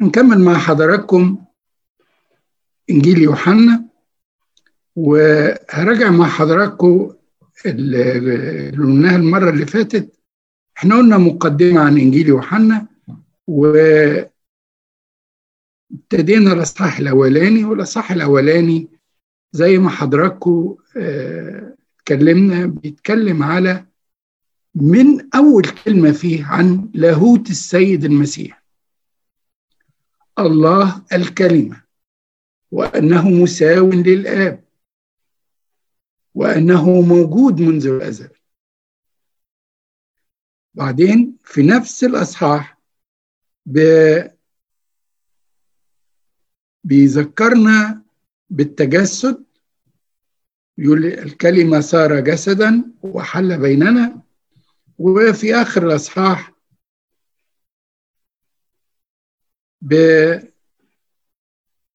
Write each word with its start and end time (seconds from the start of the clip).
نكمل 0.00 0.38
مع 0.40 0.58
حضراتكم 0.58 1.38
إنجيل 2.90 3.18
يوحنا 3.18 3.84
وهراجع 4.96 6.10
مع 6.10 6.28
حضراتكم 6.28 7.14
اللي 7.66 8.70
قلناها 8.70 9.16
المرة 9.16 9.50
اللي 9.50 9.66
فاتت. 9.66 10.20
إحنا 10.78 10.96
قلنا 10.96 11.18
مقدمة 11.18 11.80
عن 11.80 11.98
إنجيل 11.98 12.28
يوحنا 12.28 12.86
وابتدينا 13.46 14.30
الأصحاح 16.52 16.98
الأولاني 16.98 17.64
والأصحاح 17.64 18.12
الأولاني 18.12 18.88
زي 19.52 19.78
ما 19.78 19.90
حضراتكم 19.90 20.76
اتكلمنا 21.96 22.66
بيتكلم 22.66 23.42
على 23.42 23.84
من 24.74 25.34
أول 25.34 25.64
كلمة 25.84 26.12
فيه 26.12 26.44
عن 26.44 26.90
لاهوت 26.94 27.50
السيد 27.50 28.04
المسيح. 28.04 28.59
الله 30.46 31.02
الكلمة 31.12 31.82
وأنه 32.70 33.28
مساو 33.30 33.90
للآب 33.90 34.64
وأنه 36.34 37.00
موجود 37.00 37.60
منذ 37.60 37.86
الأزل. 37.86 38.30
بعدين 40.74 41.36
في 41.44 41.62
نفس 41.62 42.04
الأصحاح 42.04 42.78
ب... 43.66 43.78
بيذكرنا 46.84 48.02
بالتجسد 48.50 49.44
يقول 50.78 51.06
الكلمة 51.06 51.80
صار 51.80 52.20
جسدا 52.20 52.92
وحل 53.02 53.60
بيننا 53.60 54.22
وفي 54.98 55.54
آخر 55.54 55.86
الأصحاح 55.86 56.52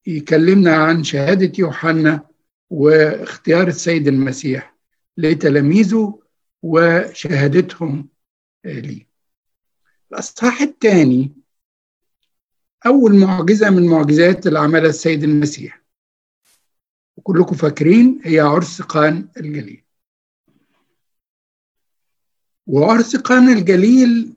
بيكلمنا 0.05 0.75
عن 0.75 1.03
شهادة 1.03 1.51
يوحنا 1.59 2.27
واختيار 2.69 3.67
السيد 3.67 4.07
المسيح 4.07 4.75
لتلاميذه 5.17 6.19
وشهادتهم 6.63 8.09
ليه 8.65 9.07
الأصحاح 10.11 10.61
الثاني 10.61 11.31
أول 12.85 13.15
معجزة 13.15 13.69
من 13.69 13.87
معجزات 13.87 14.47
اللي 14.47 14.59
عملها 14.59 14.89
السيد 14.89 15.23
المسيح. 15.23 15.81
وكلكم 17.17 17.55
فاكرين 17.55 18.21
هي 18.23 18.39
عرس 18.39 18.81
قان 18.81 19.29
الجليل. 19.37 19.83
وعرس 22.67 23.15
قان 23.15 23.49
الجليل 23.57 24.33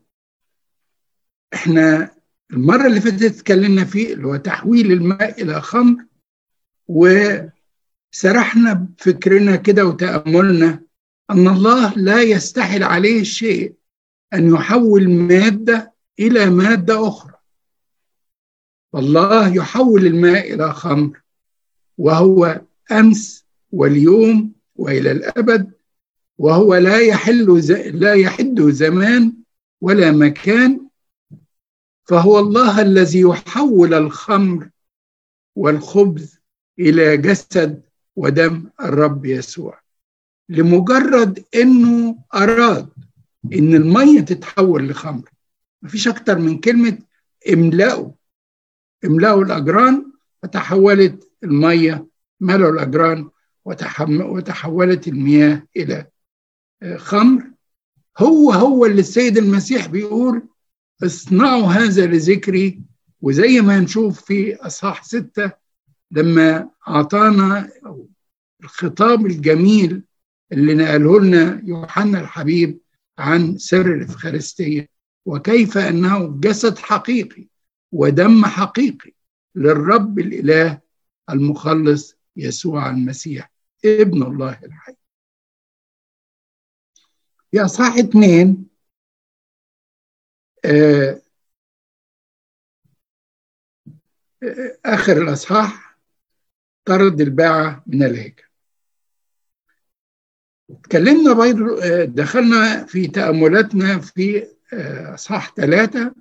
إحنا 1.55 2.11
المرة 2.53 2.87
اللي 2.87 3.01
فاتت 3.01 3.23
اتكلمنا 3.23 3.85
فيه 3.85 4.13
اللي 4.15 4.27
هو 4.27 4.37
تحويل 4.37 4.93
الماء 4.93 5.43
إلى 5.43 5.61
خمر 5.61 6.05
وسرحنا 6.89 8.73
بفكرنا 8.73 9.57
كده 9.57 9.87
وتأملنا 9.87 10.83
أن 11.31 11.49
الله 11.49 11.95
لا 11.95 12.23
يستحل 12.23 12.83
عليه 12.83 13.21
الشيء 13.21 13.75
أن 14.35 14.55
يحول 14.55 15.09
مادة 15.11 15.95
إلى 16.21 16.51
مادة 16.51 17.09
أخرى 17.09 17.35
فالله 18.93 19.55
يحول 19.55 20.07
الماء 20.07 20.55
إلى 20.55 20.73
خمر 20.73 21.21
وهو 21.99 22.61
أمس 22.93 23.45
واليوم 23.73 24.53
وإلى 24.77 25.13
الأبد 25.13 25.73
وهو 26.39 26.75
لا 26.75 26.99
يحل. 26.99 27.63
لا 27.95 28.15
يحد 28.15 28.61
زمان 28.61 29.33
ولا 29.81 30.11
مكان 30.13 30.88
فهو 32.09 32.39
الله 32.39 32.83
الذي 32.83 33.21
يحول 33.21 33.95
الخمر 33.95 34.71
والخبز 35.57 36.39
إلى 36.79 37.17
جسد 37.17 37.83
ودم 38.17 38.71
الرب 38.81 39.27
يسوع. 39.27 39.81
لمجرد 40.49 41.45
إنه 41.55 42.19
أراد 42.35 42.89
إن 43.53 43.75
المية 43.75 44.21
تتحول 44.21 44.89
لخمر. 44.89 45.31
مفيش 45.83 46.09
أكتر 46.09 46.39
من 46.39 46.59
كلمة 46.61 46.99
املأوا 47.53 48.11
املأوا 49.05 49.45
الأجران 49.45 50.13
فتحولت 50.43 51.31
المية 51.45 52.07
ملأوا 52.41 52.73
الأجران 52.73 53.31
وتحولت 53.65 55.09
المياه 55.09 55.63
إلى 55.77 56.07
خمر. 56.97 57.51
هو 58.19 58.53
هو 58.53 58.87
اللي 58.87 59.01
السيد 59.01 59.39
المسيح 59.39 59.87
بيقول 59.87 60.43
اصنعوا 61.05 61.67
هذا 61.67 62.07
لذكري 62.07 62.83
وزي 63.21 63.61
ما 63.61 63.81
نشوف 63.81 64.25
في 64.25 64.55
أصحاح 64.57 65.05
ستة 65.05 65.53
لما 66.11 66.71
أعطانا 66.89 67.71
الخطاب 68.65 69.27
الجميل 69.27 70.03
اللي 70.53 70.75
نقله 70.75 71.21
لنا 71.21 71.63
يوحنا 71.65 72.21
الحبيب 72.21 72.81
عن 73.19 73.59
سر 73.59 73.95
الإفخارستية 73.95 74.89
وكيف 75.27 75.79
أنه 75.79 76.41
جسد 76.41 76.79
حقيقي 76.79 77.47
ودم 77.93 78.47
حقيقي 78.47 79.13
للرب 79.55 80.19
الإله 80.19 80.81
المخلص 81.31 82.17
يسوع 82.37 82.91
المسيح 82.91 83.53
ابن 83.85 84.23
الله 84.23 84.59
الحي. 84.65 84.95
في 87.51 87.65
أصحاح 87.65 87.97
اثنين 87.97 88.67
آخر 94.85 95.23
الأصحاح 95.23 95.99
طرد 96.85 97.21
الباعة 97.21 97.83
من 97.87 98.03
الهيكل. 98.03 98.45
اتكلمنا 100.71 101.33
برضه 101.33 102.05
دخلنا 102.05 102.85
في 102.87 103.07
تأملاتنا 103.07 103.99
في 103.99 104.47
أصحاح 105.15 105.55
ثلاثة 105.55 106.15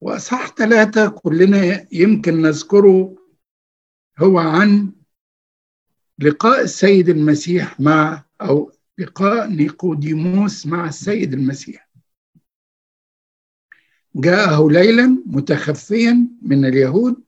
وأصحاح 0.00 0.54
ثلاثة 0.54 1.08
كلنا 1.08 1.86
يمكن 1.92 2.42
نذكره 2.42 3.16
هو 4.18 4.38
عن 4.38 4.92
لقاء 6.18 6.60
السيد 6.60 7.08
المسيح 7.08 7.80
مع 7.80 8.24
أو 8.40 8.72
لقاء 8.98 9.48
نيقوديموس 9.48 10.66
مع 10.66 10.86
السيد 10.88 11.32
المسيح. 11.32 11.88
جاءه 14.14 14.70
ليلا 14.70 15.22
متخفيا 15.26 16.28
من 16.42 16.64
اليهود 16.64 17.22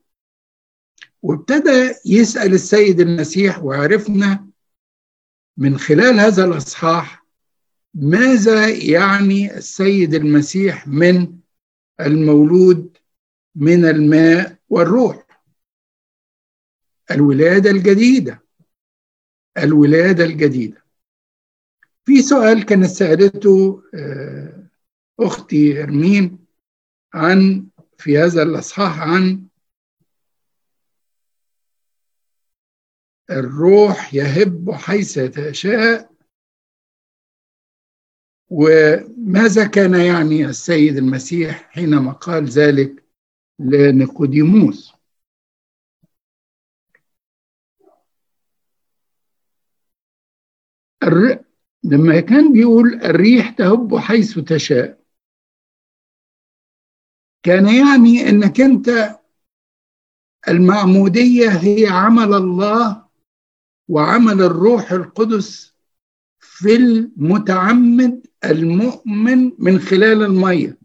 وابتدى 1.22 1.94
يسأل 2.06 2.54
السيد 2.54 3.00
المسيح 3.00 3.62
وعرفنا 3.62 4.46
من 5.56 5.78
خلال 5.78 6.20
هذا 6.20 6.44
الإصحاح 6.44 7.24
ماذا 7.94 8.68
يعني 8.68 9.56
السيد 9.56 10.14
المسيح 10.14 10.88
من 10.88 11.38
المولود 12.00 12.96
من 13.54 13.84
الماء 13.84 14.58
والروح. 14.68 15.42
الولادة 17.10 17.70
الجديدة 17.70 18.42
الولادة 19.58 20.24
الجديدة. 20.24 20.84
في 22.04 22.22
سؤال 22.22 22.64
كانت 22.64 22.86
سالته 22.86 23.82
أختي 25.20 25.82
إرمين 25.82 26.43
عن 27.14 27.66
في 27.98 28.18
هذا 28.18 28.42
الإصحاح 28.42 29.00
عن 29.00 29.46
الروح 33.30 34.14
يهب 34.14 34.70
حيث 34.70 35.18
تشاء 35.18 36.14
وماذا 38.50 39.66
كان 39.66 39.94
يعني 39.94 40.46
السيد 40.46 40.96
المسيح 40.96 41.70
حينما 41.70 42.12
قال 42.12 42.44
ذلك 42.44 43.04
لنيقوديموس. 43.58 44.94
لما 51.84 52.20
كان 52.20 52.52
بيقول 52.52 52.94
الريح 52.94 53.50
تهب 53.50 53.96
حيث 53.96 54.38
تشاء 54.38 55.03
كان 57.44 57.68
يعني 57.68 58.28
إنك 58.28 58.60
أنت 58.60 59.18
المعمودية 60.48 61.48
هي 61.48 61.86
عمل 61.86 62.34
الله 62.34 63.06
وعمل 63.88 64.42
الروح 64.42 64.92
القدس 64.92 65.74
في 66.40 66.76
المتعمد 66.76 68.26
المؤمن 68.44 69.52
من 69.58 69.78
خلال 69.78 70.22
المية. 70.22 70.78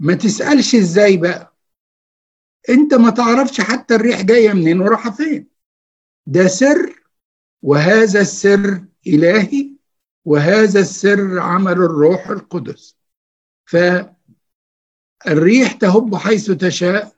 ما 0.00 0.14
تسألش 0.14 0.74
إزاي 0.74 1.16
بقى؟ 1.16 1.56
أنت 2.68 2.94
ما 2.94 3.10
تعرفش 3.10 3.60
حتى 3.60 3.94
الريح 3.94 4.22
جاية 4.22 4.52
منين 4.52 4.80
ورايحه 4.80 5.10
فين. 5.10 5.46
ده 6.26 6.46
سر 6.46 7.02
وهذا 7.62 8.20
السر 8.20 8.84
إلهي 9.06 9.70
وهذا 10.24 10.80
السر 10.80 11.38
عمل 11.38 11.72
الروح 11.72 12.28
القدس. 12.28 12.96
ف 13.66 13.76
الريح 15.28 15.72
تهب 15.72 16.14
حيث 16.14 16.50
تشاء 16.50 17.16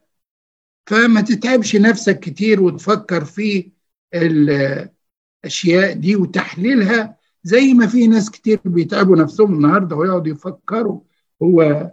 فما 0.86 1.20
تتعبش 1.20 1.76
نفسك 1.76 2.20
كتير 2.20 2.62
وتفكر 2.62 3.24
في 3.24 3.70
الأشياء 4.14 5.92
دي 5.92 6.16
وتحليلها 6.16 7.16
زي 7.42 7.74
ما 7.74 7.86
في 7.86 8.06
ناس 8.06 8.30
كتير 8.30 8.60
بيتعبوا 8.64 9.16
نفسهم 9.16 9.54
النهارده 9.54 9.96
ويقعدوا 9.96 10.32
يفكروا 10.32 11.00
هو 11.42 11.90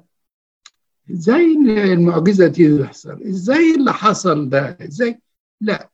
إزاي 1.11 1.43
المعجزة 1.93 2.47
دي 2.47 2.77
تحصل؟ 2.77 3.23
إزاي 3.23 3.75
اللي 3.75 3.93
حصل 3.93 4.49
ده؟ 4.49 4.77
إزاي؟ 4.81 5.19
لا. 5.61 5.89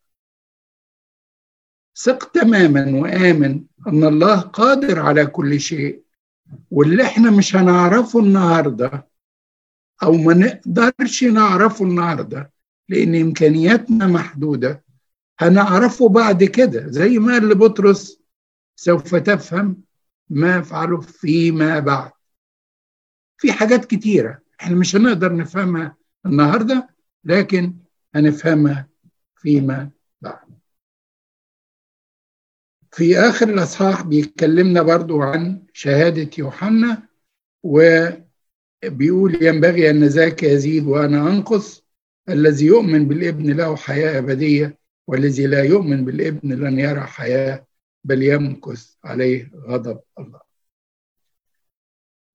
ثق 1.96 2.32
تماما 2.32 3.00
وآمن 3.02 3.64
أن 3.88 4.04
الله 4.04 4.40
قادر 4.42 5.00
على 5.00 5.26
كل 5.26 5.60
شيء 5.60 6.04
واللي 6.72 7.04
إحنا 7.04 7.32
مش 7.32 7.56
هنعرفه 7.56 8.20
النهارده 8.20 9.08
أو 10.04 10.12
ما 10.12 10.34
نقدرش 10.34 11.24
نعرفه 11.24 11.86
النهارده 11.86 12.52
لأن 12.90 13.16
إمكانياتنا 13.16 14.08
محدودة. 14.08 14.84
هنعرفه 15.40 16.10
بعد 16.10 16.44
كده 16.44 16.88
زي 16.88 17.20
ما 17.20 17.34
قال 17.34 17.50
لبطرس 17.50 18.22
سوف 18.76 19.16
تفهم 19.16 19.84
ما 20.30 20.60
أفعله 20.60 21.02
فيما 21.02 21.80
بعد. 21.80 22.12
في 23.38 23.52
حاجات 23.52 23.86
كتيرة 23.86 24.40
إحنا 24.62 24.76
مش 24.76 24.96
هنقدر 24.96 25.36
نفهمها 25.36 25.96
النهارده 26.26 26.90
لكن 27.24 27.76
هنفهمها 28.16 28.88
فيما 29.36 29.90
بعد. 30.22 30.52
في 32.92 33.18
آخر 33.20 33.50
الأصحاح 33.50 34.02
بيتكلمنا 34.02 34.82
برضو 34.82 35.22
عن 35.22 35.64
شهادة 35.74 36.30
يوحنا 36.38 37.08
وبيقول 38.86 39.44
ينبغي 39.44 39.90
أن 39.90 40.04
ذاك 40.04 40.44
يزيد 40.44 40.88
وأنا 40.88 41.30
أنقص 41.30 41.84
الذي 42.30 42.66
يؤمن 42.66 43.08
بالابن 43.08 43.52
له 43.52 43.76
حياة 43.76 44.20
أبدية 44.20 44.78
والذي 45.08 45.48
لا 45.48 45.64
يؤمن 45.64 46.06
بالابن 46.06 46.54
لن 46.54 46.80
يرى 46.80 47.02
حياة 47.02 47.66
بل 48.04 48.24
يمكث 48.24 48.94
عليه 49.04 49.52
غضب 49.68 50.00
الله. 50.20 50.40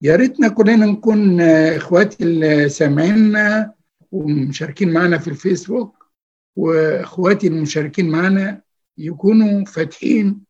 يا 0.02 0.16
ريتنا 0.16 0.48
كلنا 0.48 0.87
نكون 0.87 1.40
إخواتي 1.40 2.25
اللي 2.25 2.69
سامعيننا 2.69 3.72
ومشاركين 4.12 4.93
معنا 4.93 5.19
في 5.19 5.28
الفيسبوك 5.28 6.06
وإخواتي 6.56 7.46
المشاركين 7.46 8.10
معنا 8.10 8.62
يكونوا 8.98 9.64
فاتحين 9.64 10.40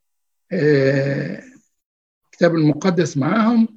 الكتاب 0.52 1.44
المقدس 2.54 3.16
معاهم 3.16 3.75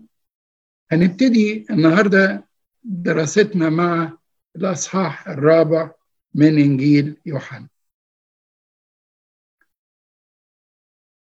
هنبتدي 0.91 1.65
النهارده 1.69 2.47
دراستنا 2.83 3.69
مع 3.69 4.17
الأصحاح 4.55 5.27
الرابع 5.27 5.91
من 6.35 6.57
إنجيل 6.57 7.17
يوحنا. 7.25 7.67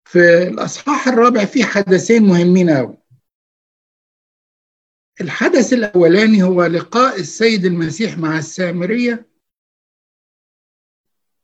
في 0.06 0.48
الأصحاح 0.48 1.08
الرابع 1.08 1.46
في 1.46 1.64
حدثين 1.64 2.24
مهمين 2.24 2.70
قوي 2.70 2.98
الحدث 5.22 5.74
الأولاني 5.74 6.44
هو 6.44 6.64
لقاء 6.66 7.20
السيد 7.20 7.66
المسيح 7.66 8.18
مع 8.18 8.38
السامرية. 8.38 9.30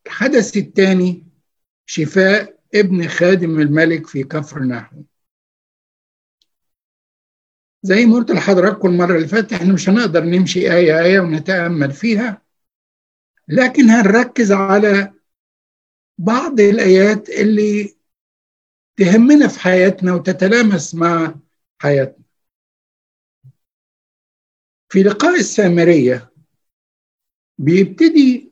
الحدث 0.05 0.57
الثاني 0.57 1.27
شفاء 1.85 2.59
ابن 2.75 3.07
خادم 3.07 3.59
الملك 3.59 4.07
في 4.07 4.23
كفر 4.23 4.63
نحو 4.63 5.03
زي 7.83 8.05
ما 8.05 8.15
قلت 8.15 8.31
لحضراتكم 8.31 8.87
المرة 8.87 9.15
اللي 9.15 9.27
فاتت 9.27 9.53
إحنا 9.53 9.73
مش 9.73 9.89
هنقدر 9.89 10.23
نمشي 10.23 10.73
آية 10.73 10.99
آية 11.01 11.19
ونتأمل 11.19 11.91
فيها 11.91 12.41
لكن 13.47 13.89
هنركز 13.89 14.51
على 14.51 15.13
بعض 16.17 16.59
الآيات 16.59 17.29
اللي 17.29 17.95
تهمنا 18.97 19.47
في 19.47 19.59
حياتنا 19.59 20.13
وتتلامس 20.13 20.95
مع 20.95 21.35
حياتنا. 21.81 22.23
في 24.89 25.03
لقاء 25.03 25.35
السامرية 25.35 26.31
بيبتدي 27.57 28.46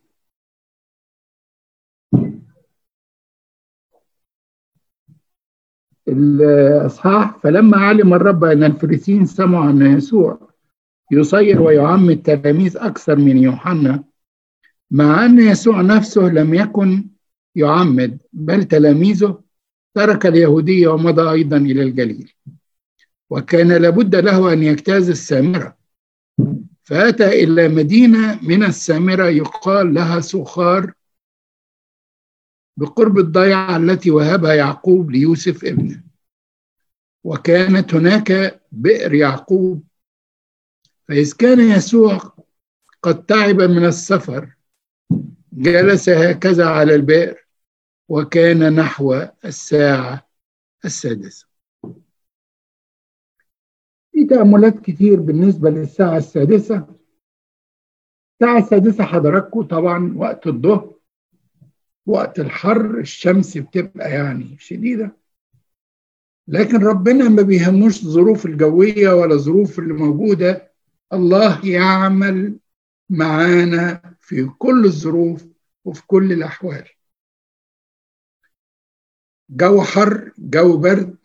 الأصحاح 6.08 7.38
فلما 7.44 7.78
علم 7.78 8.14
الرب 8.14 8.44
أن 8.44 8.64
الفريسيين 8.64 9.26
سمعوا 9.26 9.70
أن 9.70 9.98
يسوع 9.98 10.50
يصير 11.12 11.62
ويعم 11.62 12.10
التلاميذ 12.10 12.78
أكثر 12.78 13.16
من 13.16 13.38
يوحنا 13.38 14.04
مع 14.92 15.26
أن 15.26 15.40
يسوع 15.40 15.82
نفسه 15.82 16.22
لم 16.22 16.54
يكن 16.54 17.08
يعمد 17.56 18.18
بل 18.34 18.64
تلاميذه 18.64 19.42
ترك 19.94 20.26
اليهودية 20.26 20.88
ومضى 20.88 21.32
أيضا 21.32 21.58
إلى 21.58 21.84
الجليل. 21.84 22.34
وكان 23.30 23.72
لابد 23.72 24.16
له 24.16 24.54
أن 24.54 24.64
يجتاز 24.64 25.10
السامرة. 25.10 25.76
فأتى 26.84 27.44
إلى 27.44 27.68
مدينة 27.68 28.40
من 28.42 28.64
السامرة 28.64 29.26
يقال 29.26 29.94
لها 29.94 30.20
سخار 30.20 30.92
بقرب 32.78 33.18
الضيعة 33.18 33.78
التي 33.78 34.12
وهبها 34.12 34.54
يعقوب 34.54 35.12
ليوسف 35.12 35.66
ابنه. 35.66 36.04
وكانت 37.24 37.94
هناك 37.94 38.62
بئر 38.72 39.14
يعقوب. 39.14 39.84
فإذ 41.08 41.34
كان 41.34 41.60
يسوع 41.60 42.34
قد 43.02 43.26
تعب 43.26 43.62
من 43.62 43.86
السفر 43.86 44.56
جلس 45.54 46.10
هكذا 46.10 46.66
على 46.66 46.96
البئر 46.96 47.46
وكان 48.10 48.76
نحو 48.76 49.14
الساعة 49.46 50.30
السادسة. 50.86 51.48
في 54.12 54.26
تأملات 54.26 54.80
كتير 54.80 55.20
بالنسبة 55.20 55.70
للساعة 55.70 56.18
السادسة. 56.18 56.88
الساعة 58.34 58.60
السادسة 58.60 59.04
حضراتكم 59.04 59.62
طبعا 59.62 60.14
وقت 60.18 60.48
الظهر. 60.48 60.95
وقت 62.06 62.40
الحر 62.40 63.00
الشمس 63.00 63.58
بتبقى 63.58 64.12
يعني 64.12 64.58
شديدة. 64.60 65.18
لكن 66.48 66.78
ربنا 66.78 67.30
ما 67.30 67.42
بيهموش 67.42 68.04
الظروف 68.04 68.46
الجوية 68.46 69.10
ولا 69.10 69.34
الظروف 69.34 69.80
اللي 69.80 69.94
موجودة. 69.94 70.72
الله 71.14 71.66
يعمل 71.66 72.60
معانا 73.10 74.16
في 74.22 74.46
كل 74.46 74.86
الظروف 74.86 75.46
وفي 75.86 76.08
كل 76.08 76.32
الأحوال. 76.32 76.90
جو 79.50 79.82
حر 79.82 80.32
جو 80.38 80.78
برد 80.78 81.18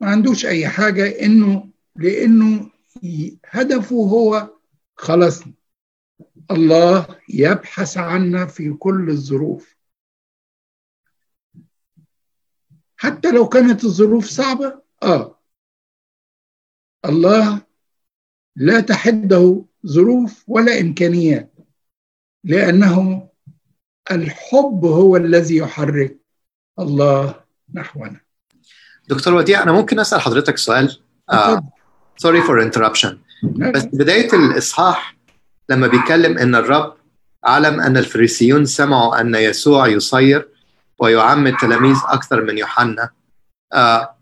ما 0.00 0.10
عندوش 0.10 0.46
أي 0.46 0.68
حاجة 0.68 1.24
إنه 1.24 1.70
لأنه 1.96 2.70
هدفه 3.46 3.96
هو 3.96 4.50
خلصنا 4.96 5.52
الله 6.50 7.06
يبحث 7.28 7.96
عنا 7.98 8.46
في 8.46 8.72
كل 8.72 9.10
الظروف. 9.10 9.75
حتى 12.96 13.30
لو 13.30 13.48
كانت 13.48 13.84
الظروف 13.84 14.26
صعبة 14.26 14.82
آه. 15.02 15.40
الله 17.04 17.60
لا 18.56 18.80
تحده 18.80 19.64
ظروف 19.86 20.44
ولا 20.46 20.80
إمكانيات 20.80 21.52
لأنه 22.44 23.28
الحب 24.10 24.84
هو 24.84 25.16
الذي 25.16 25.56
يحرك 25.56 26.18
الله 26.78 27.34
نحونا. 27.74 28.20
دكتور 29.08 29.34
وديع 29.34 29.62
أنا 29.62 29.72
ممكن 29.72 30.00
أسأل 30.00 30.20
حضرتك 30.20 30.58
سؤال؟ 30.58 30.98
sorry 32.16 32.42
for 32.42 32.62
interruption 32.62 33.18
بس 33.74 33.84
بداية 33.84 34.32
الإصحاح 34.32 35.16
لما 35.68 35.86
بيتكلم 35.86 36.38
إن 36.38 36.54
الرب 36.54 36.96
علم 37.44 37.80
أن 37.80 37.96
الفريسيون 37.96 38.64
سمعوا 38.64 39.20
أن 39.20 39.34
يسوع 39.34 39.86
يصير 39.86 40.48
ويعم 40.98 41.46
التلاميذ 41.46 41.96
أكثر 42.04 42.42
من 42.44 42.58
يوحنا. 42.58 43.10
آه 43.72 44.16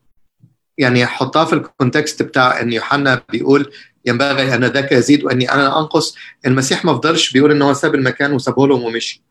يعني 0.78 1.07
حطها 1.07 1.45
في 1.45 1.52
ال 1.52 1.61
context 1.61 2.23
بتاع 2.23 2.61
إن 2.61 2.73
يوحنا 2.73 3.23
بيقول 3.31 3.73
ينبغي 4.04 4.54
أن 4.54 4.64
ذاك 4.64 4.93
يزيد 4.93 5.25
وإني 5.25 5.52
أنا 5.52 5.78
أنقص. 5.81 6.16
المسيح 6.47 6.85
ما 6.85 6.95
فضلش 6.95 7.33
بيقول 7.33 7.50
إن 7.50 7.62
هو 7.62 7.73
ساب 7.73 7.95
المكان 7.95 8.33
وسابه 8.33 8.66
لهم 8.66 8.83
ومشي. 8.83 9.25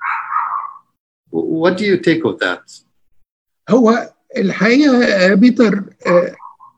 What 1.34 1.78
do 1.78 1.84
you 1.84 1.98
take 1.98 2.24
of 2.26 2.38
that? 2.40 2.84
هو 3.70 4.14
الحقيقة 4.38 5.34
بيتر 5.34 5.84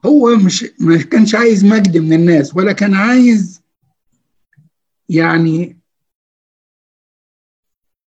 هو 0.05 0.35
مش 0.35 0.65
ما 0.79 0.97
كانش 0.97 1.35
عايز 1.35 1.65
مجد 1.65 1.97
من 1.97 2.13
الناس 2.13 2.55
ولا 2.55 2.71
كان 2.71 2.93
عايز 2.93 3.61
يعني 5.09 5.74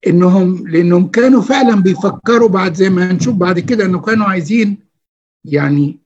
إنهم 0.07 0.67
لأنهم 0.67 1.07
كانوا 1.07 1.41
فعلا 1.41 1.75
بيفكروا 1.81 2.49
بعد 2.49 2.73
زي 2.73 2.89
ما 2.89 3.11
هنشوف 3.11 3.35
بعد 3.35 3.59
كده 3.59 3.85
إنه 3.85 4.01
كانوا 4.01 4.25
عايزين 4.25 4.77
يعني 5.45 5.99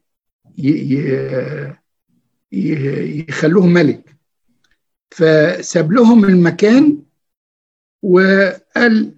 يخلوه 2.52 3.68
ملك. 3.68 4.16
فساب 5.12 5.92
لهم 5.92 6.26
المكان 6.26 7.04
وقال 8.04 9.16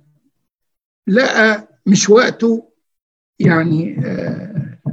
لقى 1.08 1.68
مش 1.86 2.10
وقته 2.10 2.72
يعني 3.40 3.98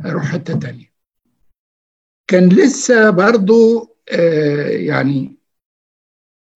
أروح 0.05 0.25
حتة 0.25 0.59
تانية. 0.59 0.95
كان 2.27 2.49
لسه 2.49 3.11
برضو 3.11 3.89
يعني 4.67 5.37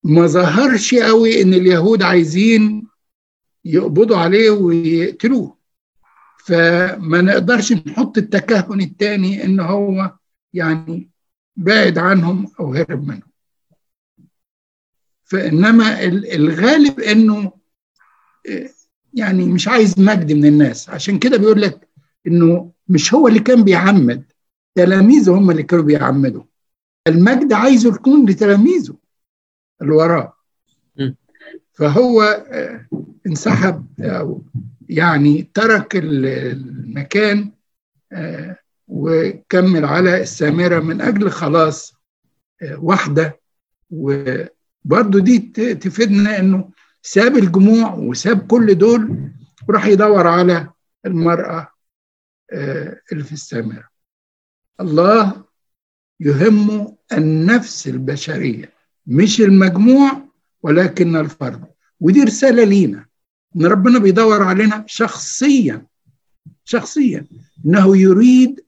ما 0.05 0.27
ظهرش 0.27 0.95
قوي 0.95 1.43
إن 1.43 1.55
اليهود 1.55 2.03
عايزين 2.03 2.88
يقبضوا 3.69 4.17
عليه 4.17 4.51
ويقتلوه. 4.51 5.59
فما 6.45 7.21
نقدرش 7.21 7.73
نحط 7.73 8.19
التكهن 8.19 8.81
الثاني 8.81 9.45
إن 9.45 9.61
هو 9.61 10.13
يعني 10.55 11.11
بعد 11.57 11.99
عنهم 11.99 12.53
أو 12.61 12.75
هرب 12.75 13.07
منهم. 13.07 13.29
فإنما 15.25 16.05
الغالب 16.35 17.01
إنه 17.01 17.53
يعني 19.15 19.45
مش 19.47 19.69
عايز 19.69 20.01
مجد 20.01 20.33
من 20.33 20.45
الناس. 20.47 20.91
عشان 20.91 21.19
كده 21.19 21.37
بيقول 21.37 21.63
لك 21.63 21.89
إنه 22.27 22.73
مش 22.89 23.15
هو 23.15 23.29
اللي 23.29 23.41
كان 23.41 23.65
بيعمد 23.65 24.33
تلاميذه 24.75 25.39
هم 25.39 25.51
اللي 25.51 25.63
كانوا 25.63 25.85
بيعمدوا. 25.85 26.43
المجد 27.07 27.53
عايزه 27.53 27.95
يكون 27.95 28.31
لتلاميذه 28.31 28.97
اللي 29.83 29.93
وراه. 29.93 30.38
فهو 31.79 32.23
انسحب 33.27 33.87
أو 34.01 34.43
يعني 34.89 35.51
ترك 35.55 35.97
المكان 35.97 37.51
وكمل 38.89 39.85
على 39.85 40.23
السامرة 40.23 40.79
من 40.81 41.01
أجل 41.01 41.31
خلاص 41.31 41.95
واحدة. 42.77 43.41
وبرضه 43.91 45.21
دي 45.21 45.39
تفيدنا 45.75 46.39
أنه 46.39 46.71
ساب 47.03 47.37
الجموع 47.37 47.95
وساب 47.95 48.47
كل 48.47 48.79
دول 48.79 49.31
وراح 49.69 49.87
يدور 49.87 50.27
على 50.27 50.71
المرأة 51.07 51.69
اللي 53.13 53.25
في 53.25 53.33
السامرة. 53.33 53.89
الله 54.81 55.45
يهمه 56.21 56.97
النفس 57.13 57.89
البشرية 57.89 58.73
مش 59.07 59.41
المجموع 59.41 60.28
ولكن 60.63 61.17
الفرد. 61.17 61.65
ودي 62.01 62.23
رسالة 62.23 62.65
لينا. 62.65 63.07
إن 63.57 63.67
ربنا 63.67 63.99
بيدور 63.99 64.43
علينا 64.43 64.85
شخصيا. 64.87 65.87
شخصيا. 66.65 67.27
إنه 67.67 67.97
يريد 67.97 68.65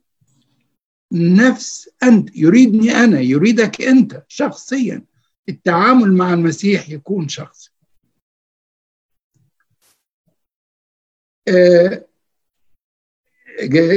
نفس 1.12 1.90
أنت. 2.02 2.36
يريدني 2.36 2.90
أنا. 2.90 3.20
يريدك 3.20 3.82
أنت. 3.82 4.22
شخصيا. 4.28 5.04
التعامل 5.48 6.12
مع 6.12 6.34
المسيح 6.34 6.90
يكون 6.90 7.28
شخصي. 7.28 7.70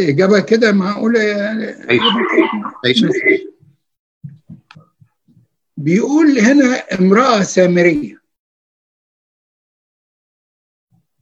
إجابة 0.10 0.40
كده 0.40 0.72
معقولة 0.72 1.20
بيقول 5.84 6.40
هنا 6.40 6.76
امرأة 6.76 7.44
سامرية. 7.44 8.22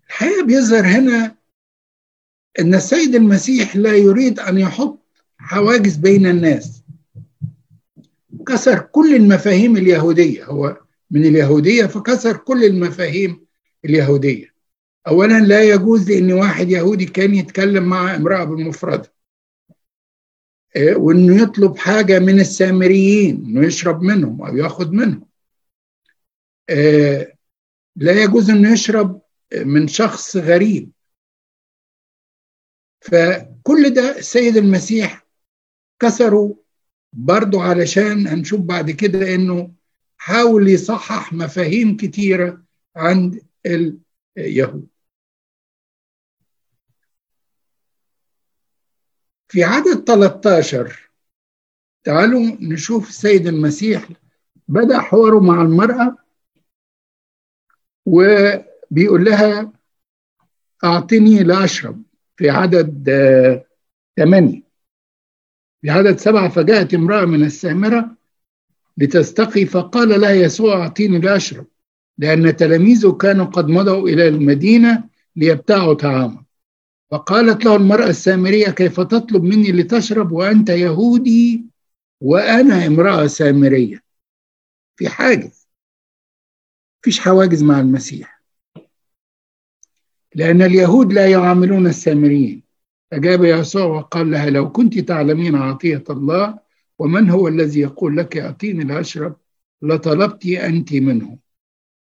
الحقيقة 0.07 0.45
بيظهر 0.45 0.85
هنا 0.85 1.35
أن 2.59 2.75
السيد 2.75 3.15
المسيح 3.15 3.75
لا 3.75 3.95
يريد 3.95 4.39
أن 4.39 4.57
يحط 4.57 4.99
حواجز 5.37 5.95
بين 5.95 6.27
الناس. 6.27 6.83
كسر 8.47 8.79
كل 8.79 9.15
المفاهيم 9.15 9.77
اليهودية. 9.77 10.45
هو 10.45 10.77
من 11.11 11.25
اليهودية 11.25 11.85
فكسر 11.85 12.37
كل 12.37 12.65
المفاهيم 12.65 13.45
اليهودية. 13.85 14.53
أولا 15.07 15.39
لا 15.39 15.63
يجوز 15.63 16.11
لأن 16.11 16.33
واحد 16.33 16.69
يهودي 16.69 17.05
كان 17.05 17.35
يتكلم 17.35 17.83
مع 17.83 18.15
امرأة 18.15 18.43
بالمفردة. 18.43 19.13
وإنه 20.77 21.41
يطلب 21.43 21.77
حاجة 21.77 22.19
من 22.19 22.39
السامريين 22.39 23.35
إنه 23.45 23.65
يشرب 23.67 24.01
منهم 24.01 24.41
أو 24.41 24.57
ياخد 24.57 24.93
منهم. 24.93 25.25
لا 27.95 28.23
يجوز 28.23 28.49
إنه 28.49 28.73
يشرب 28.73 29.21
من 29.65 29.87
شخص 29.87 30.37
غريب. 30.37 30.91
فكل 33.01 33.93
ده 33.93 34.17
السيد 34.17 34.57
المسيح 34.57 35.27
كسره 35.99 36.55
برضه 37.13 37.63
علشان 37.63 38.27
هنشوف 38.27 38.61
بعد 38.61 38.91
كده 38.91 39.35
إنه 39.35 39.71
حاول 40.17 40.67
يصحح 40.69 41.33
مفاهيم 41.33 41.97
كتيرة 41.97 42.63
عند 42.95 43.41
اليهود. 44.37 44.87
في 49.51 49.63
عدد 49.63 50.03
13 50.03 51.09
تعالوا 52.03 52.57
نشوف 52.61 53.09
السيد 53.09 53.47
المسيح 53.47 54.09
بدأ 54.67 54.99
حواره 54.99 55.39
مع 55.39 55.61
المرأة 55.61 56.17
وبيقول 58.05 59.25
لها 59.25 59.71
أعطني 60.83 61.43
لأشرب 61.43 62.03
في 62.37 62.49
عدد 62.49 63.09
ثمانية. 64.17 64.61
في 65.81 65.89
عدد 65.89 66.17
سبعة 66.17 66.49
فجاءت 66.49 66.93
امرأة 66.93 67.25
من 67.25 67.43
السامرة 67.43 68.15
لتستقي 68.97 69.65
فقال 69.65 70.21
لها 70.21 70.31
يسوع 70.31 70.81
أعطيني 70.81 71.19
لأشرب 71.19 71.65
لأن 72.17 72.55
تلاميذه 72.55 73.11
كانوا 73.11 73.45
قد 73.45 73.67
مضوا 73.67 74.09
إلى 74.09 74.27
المدينة 74.27 75.03
ليبتاعوا 75.35 75.93
طعاما. 75.93 76.43
فقالت 77.11 77.65
له 77.65 77.75
المرأة 77.75 78.07
السامرية 78.07 78.69
كيف 78.69 78.99
تطلب 78.99 79.43
مني 79.43 79.71
لتشرب 79.71 80.31
وأنت 80.31 80.69
يهودي 80.69 81.65
وأنا 82.21 82.87
امرأة 82.87 83.27
سامرية؟ 83.27 84.03
في 84.95 85.09
حاجز. 85.09 85.67
فيش 87.01 87.19
حواجز 87.19 87.63
مع 87.63 87.79
المسيح. 87.79 88.41
لأن 90.35 90.61
اليهود 90.61 91.13
لا 91.13 91.27
يعاملون 91.27 91.87
السامريين. 91.87 92.63
أجاب 93.13 93.43
يسوع 93.43 93.85
وقال 93.85 94.31
لها 94.31 94.49
لو 94.49 94.71
كنت 94.71 94.99
تعلمين 94.99 95.55
عطية 95.55 96.03
الله 96.09 96.59
ومن 96.99 97.29
هو 97.29 97.47
الذي 97.47 97.79
يقول 97.79 98.17
لك 98.17 98.37
أعطيني 98.37 98.83
لأشرب 98.83 99.35
لطلبت 99.81 100.45
أنت 100.45 100.93
منه 100.93 101.37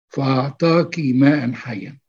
فأعطاك 0.09 0.99
ماء 0.99 1.51
حيا. 1.51 1.99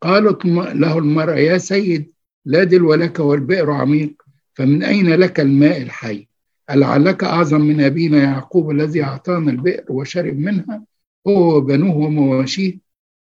قالت 0.00 0.44
له 0.44 0.98
المرأة 0.98 1.36
يا 1.36 1.58
سيد 1.58 2.12
لا 2.44 2.64
دلو 2.64 2.94
لك 2.94 3.20
والبئر 3.20 3.70
عميق. 3.70 4.22
فمن 4.54 4.82
أين 4.82 5.14
لك 5.14 5.40
الماء 5.40 5.82
الحي؟ 5.82 6.28
ألعلك 6.70 7.24
أعظم 7.24 7.60
من 7.60 7.80
أبينا 7.80 8.22
يعقوب 8.22 8.70
الذي 8.70 9.02
أعطانا 9.02 9.50
البئر 9.50 9.92
وشرب 9.92 10.36
منها؟ 10.38 10.84
هو 11.26 11.56
وبنوه 11.56 11.96
ومواشيه. 11.96 12.78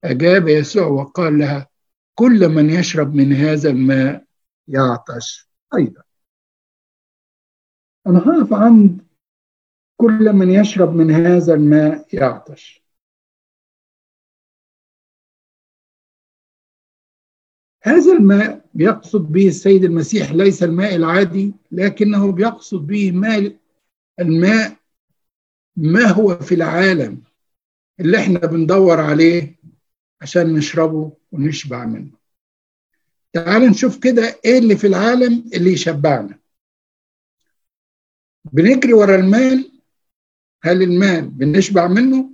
أجاب 0.04 0.48
يسوع 0.48 0.88
وقال 0.88 1.38
لها 1.38 1.68
كل 2.16 2.50
من 2.50 2.70
يشرب 2.70 3.16
من 3.16 3.34
هذا 3.34 3.70
الماء 3.70 4.24
يعطش 4.68 5.50
أيضا. 5.78 6.02
أنا 8.08 8.20
هقف 8.20 8.54
عند 8.54 9.02
كل 9.98 10.34
من 10.34 10.50
يشرب 10.50 10.96
من 10.96 11.12
هذا 11.12 11.54
الماء 11.54 12.08
يعطش. 12.14 12.83
هذا 17.84 18.14
الماء 18.14 18.66
بيقصد 18.74 19.22
به 19.32 19.48
السيد 19.48 19.84
المسيح 19.84 20.32
ليس 20.32 20.64
الماء 20.64 20.96
العادي 20.96 21.54
لكنه 21.72 22.32
بيقصد 22.32 22.88
به 22.88 23.12
ماء 23.12 23.58
الماء 24.20 24.78
ما 25.76 26.08
هو 26.08 26.36
في 26.38 26.56
العالم 26.56 27.24
اللي 28.00 28.18
إحنا 28.18 28.40
بندور 28.40 29.00
عليه 29.00 29.56
عشان 30.22 30.54
نشربه 30.54 31.18
ونشبع 31.32 31.86
منه. 31.86 32.12
تعال 33.34 33.62
نشوف 33.62 34.00
كده 34.00 34.40
إيه 34.46 34.58
اللي 34.60 34.78
في 34.78 34.88
العالم 34.88 35.50
اللي 35.54 35.74
يشبعنا. 35.74 36.40
بنجري 38.46 38.94
ورا 38.94 39.16
المال. 39.16 39.72
هل 40.64 40.82
المال 40.82 41.30
بنشبع 41.30 41.88
منه؟ 41.88 42.30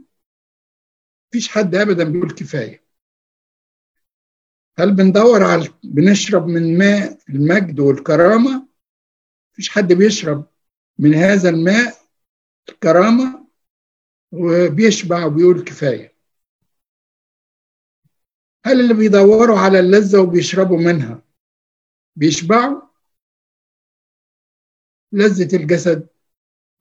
مفيش 1.30 1.50
حد 1.50 1.76
ابدا 1.76 2.04
بيقول 2.04 2.32
كفاية. 2.32 2.84
هل 4.78 4.96
بندور 4.96 5.44
على 5.44 5.70
بنشرب 5.84 6.48
من 6.48 6.78
ماء 6.78 7.20
المجد 7.30 7.80
والكرامة؟ 7.80 8.68
مفيش 9.54 9.70
حد 9.70 9.94
بيشرب 9.94 10.48
من 11.00 11.14
هذا 11.14 11.50
الماء 11.50 11.98
الكرامة 12.70 13.48
وبيشبع 14.32 15.26
وبيقول 15.26 15.64
كفاية. 15.64 16.16
هل 18.66 18.80
اللي 18.80 18.94
بيدوروا 18.94 19.60
على 19.60 19.80
اللذة 19.80 20.22
وبيشربوا 20.22 20.78
منها 20.78 21.24
بيشبعوا؟ 22.16 22.82
لذة 25.12 25.56
الجسد 25.56 26.08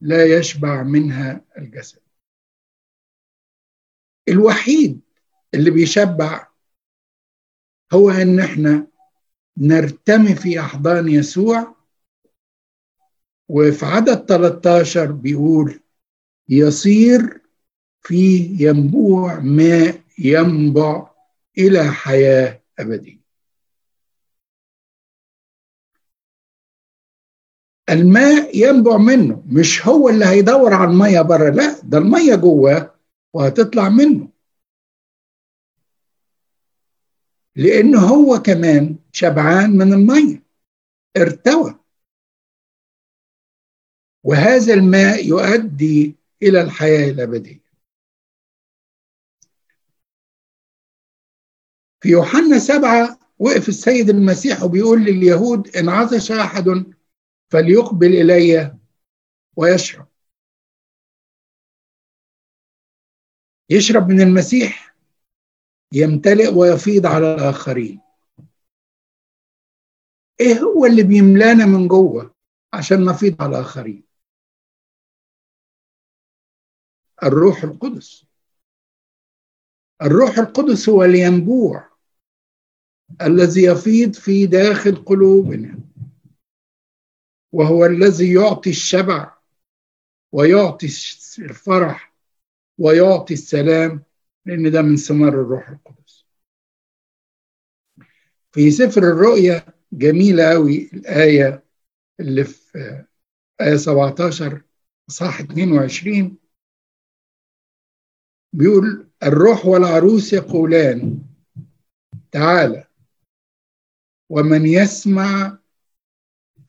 لا 0.01 0.37
يشبع 0.37 0.83
منها 0.83 1.45
الجسد. 1.57 2.01
الوحيد 4.29 5.01
اللي 5.53 5.71
بيشبع 5.71 6.48
هو 7.93 8.09
أن 8.09 8.39
إحنا 8.39 8.87
نرتمي 9.57 10.35
في 10.35 10.59
أحضان 10.59 11.07
يسوع 11.07 11.75
وفي 13.49 13.85
عدد 13.85 14.25
13 14.25 15.11
بيقول 15.11 15.79
يصير 16.49 17.41
فيه 18.01 18.67
ينبوع 18.67 19.39
ماء 19.39 20.01
ينبع 20.19 21.09
إلى 21.57 21.83
حياة 21.91 22.61
أبدية. 22.79 23.19
الماء 27.89 28.57
ينبع 28.57 28.97
منه 28.97 29.43
مش 29.47 29.87
هو 29.87 30.09
اللي 30.09 30.25
هيدور 30.25 30.73
على 30.73 30.91
المية 30.91 31.21
بره 31.21 31.49
لا 31.49 31.79
ده 31.83 31.97
المية 31.97 32.35
جواه 32.35 32.95
وهتطلع 33.33 33.89
منه. 33.89 34.29
لأن 37.59 37.95
هو 37.95 38.41
كمان 38.41 38.95
شبعان 39.11 39.69
من 39.69 39.93
المية. 39.93 40.43
ارتوى. 41.17 41.79
وهذا 44.23 44.73
الماء 44.73 45.27
يؤدي 45.27 46.15
إلى 46.43 46.61
الحياة 46.61 47.11
الأبدية. 47.11 47.63
في 52.01 52.09
يوحنا 52.09 52.59
سبعة 52.59 53.19
وقف 53.39 53.69
السيد 53.69 54.09
المسيح 54.09 54.63
وبيقول 54.63 54.99
لليهود 55.01 55.75
إن 55.75 55.89
عطش 55.89 56.31
أحد 56.31 56.65
فليقبل 57.51 58.07
إلي 58.07 58.77
ويشرب. 59.55 60.07
يشرب 63.69 64.09
من 64.09 64.21
المسيح. 64.21 64.88
يمتلئ 65.93 66.53
ويفيض 66.53 67.05
على 67.05 67.35
الآخرين. 67.35 68.01
إيه 70.39 70.59
هو 70.59 70.85
اللي 70.85 71.03
بيملانا 71.03 71.65
من 71.65 71.87
جوه 71.87 72.35
عشان 72.73 73.05
نفيض 73.05 73.41
على 73.41 73.57
الآخرين؟ 73.57 74.03
الروح 77.23 77.63
القدس. 77.63 78.25
الروح 80.01 80.37
القدس 80.37 80.89
هو 80.89 81.03
الينبوع 81.03 81.89
الذي 83.21 83.63
يفيض 83.63 84.13
في 84.13 84.45
داخل 84.45 84.95
قلوبنا 85.05 85.79
وهو 87.51 87.85
الذي 87.85 88.33
يعطي 88.33 88.69
الشبع 88.69 89.37
ويعطي 90.31 90.87
الفرح 91.39 92.13
ويعطي 92.77 93.33
السلام 93.33 94.03
لأن 94.49 94.71
ده 94.71 94.81
من 94.81 94.95
ثمار 94.95 95.29
الروح 95.29 95.69
القدس. 95.69 96.25
في 98.51 98.71
سفر 98.71 99.03
الرؤيا 99.03 99.73
جميلة 99.93 100.53
أوي 100.55 100.89
الآية 100.93 101.63
اللي 102.19 102.43
في 102.43 103.05
آية 103.61 103.75
17 103.75 104.61
صح 105.07 105.39
22 105.39 106.37
بيقول 108.53 109.09
الروح 109.23 109.65
والعروس 109.65 110.33
يقولان 110.33 111.21
تعالى 112.31 112.87
ومن 114.29 114.65
يسمع 114.65 115.57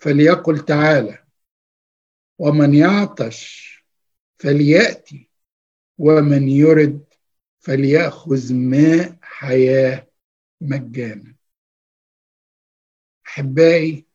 فليقل 0.00 0.58
تعالى 0.64 1.24
ومن 2.38 2.74
يعطش 2.74 3.70
فليأتي 4.38 5.28
ومن 5.98 6.48
يرد 6.48 7.04
فليأخذ 7.74 8.54
ماء 8.54 9.18
حياة 9.22 10.08
مجانا. 10.60 11.34
أحبائي 13.26 14.06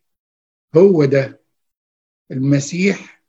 هو 0.77 1.05
ده 1.05 1.41
المسيح 2.31 3.23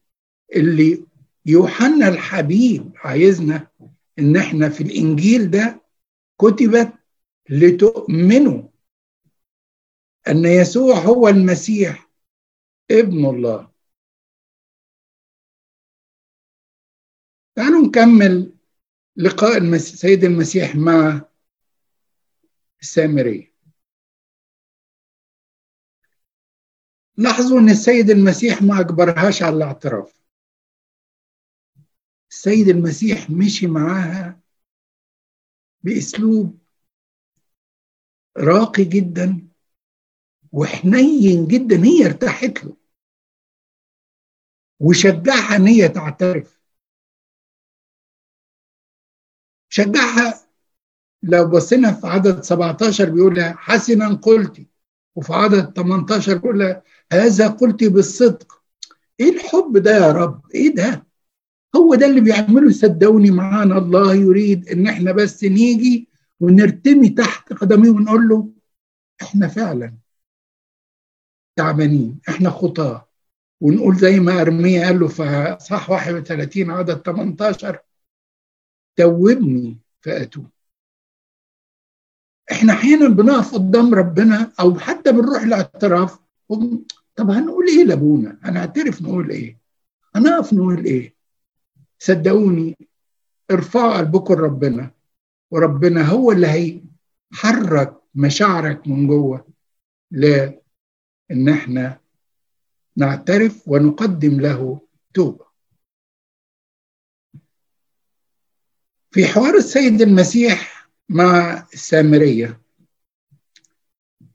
اللي 0.57 1.07
يوحنا 1.47 2.09
الحبيب 2.09 2.93
عايزنا 2.97 3.71
إن 4.19 4.37
إحنا 4.37 4.69
في 4.69 4.83
الإنجيل 4.83 5.51
ده 5.51 5.83
كتبت 6.41 6.93
لتؤمنوا 7.51 8.63
أن 10.29 10.45
يسوع 10.45 10.95
هو 10.99 11.29
المسيح 11.29 12.11
ابن 12.91 13.27
الله. 13.27 13.71
تعالوا 17.55 17.87
نكمل 17.87 18.56
لقاء 19.17 19.59
السيد 19.59 20.25
المسيح 20.25 20.77
مع 20.77 21.21
السامرية 22.83 23.53
لاحظوا 27.17 27.61
إن 27.61 27.71
السيد 27.71 28.11
المسيح 28.11 28.63
ما 28.63 28.81
اجبرهاش 28.81 29.43
على 29.43 29.57
الاعتراف. 29.57 30.23
السيد 32.31 32.69
المسيح 32.69 33.31
مشي 33.31 33.67
معاها 33.67 34.41
بأسلوب 35.83 36.59
راقي 38.37 38.85
جدا 38.85 39.49
وحنين 40.53 41.47
جدا 41.47 41.85
هي 41.85 42.07
ارتاحت 42.07 42.65
له 42.65 42.77
وشجعها 44.81 45.57
إن 45.57 45.67
هي 45.67 45.89
تعترف. 45.89 46.56
شجعها. 49.77 50.41
لو 51.23 51.49
بصينا 51.49 51.93
في 51.93 52.07
عدد 52.07 52.43
17 52.43 53.11
بيقول 53.11 53.35
لها 53.37 53.55
حسنا 53.59 54.15
قلتي 54.15 54.67
وفي 55.17 55.33
عدد 55.33 55.73
18 55.73 56.35
بيقول 56.39 56.59
لها 56.59 56.83
هذا 57.13 57.49
قلتي 57.49 57.89
بالصدق. 57.89 58.63
إيه 59.21 59.31
الحب 59.37 59.79
ده 59.79 59.97
يا 59.97 60.13
رب؟ 60.13 60.41
إيه 60.55 60.75
ده؟ 60.75 61.07
هو 61.77 61.95
ده 61.95 62.07
اللي 62.07 62.21
بيعمله 62.21 62.71
صدقوني 62.71 63.31
معانا. 63.31 63.79
الله 63.79 64.15
يريد 64.15 64.69
إن 64.69 64.87
إحنا 64.87 65.13
بس 65.13 65.45
نيجي 65.45 66.09
ونرتمي 66.41 67.09
تحت 67.09 67.53
قدميه 67.53 67.91
ونقول 67.91 68.29
له 68.29 68.49
إحنا 69.23 69.49
فعلا 69.49 69.95
تعبانين 71.57 72.21
إحنا 72.29 72.51
خطاة. 72.51 73.09
ونقول 73.61 73.97
زي 73.97 74.21
ما 74.21 74.41
ارميا 74.41 74.87
قال 74.87 75.01
له 75.01 75.09
في 75.09 75.57
صح 75.61 75.91
31 75.91 76.71
عدد 76.71 76.95
18 77.03 77.79
توبني 78.97 79.79
فاتوب 80.01 80.47
إحنا 82.53 82.73
أحيانا 82.73 83.09
بنقف 83.09 83.55
قدام 83.55 83.95
ربنا 83.95 84.53
أو 84.61 84.79
حتى 84.79 85.13
بنروح 85.13 85.43
الاعتراف 85.43 86.19
طب 87.17 87.31
هنقول 87.31 87.67
إيه 87.69 87.85
لأبونا؟ 87.85 88.39
هنعترف 88.43 89.03
نقول 89.03 89.31
إيه؟ 89.31 89.59
هنقف 90.15 90.53
نقول 90.53 90.85
إيه؟ 90.85 91.15
صدقوني 91.99 92.77
ارفعوا 93.51 93.97
قلبكم 93.99 94.35
لربنا 94.35 94.91
وربنا 95.51 96.03
هو 96.03 96.33
اللي 96.33 96.47
هيحرك 97.33 97.95
مشاعرك 98.15 98.89
من 98.89 99.07
جوه 99.07 99.47
لأن 100.11 101.49
إحنا 101.53 102.01
نعترف 102.97 103.69
ونقدم 103.69 104.41
له 104.41 104.81
توبة. 105.15 105.46
في 109.17 109.27
حوار 109.27 109.55
السيد 109.55 110.03
المسيح 110.03 110.89
مع 111.09 111.67
السامرية. 111.75 112.61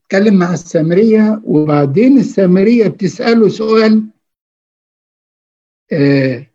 اتكلم 0.04 0.40
مع 0.40 0.54
السامرية 0.54 1.42
وبعدين 1.46 2.18
السامرية 2.18 2.88
بتسأله 2.88 3.50
سؤال 3.50 4.10
آه 5.94 6.48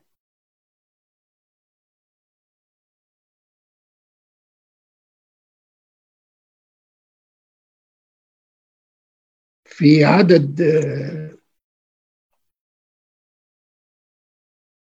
في 9.64 10.04
عدد 10.04 10.60
آه 10.60 11.38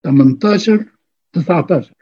18 0.04 0.86
19 1.34 1.99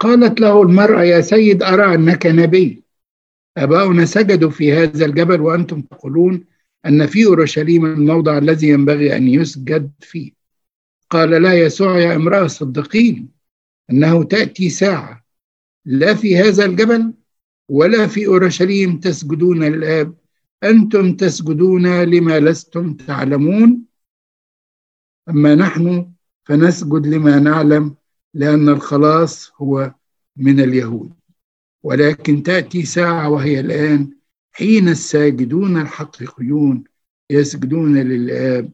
قالت 0.00 0.40
له 0.40 0.62
المرأة 0.62 1.02
يا 1.02 1.20
سيد 1.20 1.62
أرى 1.62 1.94
أنك 1.94 2.26
نبي. 2.26 2.82
أباؤنا 3.56 4.04
سجدوا 4.04 4.50
في 4.50 4.72
هذا 4.72 5.04
الجبل 5.04 5.40
وأنتم 5.40 5.82
تقولون 5.82 6.44
أن 6.86 7.06
في 7.06 7.26
أورشليم 7.26 7.84
الموضع 7.84 8.38
الذي 8.38 8.68
ينبغي 8.68 9.16
أن 9.16 9.28
يسجد 9.28 9.90
فيه. 10.00 10.32
قال 11.10 11.30
لا 11.30 11.54
يسوع 11.54 11.98
يا 11.98 12.16
امرأة 12.16 12.46
صدقين 12.46 13.28
أنه 13.90 14.22
تأتي 14.22 14.70
ساعة. 14.70 15.24
لا 15.84 16.14
في 16.14 16.36
هذا 16.36 16.64
الجبل 16.64 17.12
ولا 17.68 18.06
في 18.06 18.26
أورشليم 18.26 19.00
تسجدون 19.00 19.62
للآب 19.64 20.14
أنتم 20.64 21.16
تسجدون 21.16 22.02
لما 22.02 22.40
لستم 22.40 22.94
تعلمون. 22.94 23.82
أما 25.28 25.54
نحن 25.54 26.12
فنسجد 26.44 27.06
لما 27.06 27.38
نعلم 27.38 27.94
لأن 28.38 28.68
الخلاص 28.68 29.52
هو 29.56 29.94
من 30.36 30.60
اليهود. 30.60 31.12
ولكن 31.82 32.42
تأتي 32.42 32.82
ساعة 32.82 33.28
وهي 33.28 33.60
الآن 33.60 34.10
حين 34.52 34.88
الساجدون 34.88 35.80
الحقيقيون 35.80 36.84
يسجدون 37.30 37.98
للآب 37.98 38.70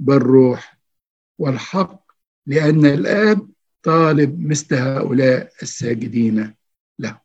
بالروح 0.00 0.78
والحق 1.38 2.12
لأن 2.46 2.86
الآب 2.86 3.48
طالب 3.82 4.40
مثل 4.40 4.74
هؤلاء 4.74 5.52
الساجدين 5.62 6.54
له. 6.98 7.20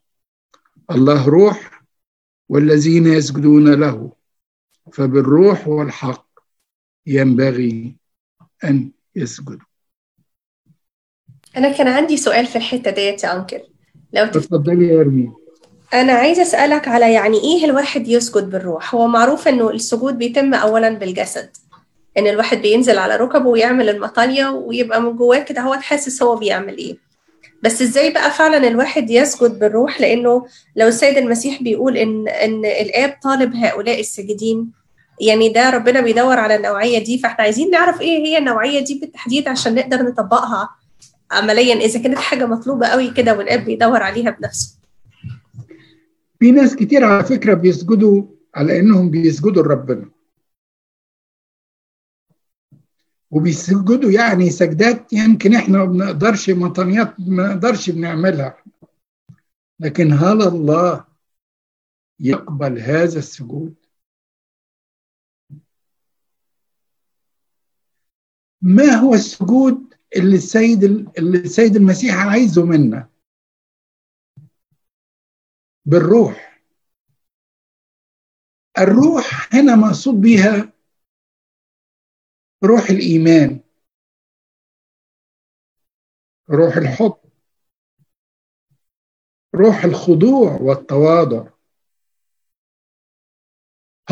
الله 0.90 1.28
روح 1.28 1.84
والذين 2.48 3.06
يسجدون 3.06 3.74
له 3.74 4.12
فبالروح 4.92 5.68
والحق 5.68 6.28
ينبغي 7.06 7.96
أن 8.64 8.90
يسجدوا. 9.16 9.68
أنا 11.56 11.68
كان 11.72 11.88
عندي 11.88 12.16
سؤال 12.16 12.46
في 12.46 12.56
الحتة 12.56 12.90
ديت 12.90 13.24
يا 13.24 13.36
أنكل. 13.36 13.60
لو 14.12 14.26
تفضلي 14.26 14.88
يا 14.88 15.00
أرمين. 15.00 15.32
أنا 15.94 16.12
عايزة 16.12 16.42
أسألك 16.42 16.88
على 16.88 17.12
يعني 17.12 17.36
إيه 17.40 17.64
الواحد 17.64 18.08
يسجد 18.08 18.50
بالروح؟ 18.50 18.94
هو 18.94 19.06
معروف 19.06 19.48
إنه 19.48 19.70
السجود 19.70 20.18
بيتم 20.18 20.54
أولا 20.54 20.90
بالجسد. 20.90 21.50
إن 22.18 22.26
الواحد 22.26 22.62
بينزل 22.62 22.98
على 22.98 23.16
ركبه 23.16 23.46
ويعمل 23.48 23.88
المطانية 23.88 24.48
ويبقى 24.50 25.02
من 25.02 25.16
جواه 25.16 25.38
كده 25.38 25.60
هو 25.60 25.74
حاسس 25.74 26.22
هو 26.22 26.36
بيعمل 26.36 26.76
إيه. 26.78 26.96
بس 27.62 27.82
إزاي 27.82 28.10
بقى 28.12 28.30
فعلا 28.30 28.68
الواحد 28.68 29.10
يسجد 29.10 29.58
بالروح؟ 29.58 30.00
لأنه 30.00 30.46
لو 30.76 30.88
السيد 30.88 31.16
المسيح 31.18 31.62
بيقول 31.62 31.96
ان 31.96 32.28
إن 32.28 32.64
الآب 32.64 33.16
طالب 33.22 33.54
هؤلاء 33.54 34.00
الساجدين 34.00 34.70
يعني 35.20 35.48
ده 35.48 35.70
ربنا 35.70 36.00
بيدور 36.00 36.38
على 36.38 36.56
النوعية 36.56 37.04
دي 37.04 37.18
فإحنا 37.18 37.44
عايزين 37.44 37.70
نعرف 37.70 38.00
إيه 38.00 38.26
هي 38.26 38.38
النوعية 38.38 38.80
دي 38.84 38.98
بالتحديد 39.00 39.48
عشان 39.48 39.74
نقدر 39.74 40.02
نطبقها. 40.02 40.68
عمليا 41.30 41.74
إذا 41.74 42.02
كانت 42.02 42.18
حاجة 42.18 42.46
مطلوبة 42.46 42.86
قوي 42.86 43.14
كده 43.14 43.38
والآب 43.38 43.64
بيدور 43.64 44.02
عليها 44.02 44.30
بنفسه. 44.30 44.78
في 46.38 46.50
ناس 46.50 46.76
كتير 46.76 47.04
على 47.04 47.24
فكرة 47.24 47.54
بيسجدوا 47.54 48.24
على 48.54 48.80
إنهم 48.80 49.10
بيسجدوا 49.10 49.62
لربنا. 49.62 50.10
وبيسجدوا 53.30 54.10
يعني 54.10 54.50
سجدات 54.50 55.12
يمكن 55.12 55.54
إحنا 55.54 55.78
ما 55.78 55.84
بنقدرش 55.84 56.50
مطنيات 56.50 57.20
ما 57.20 57.48
نقدرش 57.48 57.90
بنعملها. 57.90 58.62
لكن 59.80 60.12
هل 60.12 60.42
الله 60.42 61.04
يقبل 62.20 62.78
هذا 62.78 63.18
السجود؟ 63.18 63.74
ما 68.62 68.94
هو 68.94 69.14
السجود؟ 69.14 69.87
اللي 70.16 70.36
السيد 70.36 70.84
اللي 71.18 71.38
السيد 71.38 71.76
المسيح 71.76 72.14
عايزه 72.14 72.64
منا. 72.64 73.10
بالروح. 75.84 76.62
الروح 78.78 79.54
هنا 79.54 79.76
مقصود 79.76 80.14
بها 80.14 80.72
روح 82.64 82.90
الإيمان. 82.90 83.60
روح 86.50 86.76
الحب. 86.76 87.16
روح 89.54 89.84
الخضوع 89.84 90.52
والتواضع. 90.60 91.50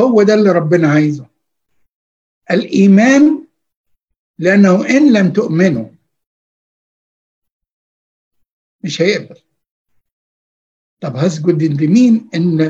هو 0.00 0.22
ده 0.22 0.34
اللي 0.34 0.50
ربنا 0.50 0.88
عايزه. 0.92 1.26
الإيمان 2.50 3.45
لأنه 4.38 4.88
إن 4.88 5.12
لم 5.12 5.32
تؤمنوا 5.32 5.90
مش 8.84 9.02
هيقبل. 9.02 9.40
طب 11.00 11.16
هسجد 11.16 11.82
لمين؟ 11.82 12.30
إن 12.34 12.60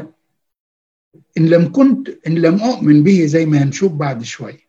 إن 1.38 1.46
لم 1.50 1.72
كنت 1.72 2.26
إن 2.26 2.34
لم 2.34 2.62
أؤمن 2.62 3.04
به 3.04 3.26
زي 3.26 3.46
ما 3.46 3.62
هنشوف 3.62 3.92
بعد 3.92 4.22
شوية. 4.22 4.66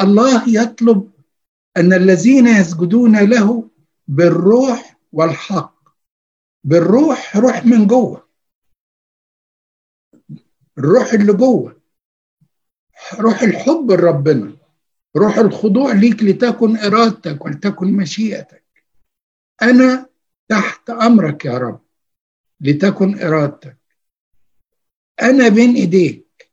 الله 0.00 0.48
يطلب 0.48 1.12
أن 1.76 1.92
الذين 1.92 2.46
يسجدون 2.46 3.30
له 3.30 3.70
بالروح 4.08 4.98
والحق. 5.12 5.82
بالروح 6.64 7.36
روح 7.36 7.66
من 7.66 7.86
جوه. 7.86 8.28
الروح 10.78 11.12
اللي 11.12 11.32
جوه. 11.32 11.82
روح 13.20 13.42
الحب 13.42 13.90
لربنا. 13.90 14.61
روح 15.16 15.38
الخضوع 15.38 15.92
ليك 15.92 16.22
لتكن 16.22 16.76
إرادتك 16.76 17.44
ولتكن 17.44 17.96
مشيئتك. 17.96 18.64
أنا 19.62 20.08
تحت 20.48 20.90
أمرك 20.90 21.44
يا 21.44 21.58
رب 21.58 21.80
لتكن 22.60 23.18
إرادتك. 23.18 23.78
أنا 25.22 25.48
بين 25.48 25.74
إيديك. 25.74 26.52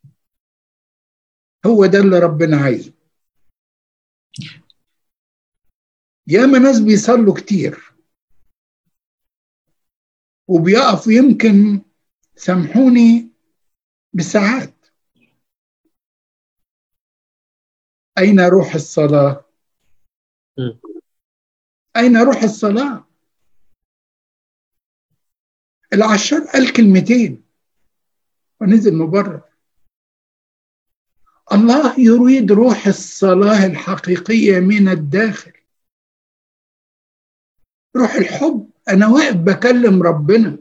هو 1.65 1.85
ده 1.85 1.99
اللي 1.99 2.19
ربنا 2.19 2.57
عايزه. 2.57 2.93
ياما 6.27 6.59
ناس 6.59 6.79
بيصلوا 6.79 7.33
كتير 7.33 7.93
وبيقفوا 10.47 11.11
يمكن 11.11 11.81
سامحوني 12.35 13.31
بساعات. 14.13 14.78
أين 18.19 18.39
روح 18.39 18.75
الصلاة؟ 18.75 19.45
أين 21.97 22.17
روح 22.17 22.43
الصلاة؟ 22.43 23.05
العشار 25.93 26.39
قال 26.53 26.73
كلمتين 26.73 27.43
ونزل 28.61 28.95
مبرر 28.95 29.41
الله 31.51 31.99
يريد 31.99 32.51
روح 32.51 32.87
الصلاة 32.87 33.65
الحقيقية 33.65 34.59
من 34.59 34.89
الداخل 34.89 35.53
روح 37.95 38.13
الحب 38.13 38.69
أنا 38.89 39.07
واقف 39.07 39.35
بكلم 39.35 40.03
ربنا 40.03 40.57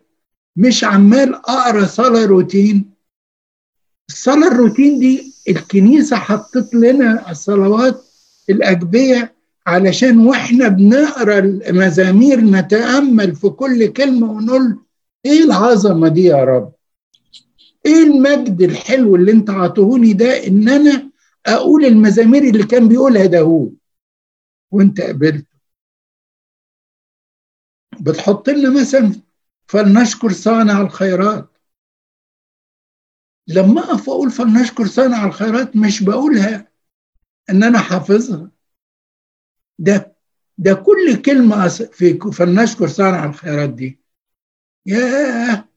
مش 0.56 0.84
عمال 0.84 1.34
أقرأ 1.34 1.86
صلاة 1.86 2.26
روتين 2.26 2.94
الصلاة 4.08 4.48
الروتين 4.48 4.98
دي 5.00 5.34
الكنيسة 5.48 6.16
حطت 6.16 6.74
لنا 6.74 7.30
الصلوات 7.30 8.04
الأجبية 8.50 9.34
علشان 9.66 10.18
وإحنا 10.26 10.68
بنقرأ 10.68 11.38
المزامير 11.38 12.40
نتأمل 12.40 13.34
في 13.36 13.48
كل 13.48 13.86
كلمة 13.92 14.32
ونقول 14.32 14.78
إيه 15.26 15.44
العظمة 15.44 16.08
دي 16.08 16.24
يا 16.24 16.44
رب؟ 16.44 16.72
إيه 17.86 18.02
المجد 18.02 18.62
الحلو 18.62 19.16
اللي 19.16 19.32
أنت 19.32 19.50
عطوهوني 19.50 20.12
ده 20.12 20.46
إن 20.46 20.68
أنا 20.68 21.10
أقول 21.46 21.84
المزامير 21.84 22.42
اللي 22.44 22.64
كان 22.66 22.88
بيقولها 22.88 23.26
داوود 23.26 23.76
وأنت 24.70 25.00
قبلته 25.00 25.44
بتحط 28.00 28.48
لنا 28.48 28.80
مثلا 28.80 29.12
فلنشكر 29.66 30.32
صانع 30.32 30.80
الخيرات. 30.80 31.57
لما 33.48 33.80
اقف 33.80 34.08
أقول 34.08 34.30
فلنشكر 34.30 34.86
صانع 34.86 35.24
الخيرات 35.26 35.76
مش 35.76 36.02
بقولها 36.02 36.68
إن 37.50 37.62
أنا 37.62 37.78
حافظها. 37.78 38.50
ده 39.78 40.16
ده 40.58 40.74
كل 40.74 41.22
كلمة 41.24 41.68
في 41.68 42.18
فلنشكر 42.32 42.88
صانع 42.88 43.24
الخيرات 43.24 43.70
دي. 43.70 44.00
ياه! 44.86 45.68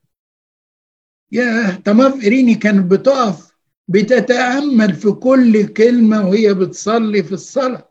ياه! 1.31 1.75
تمام 1.75 2.11
إريني 2.13 2.55
كانت 2.55 2.91
بتقف 2.91 3.51
بتتأمل 3.87 4.93
في 4.93 5.11
كل 5.11 5.67
كلمة 5.67 6.27
وهي 6.29 6.53
بتصلي 6.53 7.23
في 7.23 7.31
الصلاة. 7.31 7.89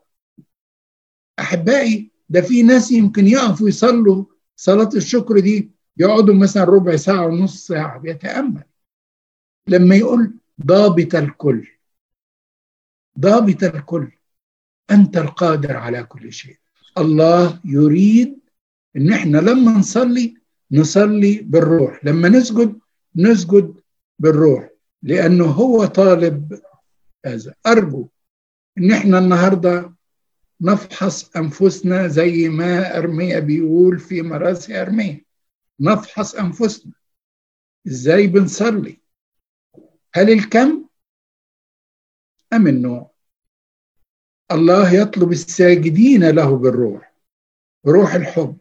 أحبائي 1.39 2.11
ده 2.29 2.41
في 2.41 2.63
ناس 2.63 2.91
يمكن 2.91 3.27
يقفوا 3.27 3.69
يصلوا 3.69 4.25
صلاة 4.55 4.89
الشكر 4.95 5.39
دي 5.39 5.71
يقعدوا 5.97 6.35
مثلا 6.35 6.63
ربع 6.63 6.95
ساعة 6.95 7.25
ونص 7.25 7.67
ساعة 7.67 7.99
بيتأمل. 7.99 8.63
لما 9.71 9.95
يقول 9.95 10.33
ضابط 10.65 11.15
الكل 11.15 11.67
ضابط 13.19 13.63
الكل 13.63 14.11
أنت 14.91 15.17
القادر 15.17 15.77
على 15.77 16.03
كل 16.03 16.33
شيء. 16.33 16.57
الله 16.97 17.59
يريد 17.65 18.39
إن 18.95 19.13
إحنا 19.13 19.37
لما 19.37 19.71
نصلي 19.71 20.35
نصلي 20.71 21.35
بالروح 21.41 22.05
لما 22.05 22.29
نسجد 22.29 22.79
نسجد 23.15 23.73
بالروح 24.19 24.69
لأنه 25.03 25.45
هو 25.45 25.85
طالب 25.85 26.61
هذا. 27.25 27.53
أرجو 27.67 28.07
إن 28.77 28.91
إحنا 28.91 29.19
النهاردة 29.19 29.93
نفحص 30.61 31.35
أنفسنا 31.35 32.07
زي 32.07 32.49
ما 32.49 32.97
أرميا 32.97 33.39
بيقول 33.39 33.99
في 33.99 34.21
مراسي 34.21 34.81
أرميا 34.81 35.21
نفحص 35.79 36.35
أنفسنا. 36.35 36.93
إزاي 37.87 38.27
بنصلي؟ 38.27 39.00
هل 40.13 40.29
الكم 40.29 40.85
أم 42.53 42.67
النوع؟ 42.67 43.11
الله 44.51 44.93
يطلب 44.93 45.31
الساجدين 45.31 46.29
له 46.29 46.57
بالروح 46.57 47.13
روح 47.87 48.13
الحب 48.13 48.57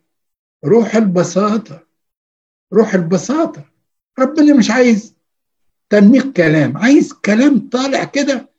روح 0.65 0.95
البساطة 0.95 1.87
روح 2.73 2.95
البساطة. 2.95 3.71
ربنا 4.19 4.59
مش 4.59 4.71
عايز 4.71 5.17
تنميق 5.91 6.33
كلام 6.33 6.77
عايز 6.77 7.13
كلام 7.13 7.69
طالع 7.69 8.05
كده 8.05 8.51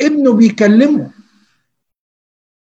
ابنه 0.00 0.36
بيكلمه. 0.36 1.14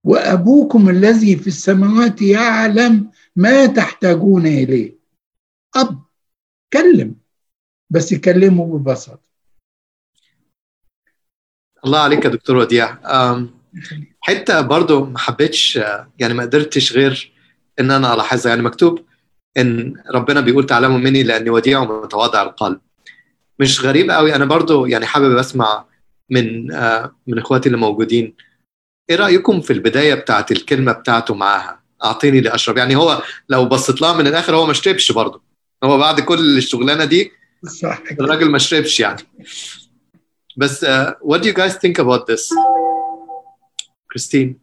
وأبوكم 0.04 0.88
الذي 0.88 1.36
في 1.36 1.46
السماوات 1.46 2.22
يعلم 2.22 3.10
ما 3.36 3.66
تحتاجون 3.66 4.46
إليه. 4.46 4.98
أب 5.76 6.02
كلم. 6.72 7.23
بس 7.94 8.12
يكلمه 8.12 8.78
ببساطة. 8.78 9.28
الله 11.84 11.98
عليك 11.98 12.24
يا 12.24 12.30
دكتور 12.30 12.56
وديع. 12.56 12.98
حتى 14.20 14.62
برضو 14.62 15.04
ما 15.04 15.18
حبيتش 15.18 15.76
يعني 16.18 16.34
ما 16.34 16.42
قدرتش 16.42 16.92
غير 16.92 17.32
إن 17.80 17.90
أنا 17.90 18.14
ألاحظها. 18.14 18.50
يعني 18.50 18.62
مكتوب 18.62 19.04
إن 19.56 19.94
ربنا 20.14 20.40
بيقول 20.40 20.66
تعلموا 20.66 20.98
مني 20.98 21.22
لاني 21.22 21.50
وديع 21.50 21.78
ومتواضع 21.78 22.42
القلب. 22.42 22.80
مش 23.58 23.80
غريب 23.80 24.10
قوي 24.10 24.34
أنا 24.34 24.44
برضو 24.44 24.86
يعني 24.86 25.06
حابب 25.06 25.36
أسمع 25.36 25.84
من 26.30 26.66
من 27.26 27.38
إخواتي 27.38 27.66
اللي 27.66 27.78
موجودين 27.78 28.34
إيه 29.10 29.16
رأيكم 29.16 29.60
في 29.60 29.72
البداية 29.72 30.14
بتاعت 30.14 30.52
الكلمة 30.52 30.92
بتاعته 30.92 31.34
معاها؟ 31.34 31.82
أعطيني 32.04 32.40
لأشرب. 32.40 32.76
يعني 32.76 32.96
هو 32.96 33.22
لو 33.48 33.64
بصيت 33.64 34.02
لها 34.02 34.12
من 34.12 34.26
الآخر 34.26 34.56
هو 34.56 34.66
ما 34.66 34.72
شربش 34.72 35.12
برضه 35.12 35.42
هو 35.84 35.98
بعد 35.98 36.20
كل 36.20 36.58
الشغلانة 36.58 37.04
دي 37.04 37.32
صح 37.66 38.02
الراجل 38.20 38.50
ما 38.50 38.58
شربش 38.58 39.00
يعني. 39.00 39.22
بس 40.56 40.84
uh, 40.84 40.88
what 41.22 41.38
do 41.38 41.44
you 41.44 41.54
guys 41.54 41.72
think 41.72 41.98
about 41.98 42.26
this? 42.26 42.54
كريستين 44.10 44.60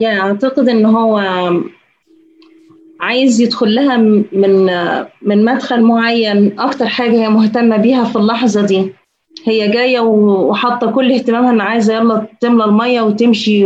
يعني 0.00 0.20
أعتقد 0.20 0.68
إن 0.68 0.86
هو 0.86 1.18
عايز 3.00 3.40
يدخل 3.40 3.74
لها 3.74 3.96
من 3.96 4.66
من 5.22 5.44
مدخل 5.44 5.82
معين. 5.82 6.60
أكتر 6.60 6.88
حاجة 6.88 7.10
هي 7.10 7.28
مهتمة 7.28 7.76
بيها 7.76 8.04
في 8.04 8.16
اللحظة 8.16 8.66
دي. 8.66 8.94
هي 9.44 9.68
جاية 9.68 10.00
وحاطة 10.00 10.92
كل 10.92 11.12
اهتمامها 11.12 11.50
إن 11.50 11.60
عايزة 11.60 11.94
يلا 11.94 12.26
تملى 12.40 12.64
المية 12.64 13.00
وتمشي 13.00 13.64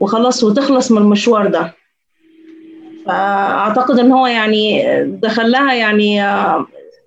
وخلاص 0.00 0.44
وتخلص 0.44 0.92
من 0.92 0.98
المشوار 0.98 1.46
ده. 1.46 1.74
فأعتقد 3.06 3.98
إن 3.98 4.12
هو 4.12 4.26
يعني 4.26 4.82
دخل 5.06 5.50
لها 5.50 5.74
يعني 5.74 6.22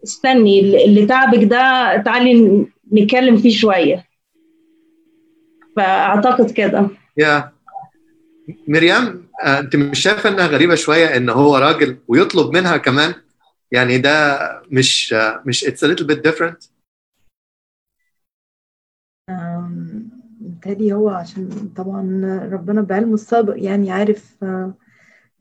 استني 0.04 0.86
اللي 0.86 1.06
تعبك 1.06 1.44
ده 1.44 1.98
تعالي 2.06 2.66
نتكلم 2.94 3.38
فيه 3.38 3.58
شوية. 3.58 4.06
فأعتقد 5.76 6.52
كده. 6.52 6.88
يا 7.18 7.52
مريم 8.68 9.28
أنت 9.46 9.76
مش 9.76 10.00
شايفة 10.00 10.30
إنها 10.30 10.48
غريبة 10.48 10.76
شوية 10.76 11.18
إن 11.18 11.30
هو 11.30 11.58
راجل 11.58 11.98
ويطلب 12.08 12.54
منها 12.54 12.78
كمان؟ 12.78 13.14
يعني 13.72 13.98
ده 13.98 14.40
مش 14.72 15.16
مش 15.46 15.66
it's 15.66 15.88
a 15.88 15.88
little 15.92 16.06
bit 16.08 16.22
different 16.32 16.70
بالتالي 20.40 20.94
هو 20.94 21.10
عشان 21.10 21.70
طبعا 21.76 22.22
ربنا 22.52 22.82
بعلمه 22.82 23.14
السابق 23.14 23.54
يعني 23.58 23.92
عارف 23.92 24.36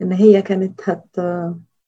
إن 0.02 0.12
هي 0.12 0.42
كانت 0.42 0.80
هت 0.84 1.16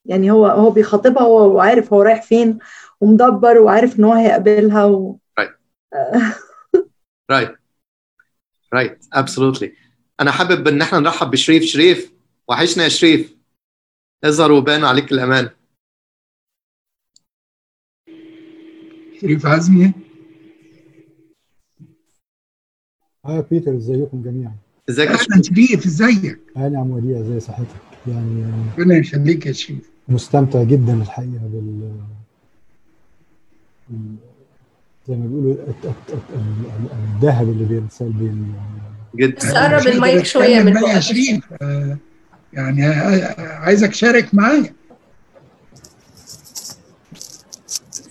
يعني 0.05 0.31
هو 0.31 0.47
هو 0.47 0.71
بيخاطبها 0.71 1.23
وعارف 1.27 1.93
هو 1.93 2.03
رايح 2.03 2.23
فين 2.23 2.59
ومدبر 3.01 3.59
وعارف 3.59 3.99
إن 3.99 4.05
هو 4.05 4.13
هيقابلها 4.13 4.85
و... 4.85 5.19
right. 5.41 5.51
Right. 7.33 7.55
Right. 8.75 8.99
Absolutely. 9.15 9.69
أنا 10.21 10.31
حابب 10.31 10.69
إن 10.69 10.83
إحنا 10.83 10.99
نرحب 11.01 11.31
بشريف. 11.31 11.63
شريف 11.63 12.13
وحشنا 12.49 12.85
يا 12.85 12.89
شريف. 12.89 13.37
اظهر 14.25 14.53
وبان 14.53 14.85
عليك 14.85 15.13
الأمان. 15.13 15.51
شريف 19.21 19.47
عزمي. 19.47 19.93
آه 23.27 23.41
بيتر 23.51 23.77
إزيكم 23.77 24.23
جميعا؟ 24.23 24.57
إزيك 24.89 25.11
يا 25.11 25.15
أهلا 25.15 25.43
شريف؟ 25.43 25.87
إزيك؟ 25.87 26.39
أهلا 26.57 26.81
وديع 26.81 27.21
ازي 27.21 27.41
صحتك؟ 27.41 27.96
يعني 28.09 28.45
ربنا 28.79 28.97
يخليك 28.97 29.47
يا 29.47 29.53
شريف 29.53 29.91
مستمتع 30.09 30.63
جدا 30.63 30.95
الحقيقة 30.95 31.41
بال 31.53 31.91
زي 35.09 35.17
ما 35.17 35.27
بيقولوا 35.27 35.57
الذهب 37.15 37.49
اللي 37.49 37.65
بيرسل 37.65 38.13
بين 38.13 38.55
جدا. 39.17 39.37
بس 39.37 39.47
قرب 39.47 39.87
المايك 39.87 40.25
شوية 40.25 40.63
من 40.63 40.77
يا 40.77 41.01
شريف 41.01 41.45
آه 41.63 41.97
يعني 42.53 42.85
عايزك 43.39 43.91
تشارك 43.91 44.35
معايا. 44.35 44.75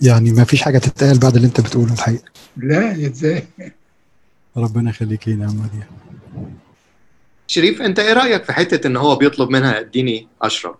يعني 0.02 0.32
ما 0.32 0.44
فيش 0.44 0.62
حاجة 0.62 0.78
تتقال 0.78 1.18
بعد 1.18 1.36
اللي 1.36 1.46
أنت 1.48 1.60
بتقوله 1.60 1.92
الحقيقة. 1.92 2.24
لا 2.56 3.06
إزاي؟ 3.06 3.46
ربنا 4.56 4.90
يخليك 4.90 5.28
لينا 5.28 5.44
يا 5.44 5.86
شريف 7.46 7.82
أنت 7.82 7.98
إيه 7.98 8.12
رأيك 8.12 8.44
في 8.44 8.52
حتة 8.52 8.86
إن 8.86 8.96
هو 8.96 9.16
بيطلب 9.16 9.50
منها 9.50 9.80
اديني 9.80 10.28
أشرب؟ 10.42 10.76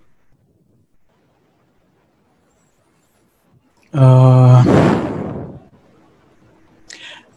آه. 3.94 4.64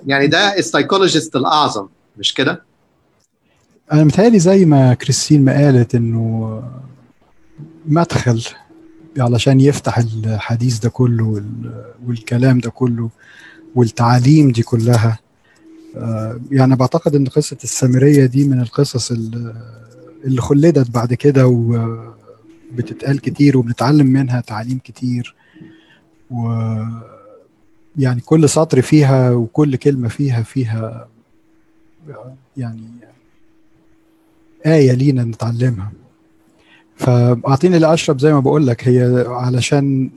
يعني 0.08 0.28
ده 0.28 0.58
السايكولوجيست 0.58 1.36
الأعظم 1.36 1.88
مش 2.18 2.34
كده؟ 2.34 2.64
أنا 3.92 4.04
متهيألي 4.04 4.40
زي 4.40 4.66
ما 4.66 4.94
كريستين 4.94 5.46
ما 5.46 5.54
قالت 5.54 5.96
إنه 5.96 6.64
مدخل 7.86 8.44
علشان 9.20 9.60
يفتح 9.60 9.98
الحديث 9.98 10.80
ده 10.80 10.90
كله 10.90 11.44
والكلام 12.06 12.60
ده 12.60 12.70
كله 12.70 13.10
والتعاليم 13.76 14.52
دي 14.52 14.64
كلها. 14.64 15.20
يعني 16.52 16.76
بعتقد 16.76 17.16
إن 17.16 17.26
قصة 17.26 17.58
السامرية 17.64 18.26
دي 18.26 18.48
من 18.48 18.62
القصص 18.62 19.12
اللي 20.26 20.42
خلدت 20.42 20.92
بعد 20.92 21.14
كده 21.14 21.48
وبتتقال 21.48 23.20
كتير 23.22 23.58
وبنتعلم 23.58 24.08
منها 24.08 24.42
تعاليم 24.42 24.80
كتير. 24.84 25.36
و 26.32 26.66
يعني 27.98 28.22
كل 28.22 28.50
سطر 28.50 28.82
فيها 28.82 29.32
وكل 29.32 29.76
كلمة 29.76 30.08
فيها 30.08 30.44
فيها 30.44 31.08
يعني 32.58 32.84
آية 34.66 34.92
لينا 34.92 35.24
نتعلمها. 35.24 35.92
فأعطيني 36.96 37.80
لأشرب 37.80 38.20
زي 38.20 38.34
ما 38.34 38.40
بقول 38.40 38.68
لك 38.68 38.88
هي 38.88 39.26
علشان 39.28 40.10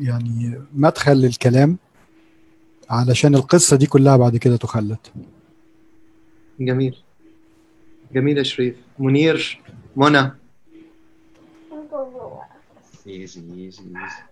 يعني 0.00 0.60
مدخل 0.74 1.12
للكلام. 1.16 1.76
علشان 2.90 3.34
القصة 3.34 3.76
دي 3.76 3.86
كلها 3.86 4.16
بعد 4.16 4.36
كده 4.36 4.56
تخلد 4.56 4.98
جميل 6.60 6.96
جميل 8.12 8.38
يا 8.38 8.42
شريف 8.42 8.76
منير 8.98 9.60
منى 9.96 10.30
Easy, 13.06 13.38
easy, 13.38 13.84
easy. 13.94 14.22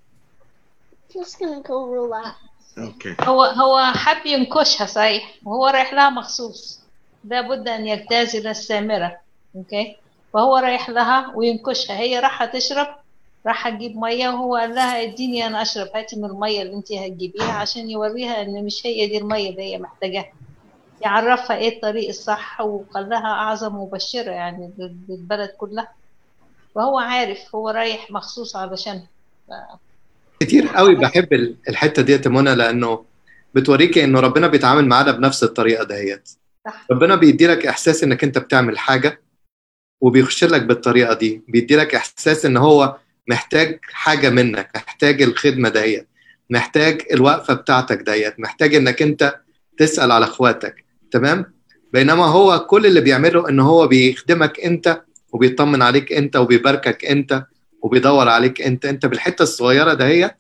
Just 1.14 1.38
gonna 1.38 1.62
go 1.62 1.86
relax. 1.86 2.34
Okay. 2.76 3.24
هو 3.28 3.42
هو 3.44 3.92
حب 3.94 4.26
ينكشها 4.26 4.86
صحيح 4.86 5.34
وهو 5.44 5.66
رايح 5.66 5.94
لها 5.94 6.10
مخصوص 6.10 6.80
لابد 7.24 7.68
أن 7.68 7.86
يجتاز 7.86 8.36
السامرة 8.36 9.16
أوكي 9.56 9.96
فهو 10.32 10.56
رايح 10.56 10.90
لها 10.90 11.32
وينكشها 11.36 11.98
هي 11.98 12.20
راح 12.20 12.44
تشرب 12.44 12.86
راح 13.46 13.68
تجيب 13.68 13.96
مية 13.96 14.28
وهو 14.28 14.56
قال 14.56 14.74
لها 14.74 15.02
إديني 15.02 15.46
أنا 15.46 15.62
أشرب 15.62 15.88
هاتي 15.94 16.16
من 16.16 16.24
المية 16.24 16.62
اللي 16.62 16.74
انت 16.74 16.92
هتجيبيها 16.92 17.52
عشان 17.52 17.90
يوريها 17.90 18.42
إن 18.42 18.64
مش 18.64 18.86
هي 18.86 19.06
دي 19.06 19.18
المية 19.18 19.50
اللي 19.50 19.62
هي 19.62 19.78
محتاجاها. 19.78 20.32
يعرفها 21.02 21.56
إيه 21.56 21.76
الطريق 21.76 22.08
الصح 22.08 22.60
وقال 22.60 23.08
لها 23.08 23.26
أعظم 23.26 23.74
مبشرة 23.76 24.30
يعني 24.30 24.70
للبلد 25.08 25.48
كلها. 25.48 25.92
وهو 26.74 26.98
عارف 26.98 27.38
هو 27.54 27.68
رايح 27.70 28.10
مخصوص 28.10 28.56
علشان 28.56 29.02
ف... 29.48 29.52
كتير 30.40 30.68
قوي 30.68 30.94
بحب 30.94 31.32
الحتة 31.68 32.02
ديت 32.02 32.28
منى 32.28 32.54
لأنه 32.54 33.04
بتوريكي 33.54 34.04
إنه 34.04 34.20
ربنا 34.20 34.46
بيتعامل 34.46 34.86
معانا 34.88 35.12
بنفس 35.12 35.44
الطريقة 35.44 35.84
دهيت. 35.84 36.30
ربنا 36.90 37.16
بيدي 37.16 37.46
لك 37.46 37.66
إحساس 37.66 38.04
إنك 38.04 38.24
أنت 38.24 38.38
بتعمل 38.38 38.78
حاجة 38.78 39.20
وبيخش 40.00 40.44
لك 40.44 40.62
بالطريقة 40.62 41.14
دي 41.14 41.42
بيدي 41.48 41.76
لك 41.76 41.94
إحساس 41.94 42.46
إن 42.46 42.56
هو 42.56 42.96
محتاج 43.28 43.78
حاجة 43.92 44.30
منك 44.30 44.70
محتاج 44.74 45.22
الخدمة 45.22 45.68
ديت 45.68 46.08
محتاج 46.50 47.02
الوقفة 47.12 47.54
بتاعتك 47.54 48.02
ديت 48.02 48.40
محتاج 48.40 48.74
إنك 48.74 49.02
أنت 49.02 49.34
تسأل 49.78 50.12
على 50.12 50.24
أخواتك 50.24 50.84
تمام؟ 51.10 51.54
بينما 51.92 52.24
هو 52.24 52.66
كل 52.66 52.86
اللي 52.86 53.00
بيعمله 53.00 53.48
إن 53.48 53.60
هو 53.60 53.86
بيخدمك 53.86 54.60
أنت 54.60 55.02
وبيطمن 55.32 55.82
عليك 55.82 56.12
أنت 56.12 56.36
وبيباركك 56.36 57.04
أنت 57.04 57.44
وبيدور 57.82 58.28
عليك 58.28 58.62
أنت 58.62 58.84
أنت 58.84 59.06
بالحتة 59.06 59.42
الصغيرة 59.42 59.94
دهيت 59.94 60.32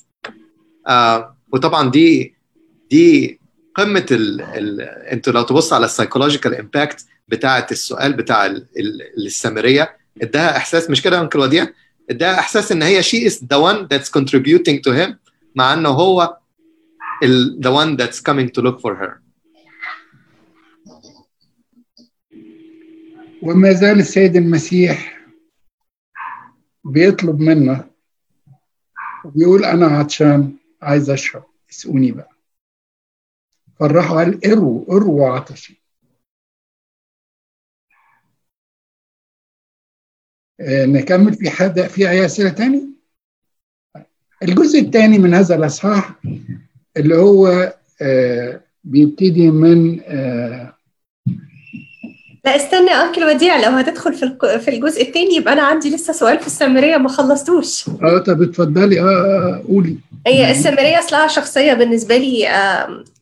آه 0.86 1.36
وطبعا 1.52 1.90
دي 1.90 2.34
دي 2.90 3.40
قمة 3.74 4.06
ال 4.10 4.40
ال 4.42 4.80
أنتوا 4.82 5.32
لو 5.32 5.42
تبص 5.42 5.72
على 5.72 5.84
ال 5.84 5.89
psychological 5.89 6.54
impact 6.54 7.04
بتاعة 7.28 7.66
السؤال 7.70 8.12
بتاع 8.12 8.54
السامرية 9.18 9.96
اداها 10.22 10.56
إحساس 10.56 10.90
مش 10.90 11.02
كده 11.02 11.20
أنكل 11.20 11.38
وديع؟ 11.38 11.66
اداها 12.10 12.38
إحساس 12.38 12.72
إن 12.72 12.82
هي 12.82 13.02
she 13.02 13.24
is 13.30 13.38
the 13.40 13.58
one 13.58 13.88
that's 13.88 14.08
contributing 14.10 14.80
to 14.82 14.92
him 14.92 15.16
مع 15.54 15.74
إنه 15.74 15.88
هو 15.88 16.36
the 17.60 17.70
one 17.70 17.96
that's 17.96 18.20
coming 18.20 18.48
to 18.50 18.60
look 18.62 18.80
for 18.80 18.94
her. 18.94 19.20
وما 23.42 23.72
زال 23.72 23.98
السيد 23.98 24.36
المسيح 24.36 25.20
بيطلب 26.84 27.40
منا 27.40 27.90
وبيقول 29.24 29.64
أنا 29.64 29.86
عطشان 29.86 30.56
عايز 30.82 31.10
أشرب 31.10 31.44
اسقوني 31.70 32.12
بقى. 32.12 32.30
فالراحوا 33.80 34.16
قال 34.16 34.46
اروا 34.52 34.84
اروا 34.96 35.28
عطشي 35.28 35.83
نكمل 40.60 41.34
في 41.34 41.50
حد 41.50 41.80
في 41.80 42.10
أي 42.10 42.24
أسئلة 42.24 42.48
تاني؟ 42.48 42.90
الجزء 44.42 44.80
الثاني 44.80 45.18
من 45.18 45.34
هذا 45.34 45.54
الإصحاح 45.54 46.20
اللي 46.96 47.16
هو 47.16 47.74
آه 48.02 48.60
بيبتدي 48.84 49.50
من 49.50 50.00
آه 50.04 50.73
لا 52.44 52.56
استنى 52.56 52.90
أنكل 52.90 53.24
وديع 53.24 53.56
لو 53.56 53.70
هتدخل 53.76 54.14
في 54.14 54.36
في 54.60 54.68
الجزء 54.70 55.02
الثاني 55.02 55.34
يبقى 55.36 55.52
أنا 55.52 55.62
عندي 55.62 55.90
لسه 55.90 56.12
سؤال 56.12 56.38
في 56.40 56.46
السامريه 56.46 56.96
ما 56.96 57.08
خلصتوش. 57.08 57.84
آه 58.02 58.18
طب 58.18 58.42
اتفضلي 58.42 59.00
آه 59.00 59.62
قولي. 59.68 59.96
هي 60.26 60.50
السامريه 60.50 60.98
أصلها 60.98 61.26
شخصية 61.26 61.72
بالنسبة 61.74 62.16
لي 62.16 62.48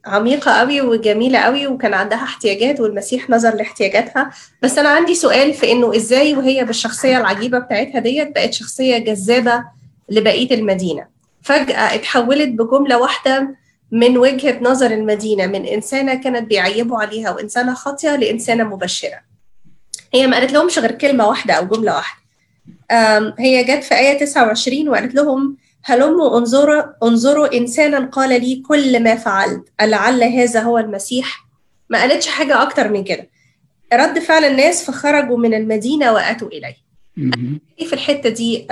عميقة 0.06 0.50
قوي 0.52 0.80
وجميلة 0.80 1.38
قوي 1.38 1.66
وكان 1.66 1.94
عندها 1.94 2.18
احتياجات 2.22 2.80
والمسيح 2.80 3.30
نظر 3.30 3.54
لاحتياجاتها. 3.54 4.30
بس 4.62 4.78
أنا 4.78 4.88
عندي 4.88 5.14
سؤال 5.14 5.54
في 5.54 5.72
إنه 5.72 5.96
إزاي 5.96 6.34
وهي 6.36 6.64
بالشخصية 6.64 7.18
العجيبة 7.18 7.58
بتاعتها 7.58 7.98
ديت 8.00 8.34
بقت 8.34 8.52
شخصية 8.54 8.98
جذابة 8.98 9.64
لبقية 10.08 10.54
المدينة. 10.54 11.06
فجأة 11.42 11.94
اتحولت 11.94 12.48
بجملة 12.48 12.98
واحدة 12.98 13.54
من 13.92 14.18
وجهة 14.18 14.58
نظر 14.60 14.90
المدينة 14.90 15.46
من 15.46 15.64
إنسانة 15.66 16.14
كانت 16.14 16.48
بيعيبوا 16.48 16.98
عليها 16.98 17.30
وإنسانة 17.30 17.74
خاطئة 17.74 18.16
لإنسانة 18.16 18.64
مبشرة. 18.64 19.20
هي 20.14 20.26
ما 20.26 20.36
قالت 20.36 20.52
لهمش 20.52 20.78
غير 20.78 20.92
كلمة 20.92 21.28
واحدة 21.28 21.54
أو 21.54 21.66
جملة 21.66 21.94
واحدة. 21.94 22.22
هي 23.38 23.64
جت 23.64 23.84
في 23.84 23.94
آية 23.94 24.18
29 24.18 24.88
وقالت 24.88 25.14
لهم 25.14 25.56
هلموا 25.84 26.38
انظروا 26.38 26.82
انظروا 27.02 27.56
إنسانا 27.56 28.06
قال 28.06 28.28
لي 28.40 28.62
كل 28.68 29.02
ما 29.02 29.16
فعلت 29.16 29.64
لعل 29.82 30.22
هذا 30.22 30.60
هو 30.60 30.78
المسيح 30.78 31.44
ما 31.90 32.00
قالتش 32.00 32.26
حاجة 32.26 32.62
أكتر 32.62 32.88
من 32.88 33.04
كده. 33.04 33.28
رد 33.92 34.18
فعل 34.18 34.44
الناس 34.44 34.84
فخرجوا 34.84 35.38
من 35.38 35.54
المدينة 35.54 36.12
وأتوا 36.12 36.48
اليه. 36.48 36.76
في 37.86 37.92
الحتة 37.92 38.28
دي 38.28 38.66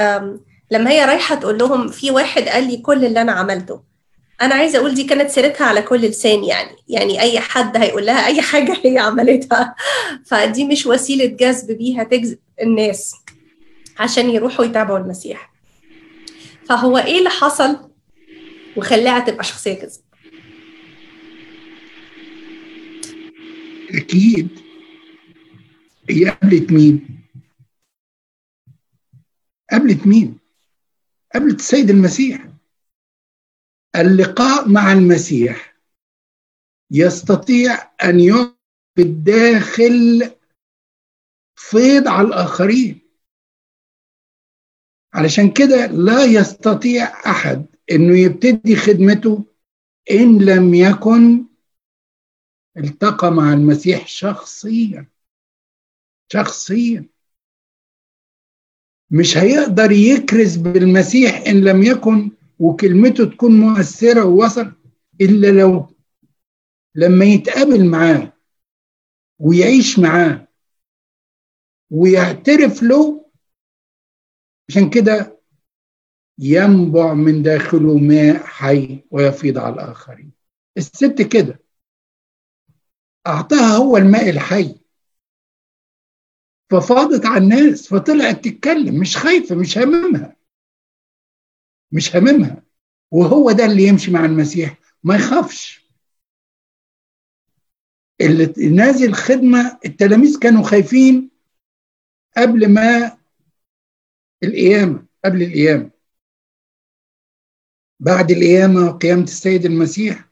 لما 0.70 0.90
هي 0.90 1.04
رايحة 1.04 1.34
تقول 1.34 1.58
لهم 1.58 1.88
في 1.88 2.10
واحد 2.10 2.42
قال 2.42 2.66
لي 2.66 2.76
كل 2.76 3.04
اللي 3.04 3.20
أنا 3.20 3.32
عملته 3.32 3.89
أنا 4.42 4.54
عايزة 4.54 4.78
أقول 4.78 4.94
دي 4.94 5.04
كانت 5.04 5.30
سيرتها 5.30 5.66
على 5.66 5.82
كل 5.82 6.00
لسان 6.00 6.44
يعني 6.44 6.76
يعني 6.88 7.20
أي 7.20 7.40
حد 7.40 7.76
هيقول 7.76 8.06
لها 8.06 8.26
أي 8.26 8.42
حاجة 8.42 8.76
هي 8.84 8.98
عملتها. 8.98 9.74
فدي 10.26 10.64
مش 10.64 10.86
وسيلة 10.86 11.24
جذب 11.26 11.78
بيها 11.78 12.04
تجذب 12.04 12.38
الناس 12.62 13.14
عشان 13.98 14.30
يروحوا 14.30 14.64
يتابعوا 14.64 14.98
المسيح. 14.98 15.52
فهو 16.68 16.98
إيه 16.98 17.18
اللي 17.18 17.30
حصل 17.30 17.90
وخلاها 18.76 19.18
تبقى 19.18 19.44
شخصية 19.44 19.74
كذب 19.74 20.00
أكيد. 23.94 24.48
هي 26.10 26.28
قابلت 26.30 26.72
مين؟ 26.72 27.20
قابلت 29.70 30.06
مين؟ 30.06 30.38
قابلت 31.34 31.58
السيد 31.60 31.90
المسيح. 31.90 32.49
اللقاء 33.96 34.68
مع 34.68 34.92
المسيح 34.92 35.76
يستطيع 36.90 37.92
أن 38.04 38.20
يعطي 38.20 38.54
الداخل 38.98 40.30
فيض 41.54 42.08
على 42.08 42.28
الآخرين. 42.28 43.00
علشان 45.14 45.52
كده 45.52 45.86
لا 45.86 46.24
يستطيع 46.24 47.30
أحد 47.30 47.66
إنه 47.90 48.18
يبتدي 48.18 48.76
خدمته 48.76 49.44
إن 50.10 50.44
لم 50.44 50.74
يكن 50.74 51.44
التقى 52.76 53.30
مع 53.30 53.52
المسيح 53.52 54.06
شخصيا. 54.06 55.06
شخصيا. 56.32 57.04
مش 59.10 59.36
هيقدر 59.36 59.90
يكرز 59.92 60.56
بالمسيح 60.56 61.42
إن 61.46 61.64
لم 61.64 61.82
يكن 61.82 62.30
وكلمته 62.60 63.24
تكون 63.24 63.60
مؤثرة 63.60 64.24
ووصل 64.24 64.72
إلا 65.20 65.46
لو 65.60 65.96
لما 66.94 67.24
يتقابل 67.24 67.90
معاه 67.90 68.32
ويعيش 69.38 69.98
معاه 69.98 70.48
ويعترف 71.90 72.82
له 72.82 73.30
عشان 74.68 74.90
كده 74.90 75.40
ينبع 76.38 77.14
من 77.14 77.42
داخله 77.42 77.98
ماء 77.98 78.46
حي 78.46 79.04
ويفيض 79.10 79.58
على 79.58 79.74
الآخرين. 79.74 80.32
الست 80.76 81.22
كده 81.32 81.60
أعطاها 83.26 83.76
هو 83.76 83.96
الماء 83.96 84.30
الحي 84.30 84.80
ففاضت 86.70 87.26
على 87.26 87.44
الناس 87.44 87.88
فطلعت 87.88 88.44
تتكلم 88.44 89.00
مش 89.00 89.16
خايفة 89.16 89.54
مش 89.56 89.78
هممها. 89.78 90.36
مش 91.92 92.16
هممها. 92.16 92.62
وهو 93.10 93.52
ده 93.52 93.64
اللي 93.64 93.82
يمشي 93.86 94.10
مع 94.10 94.24
المسيح. 94.24 94.76
ما 95.04 95.14
يخافش. 95.16 95.90
اللي 98.20 98.46
نازل 98.70 99.14
خدمة 99.14 99.78
التلاميذ 99.84 100.38
كانوا 100.38 100.62
خايفين 100.62 101.30
قبل 102.36 102.68
ما 102.68 103.18
القيامة 104.44 105.06
قبل 105.24 105.42
القيامة. 105.42 105.90
بعد 108.00 108.30
القيامة 108.30 108.90
قيامة 108.90 109.22
السيد 109.22 109.64
المسيح 109.64 110.28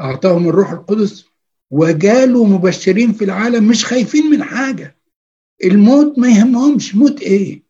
أعطاهم 0.00 0.48
الروح 0.48 0.70
القدس 0.70 1.24
وجالوا 1.70 2.46
مبشرين 2.46 3.12
في 3.12 3.24
العالم 3.24 3.68
مش 3.68 3.84
خايفين 3.84 4.24
من 4.30 4.44
حاجة. 4.44 4.98
الموت 5.64 6.18
ما 6.18 6.28
يهمهمش. 6.28 6.94
موت 6.94 7.20
إيه؟ 7.22 7.62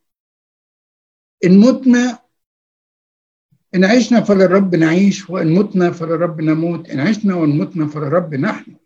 إن 1.44 1.58
متنا 1.60 2.21
إن 3.74 3.84
عشنا 3.84 4.20
فللرب 4.20 4.74
نعيش 4.74 5.30
وإن 5.30 5.52
متنا 5.54 5.90
فللرب 5.90 6.40
نموت. 6.40 6.90
إن 6.90 7.00
عشنا 7.00 7.34
وإن 7.34 7.58
متنا 7.58 7.86
فللرب 7.86 8.34
نحن. 8.34 8.76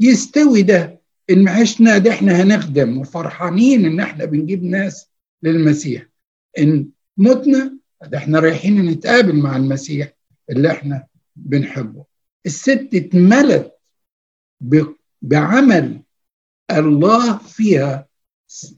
يستوي 0.00 0.62
ده 0.62 1.00
إن 1.30 1.48
عشنا 1.48 1.98
ده 1.98 2.10
إحنا 2.10 2.42
هنخدم 2.42 2.98
وفرحانين 2.98 3.84
إن 3.84 4.00
إحنا 4.00 4.24
بنجيب 4.24 4.64
ناس 4.64 5.08
للمسيح. 5.42 6.06
إن 6.58 6.88
متنا 7.16 7.78
ده 8.02 8.18
إحنا 8.18 8.38
رايحين 8.40 8.86
نتقابل 8.86 9.36
مع 9.36 9.56
المسيح 9.56 10.12
اللي 10.50 10.70
إحنا 10.70 11.06
بنحبه. 11.36 12.04
الست 12.46 12.88
اتملت 12.94 13.72
بعمل 15.22 16.02
الله 16.70 17.38
فيها 17.38 18.06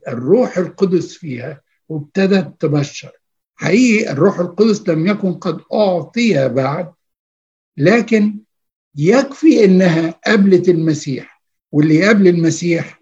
الروح 0.09 0.59
القدس 0.59 1.15
فيها 1.15 1.61
وابتدت 1.89 2.61
تبشر. 2.61 3.13
حقيقي 3.57 4.13
الروح 4.13 4.39
القدس 4.39 4.89
لم 4.89 5.07
يكن 5.07 5.35
قد 5.35 5.61
أعطي 5.73 6.49
بعد 6.49 6.93
لكن 7.77 8.39
يكفي 8.97 9.65
إنها 9.65 10.11
قابلت 10.11 10.69
المسيح 10.69 11.43
واللي 11.73 12.09
قبل 12.09 12.29
المسيح 12.29 13.01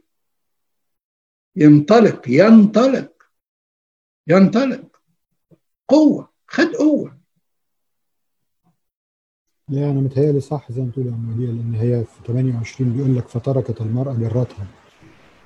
ينطلق 1.56 2.28
ينطلق 2.28 3.12
ينطلق. 4.26 5.00
قوة 5.88 6.32
خد 6.46 6.66
قوة. 6.66 7.18
لا 9.68 9.90
أنا 9.90 10.00
متهيألي 10.00 10.40
صح 10.40 10.72
زي 10.72 10.82
ما 10.82 10.90
تقول 10.90 11.06
يا 11.06 11.12
لأن 11.12 11.74
هي 11.74 12.04
في 12.04 12.26
28 12.26 12.92
بيقول 12.92 13.16
لك 13.16 13.28
فتركت 13.28 13.80
المرأة 13.80 14.14
جراتها 14.14 14.66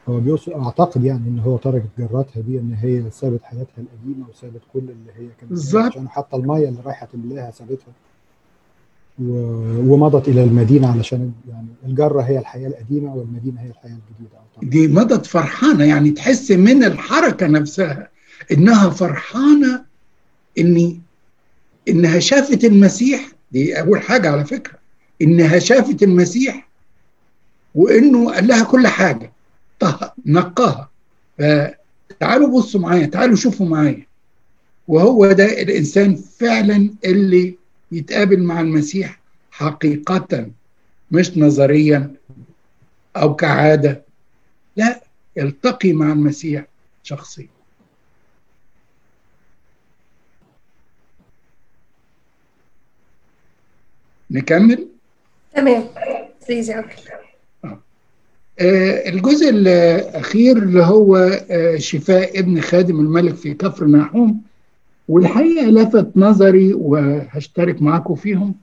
هو 0.09 0.20
بيوصل 0.20 0.52
أعتقد 0.52 1.04
يعني 1.04 1.28
إن 1.28 1.38
هو 1.38 1.56
تركت 1.56 1.86
جراتها 1.98 2.40
دي 2.40 2.59
إن 2.59 2.74
هي 2.82 3.02
سابت 3.11 3.40
حياتها 3.42 3.72
القديمة 3.78 4.26
وسابت 4.30 4.61
كل 4.72 4.78
اللي 4.78 5.12
هي 5.18 5.28
كانت 5.40 5.50
بالظبط. 5.50 5.84
عشان 5.84 6.09
حتى 6.09 6.36
المية 6.36 6.68
اللي 6.68 6.80
رايحه 6.84 7.06
تملاها 7.12 7.50
سابتها. 7.50 7.92
و... 9.22 9.32
ومضت 9.92 10.28
إلى 10.28 10.44
المدينة 10.44 10.92
علشان 10.92 11.32
يعني 11.48 11.66
الجرة 11.86 12.22
هي 12.22 12.38
الحياة 12.38 12.68
القديمة 12.68 13.14
والمدينة 13.14 13.61
هي 13.61 13.70
الحياة 13.70 13.90
الجديدة. 13.92 14.36
أعتقد. 14.38 14.70
دي 14.70 14.88
مضت 14.88 15.26
فرحانة 15.26 15.84
يعني 15.84 16.11
تحس 16.11 16.50
من 16.50 16.84
الحركة 16.84 17.46
نفسها 17.46 18.09
إنها 18.52 18.90
فرحانة 18.90 19.84
اني 20.59 21.00
إنها 21.88 22.18
شافت 22.18 22.64
المسيح. 22.64 23.28
دي 23.52 23.80
أول 23.80 24.00
حاجة 24.02 24.30
على 24.30 24.44
فكرة. 24.44 24.78
إنها 25.22 25.59
شافت 25.59 26.02
المسيح 26.02 26.68
وإنه 27.74 28.34
قال 28.34 28.46
لها 28.46 28.64
كل 28.64 28.86
حاجة. 28.86 29.32
طه 29.80 30.14
نقاها 30.26 30.90
فتعالوا 31.38 32.58
بصوا 32.58 32.80
معايا 32.80 33.06
تعالوا 33.06 33.36
شوفوا 33.36 33.66
معايا. 33.66 34.06
وهو 34.88 35.32
ده 35.32 35.62
الإنسان 35.62 36.14
فعلا 36.16 36.94
اللي 37.04 37.54
يتقابل 37.92 38.42
مع 38.42 38.60
المسيح 38.60 39.20
حقيقه 39.50 40.50
مش 41.10 41.38
نظريا 41.38 42.14
أو 43.16 43.36
كعادة. 43.36 44.02
لا 44.76 45.00
يلتقي 45.36 45.92
مع 45.92 46.12
المسيح 46.12 46.64
شخصيا. 47.02 47.48
نكمل؟ 54.30 54.88
تمام. 55.54 55.88
الجزء 58.61 59.50
الأخير 59.50 60.56
اللي 60.56 60.82
هو 60.82 61.16
آه، 61.50 61.76
شفاء 61.76 62.38
ابن 62.38 62.61
خادم 62.61 63.00
الملك 63.00 63.34
في 63.34 63.54
كفر 63.54 63.84
ناحوم 63.84 64.40
والحقيقة 65.09 65.66
لفت 65.66 66.09
نظري 66.16 66.74
وهشترك 66.74 67.82
معاكم 67.82 68.14
فيهم 68.14 68.54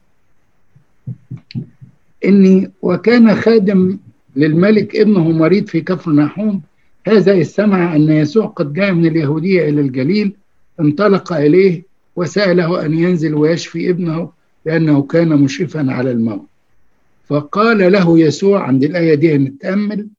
إني 2.25 2.71
وكان 2.81 3.35
خادم 3.35 3.97
للملك 4.35 4.95
ابنه 4.95 5.31
مريض 5.31 5.67
في 5.67 5.81
كفر 5.81 6.11
ناحوم 6.11 6.61
هذا 7.07 7.43
سمع 7.43 7.95
أن 7.95 8.09
يسوع 8.09 8.45
قد 8.45 8.73
جاء 8.73 8.91
من 8.91 9.05
اليهودية 9.05 9.69
إلى 9.69 9.81
الجليل 9.81 10.33
انطلق 10.79 11.33
إليه 11.33 11.83
وسأله 12.15 12.85
أن 12.85 12.93
ينزل 12.93 13.33
ويشفي 13.33 13.89
ابنه 13.89 14.29
لأنه 14.65 15.01
كان 15.01 15.29
مشرفا 15.29 15.91
على 15.91 16.11
الموت. 16.11 16.45
فقال 17.25 17.91
له 17.91 18.19
يسوع 18.19 18.67
عند 18.67 18.83
الآية 18.83 19.15
دي 19.15 19.37
نتأمل 19.37 20.09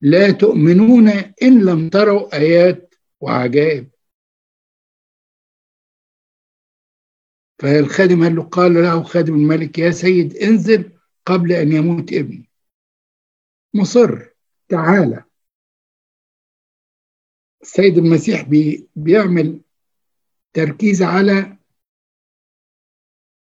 لا 0.00 0.30
تؤمنون 0.30 1.08
إن 1.42 1.64
لم 1.64 1.88
تروا 1.88 2.36
آيات 2.36 2.94
وعجائب. 3.20 3.90
فالخادم 7.58 8.24
قال 8.24 8.34
له 8.36 8.42
قال 8.42 8.74
له 8.74 9.02
خادم 9.02 9.34
الملك 9.34 9.78
يا 9.78 9.90
سيد 9.90 10.36
انزل 10.36 10.98
قبل 11.26 11.52
أن 11.52 11.72
يموت 11.72 12.12
ابني. 12.12 12.50
مصر 13.74 14.26
تعالى 14.68 15.24
السيد 17.62 17.98
المسيح 17.98 18.42
بي 18.42 18.88
بيعمل 18.96 19.60
تركيز 20.52 21.02
على 21.02 21.58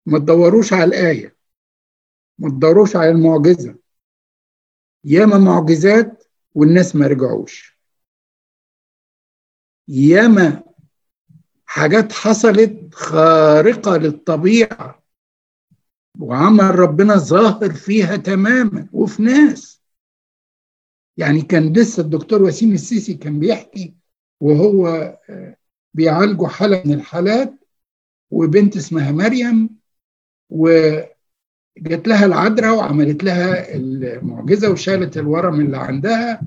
ما 0.07 0.19
تدوروش 0.19 0.73
على 0.73 0.85
الآية. 0.85 1.38
ما 2.39 2.51
تدوروش 2.51 2.97
على 2.97 3.11
المعجزة. 3.11 3.79
ياما 5.05 5.39
معجزات 5.39 6.25
والناس 6.55 6.97
ما 6.97 7.07
رجعوش. 7.07 7.79
ياما 9.89 10.63
حاجات 11.65 12.13
حصلت 12.13 12.95
خارقة 12.95 13.97
للطبيعة 13.97 15.03
وعمل 16.19 16.79
ربنا 16.79 17.17
ظاهر 17.17 17.73
فيها 17.73 18.17
تماما 18.17 18.89
وفي 18.93 19.23
ناس. 19.23 19.83
يعني 21.17 21.43
كان 21.43 21.73
لسه 21.73 22.03
الدكتور 22.03 22.43
وسيم 22.43 22.73
السيسي 22.73 23.15
كان 23.15 23.39
بيحكي 23.39 23.95
وهو 24.41 25.19
بيعالجوا 25.95 26.49
حالة 26.49 26.83
من 26.87 26.95
الحالات 26.95 27.55
وبنت 28.31 28.77
اسمها 28.77 29.13
مريم 29.13 29.79
وجت 31.87 32.09
لها 32.09 32.27
العذراء 32.27 32.77
وعملت 32.77 33.25
لها 33.25 33.75
المعجزة 33.75 34.71
وشالت 34.71 35.17
الورم 35.19 35.61
اللي 35.61 35.77
عندها. 35.77 36.41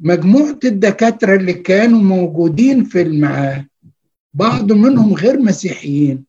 مجموعة 0.00 0.58
الدكاترة 0.64 1.36
اللي 1.36 1.52
كانوا 1.52 2.00
موجودين 2.00 2.84
في 2.84 3.02
المعاه 3.02 3.66
بعض 4.34 4.72
منهم 4.72 5.14
غير 5.14 5.38
مسيحيين. 5.40 6.24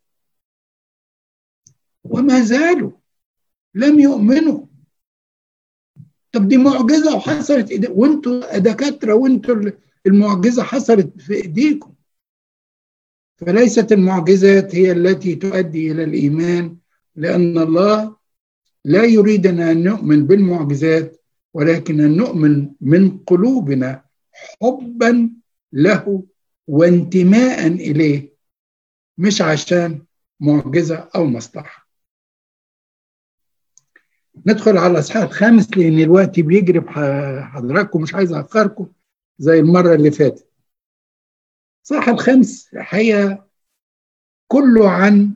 وما 2.03 2.41
زالوا 2.41 2.91
لم 3.76 3.99
يؤمنوا. 3.99 4.66
طب 6.32 6.47
دي 6.47 6.57
معجزة 6.57 7.16
وحصلت. 7.16 7.89
وانتوا 7.89 8.57
دكاترة 8.57 9.14
وانتوا 9.14 9.72
المعجزة 10.05 10.64
حصلت 10.64 11.22
في 11.22 11.34
إيديكم. 11.34 11.93
فليست 13.38 13.91
المعجزات 13.91 14.76
هي 14.76 14.91
التي 14.91 15.36
تؤدي 15.36 15.91
إلى 15.91 16.03
الإيمان. 16.03 16.78
لأن 17.16 17.57
الله 17.57 18.16
لا 18.86 19.03
يريدنا 19.03 19.72
أن 19.72 19.84
نؤمن 19.84 20.28
بالمعجزات 20.28 21.22
ولكن 21.53 22.01
أن 22.01 22.18
نؤمن 22.18 22.72
من 22.82 23.18
قلوبنا 23.18 24.05
حبا 24.61 25.30
له 25.74 26.24
وانتماء 26.68 27.68
إليه 27.68 28.34
مش 29.18 29.41
عشان 29.41 30.05
معجزة 30.39 31.09
أو 31.16 31.26
مصلحة. 31.26 31.88
ندخل 34.45 34.78
على 34.78 34.91
الأصحاح 34.93 35.24
الخامس 35.24 35.78
لأن 35.78 35.99
الوقت 35.99 36.39
بيجري 36.39 36.80
بحضراتكم 36.80 38.01
مش 38.01 38.16
عايز 38.16 38.34
أخركم 38.34 38.88
زي 39.38 39.59
المرة 39.59 39.95
اللي 39.95 40.11
فاتت. 40.11 40.47
صح 41.84 42.07
الخمس 42.07 42.74
الحقيقة 42.74 43.47
كله 44.47 44.89
عن 44.89 45.34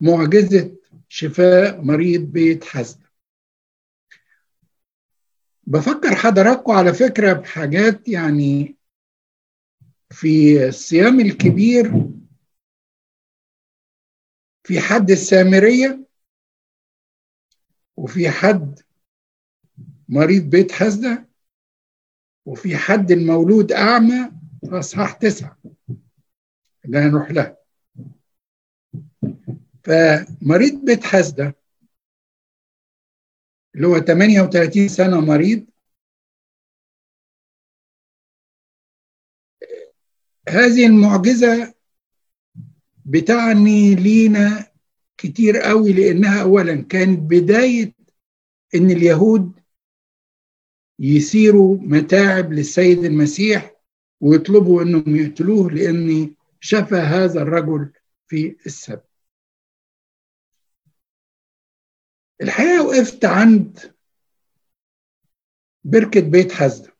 معجزة 0.00 0.76
شفاء 1.08 1.80
مريض 1.80 2.20
بيت 2.20 2.64
حزن 2.64 3.00
بفكر 5.66 6.14
حضراتكم 6.16 6.72
على 6.72 6.94
فكرة 6.94 7.32
بحاجات 7.32 8.08
يعني 8.08 8.76
في 10.10 10.66
الصيام 10.68 11.20
الكبير 11.20 11.92
في 14.64 14.80
حد 14.80 15.10
السامرية 15.10 16.04
وفي 17.96 18.30
حد 18.30 18.80
مريض 20.08 20.42
بيت 20.42 20.72
حزنة 20.72 21.26
وفي 22.46 22.76
حد 22.76 23.10
المولود 23.10 23.72
أعمى 23.72 24.30
في 24.60 24.78
أصحاح 24.78 25.12
تسعة. 25.12 25.58
اللي 26.84 26.98
هنروح 26.98 27.30
لها. 27.30 27.63
فمريض 29.84 30.84
بيت 30.84 31.04
حسدة 31.04 31.56
اللي 33.74 33.86
هو 33.86 33.98
38 33.98 34.88
سنة 34.88 35.20
مريض. 35.20 35.66
هذه 40.48 40.86
المعجزة 40.86 41.74
بتعني 43.04 43.94
لينا 43.94 44.72
كتير 45.18 45.56
قوي 45.56 45.92
لأنها 45.92 46.42
أولا 46.42 46.82
كانت 46.82 47.18
بداية 47.18 47.94
إن 48.74 48.90
اليهود 48.90 49.52
يثيروا 50.98 51.78
متاعب 51.80 52.52
للسيد 52.52 53.04
المسيح 53.04 53.74
ويطلبوا 54.20 54.82
إنهم 54.82 55.16
يقتلوه 55.16 55.70
لأني 55.70 56.34
شفى 56.60 56.94
هذا 56.94 57.42
الرجل 57.42 57.92
في 58.28 58.56
السبت. 58.66 59.13
الحقيقة 62.42 62.86
وقفت 62.86 63.24
عند 63.24 63.78
بركة 65.84 66.20
بيت 66.20 66.52
حزده 66.52 66.94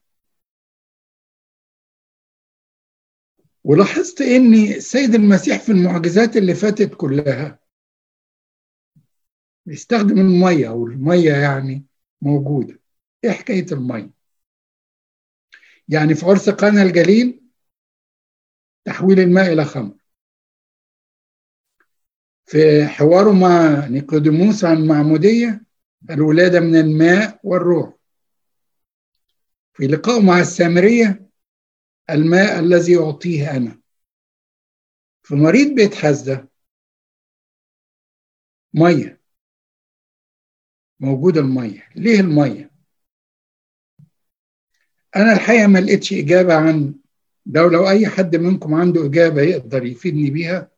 ولاحظت 3.64 4.20
ان 4.20 4.55
السيد 4.55 5.14
المسيح 5.14 5.61
في 5.61 5.72
المعجزات 5.72 6.37
اللي 6.37 6.55
فاتت 6.55 6.95
كلها 6.95 7.59
بيستخدم 9.66 10.18
المية 10.18 10.68
والمية 10.68 11.32
يعني 11.32 11.85
موجودة. 12.22 12.80
إيه 13.24 13.30
حكاية 13.30 13.66
المية؟ 13.72 14.11
يعني 15.89 16.14
في 16.14 16.26
عرس 16.26 16.51
قانا 16.51 16.82
الجليل 16.82 17.41
تحويل 18.85 19.20
الماء 19.20 19.53
إلى 19.53 19.64
خمر. 19.64 20.04
في 22.47 22.87
حواره 22.87 23.33
مع 23.33 23.87
نيقوديموس 23.87 24.65
عن 24.65 24.77
المعمودية 24.77 25.65
الولادة 26.11 26.61
من 26.61 26.77
الماء 26.77 27.41
والروح. 27.45 27.95
في 29.73 29.87
لقائه 29.87 30.23
مع 30.23 30.41
السامرية 30.41 31.31
الماء 32.11 32.59
الذي 32.59 32.99
أعطيه 32.99 33.57
أنا. 33.57 33.81
في 35.23 35.35
مريض 35.35 35.75
بيت 35.75 35.95
حزدة 35.95 36.49
مية. 38.75 39.21
موجودة 41.01 41.41
المية. 41.41 41.89
ليه 41.97 42.21
المية؟ 42.21 42.71
أنا 45.17 45.33
الحقيقة 45.33 45.67
ما 45.67 45.79
لقيتش 45.79 46.13
إجابة 46.13 46.55
عن 46.55 46.95
ده 47.47 47.63
لو 47.63 47.89
أي 47.89 48.09
حد 48.09 48.37
منكم 48.37 48.75
عنده 48.75 49.07
إجابة 49.07 49.43
يقدر 49.43 49.85
يفيدني 49.85 50.31
بيها. 50.31 50.74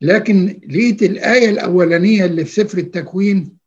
لكن 0.00 0.60
لقيت 0.68 1.02
الآية 1.02 1.50
الأولانية 1.50 2.24
اللي 2.24 2.44
في 2.44 2.50
سفر 2.50 2.78
التكوين 2.78 3.58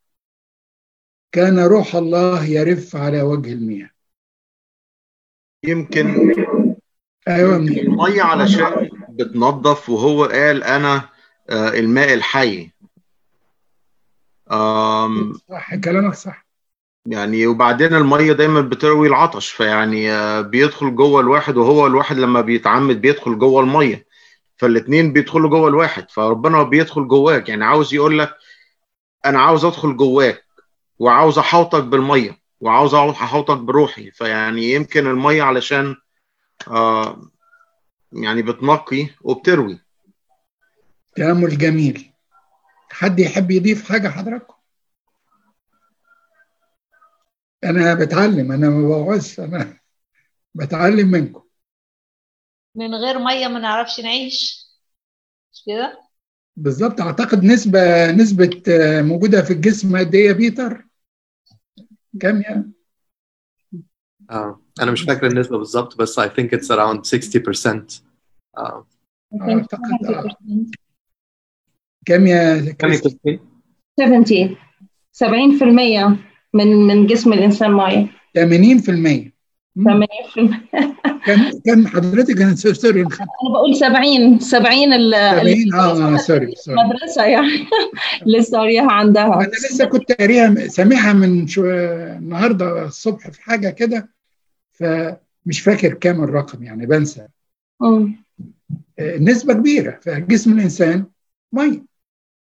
كان 1.32 1.58
روح 1.58 1.94
الله 1.96 2.44
يرف 2.44 2.96
على 2.96 3.22
وجه 3.22 3.52
المياه. 3.52 3.90
يمكن 5.64 6.34
أيوه. 7.28 7.56
المية 7.56 8.22
علشان 8.22 8.88
بتنظف 9.08 9.90
وهو 9.90 10.24
قال 10.24 10.64
أنا 10.64 11.08
آه، 11.50 11.68
الماء 11.68 12.14
الحي. 12.14 12.70
آم، 14.52 15.32
صح 15.48 15.74
كلامك 15.74 16.14
صح. 16.14 16.46
يعني 17.06 17.46
وبعدين 17.46 17.94
المية 17.94 18.32
دايما 18.32 18.60
بتروي 18.60 19.08
العطش 19.08 19.50
فيعني 19.50 20.12
آه، 20.12 20.40
بيدخل 20.40 20.94
جوه 20.94 21.20
الواحد 21.20 21.56
وهو 21.56 21.86
الواحد 21.86 22.16
لما 22.16 22.40
بيتعمد 22.40 23.00
بيدخل 23.00 23.38
جوه 23.38 23.60
المية. 23.62 24.06
فالاتنين 24.56 25.12
بيدخلوا 25.12 25.50
جوه 25.50 25.68
الواحد 25.68 26.10
فربنا 26.10 26.62
بيدخل 26.62 27.08
جواك. 27.08 27.48
يعني 27.48 27.64
عاوز 27.64 27.94
يقول 27.94 28.18
لك 28.18 28.34
أنا 29.24 29.40
عاوز 29.40 29.64
أدخل 29.64 29.96
جواك 29.96 30.44
وعاوز 30.98 31.38
احوطك 31.38 31.84
بالمية 31.84 32.38
وعاوز 32.60 32.94
احوطك 32.94 33.56
بروحي. 33.56 34.10
فيعني 34.10 34.72
يمكن 34.72 35.06
المية 35.06 35.42
علشان 35.42 35.96
آه 36.68 37.30
يعني 38.12 38.42
بتنقي 38.42 39.08
وبتروي. 39.20 39.78
تأمل 41.16 41.58
جميل. 41.58 42.12
حد 42.90 43.18
يحب 43.20 43.50
يضيف 43.50 43.92
حاجة 43.92 44.08
حضراتكم 44.08 44.54
أنا 47.64 47.94
بتعلم 47.94 48.52
أنا 48.52 48.70
ما 48.70 48.80
بوعظش 48.82 49.40
أنا 49.40 49.78
بتعلم 50.54 51.10
منكم. 51.10 51.42
من 52.74 52.94
غير 52.94 53.18
مية 53.18 53.48
ما 53.48 53.58
نعرفش 53.58 54.00
نعيش 54.00 54.66
مش 55.52 55.62
كده 55.66 56.00
بالظبط 56.56 57.00
أعتقد 57.00 57.44
نسبة 57.44 58.10
نسبة 58.12 58.62
آه، 58.68 59.02
موجودة 59.02 59.42
في 59.42 59.52
الجسم 59.52 59.96
قد 59.98 60.14
يا 60.14 60.32
بيتر؟ 60.32 60.86
كم 62.20 62.40
يعني؟ 62.40 62.72
آه. 64.30 64.60
أنا 64.82 64.90
مش 64.90 65.02
فاكر 65.02 65.26
النسبة 65.26 65.58
بالظبط 65.58 65.98
بس 65.98 66.20
I 66.20 66.28
think 66.28 66.50
it's 66.58 66.70
around 66.70 67.00
60% 67.06 68.02
آه. 68.58 68.86
أعتقد 69.40 70.06
آه. 70.08 70.36
كم 72.06 72.26
يا 72.26 72.72
كم؟ 72.72 72.92
يكون 72.92 73.10
70 74.00 74.56
70% 75.12 76.18
من 76.54 76.66
من 76.66 77.06
جسم 77.06 77.32
الإنسان 77.32 77.72
مية 77.72 78.10
80% 78.38 79.31
80% 79.78 79.82
كم 81.26 81.50
كم 81.66 81.86
حضرتك 81.86 82.40
أنا 82.42 82.54
sorry 82.54 83.00
أنا 83.00 83.08
بقول 83.52 83.76
70 83.76 84.40
70 84.40 84.92
ال- 84.92 85.14
70 85.40 85.74
آه 85.74 86.14
آه، 86.14 86.16
sorry 86.16 86.54
sorry. 86.56 86.80
المدرسة 86.80 87.24
يعني. 87.24 87.66
لسه 88.38 88.58
قاريها 88.58 88.90
عندها. 88.92 89.34
أنا 89.34 89.46
لسه 89.46 89.84
كنت 89.84 90.12
قاريها 90.12 90.68
سامعها 90.68 91.12
من 91.12 91.46
شو 91.46 91.64
النهارده 91.66 92.84
الصبح 92.84 93.30
في 93.30 93.42
حاجة 93.42 93.70
كده 93.70 94.08
فمش 94.72 95.60
فاكر 95.64 95.94
كام 95.94 96.24
الرقم 96.24 96.62
يعني 96.62 96.86
بنسى. 96.86 97.26
مم. 97.80 98.16
آه، 98.98 99.18
نسبة 99.18 99.54
كبيرة 99.54 99.98
في 100.02 100.20
جسم 100.28 100.52
الإنسان 100.52 101.04
ميه 101.52 101.82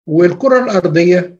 والكرة 0.08 0.64
الأرضية 0.64 1.38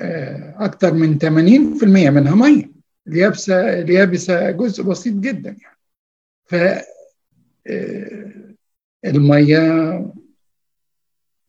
آه، 0.00 0.54
أكثر 0.58 0.94
من 0.94 1.18
80% 1.18 2.10
منها 2.10 2.34
ميه 2.34 2.77
اليابسة 3.08 3.80
اليابسة 3.80 4.50
جزء 4.50 4.82
بسيط 4.82 5.14
جدا 5.14 5.56
يعني. 5.62 5.78
ف 6.44 6.54
آه، 7.66 8.54
الميه 9.04 9.58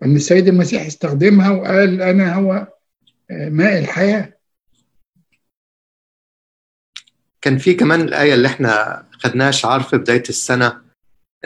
إن 0.04 0.16
السيد 0.16 0.48
المسيح 0.48 0.86
استخدمها 0.86 1.52
وقال 1.52 2.02
أنا 2.02 2.34
هو 2.34 2.68
آه، 3.32 3.50
ماء 3.50 3.80
الحياة. 3.80 4.34
كان 7.42 7.58
في 7.58 7.74
كمان 7.74 8.02
الآية 8.02 8.34
اللي 8.34 8.48
إحنا 8.48 9.06
خدناها 9.12 9.52
شعار 9.52 9.80
في 9.82 9.98
بداية 9.98 10.24
السنة 10.30 10.82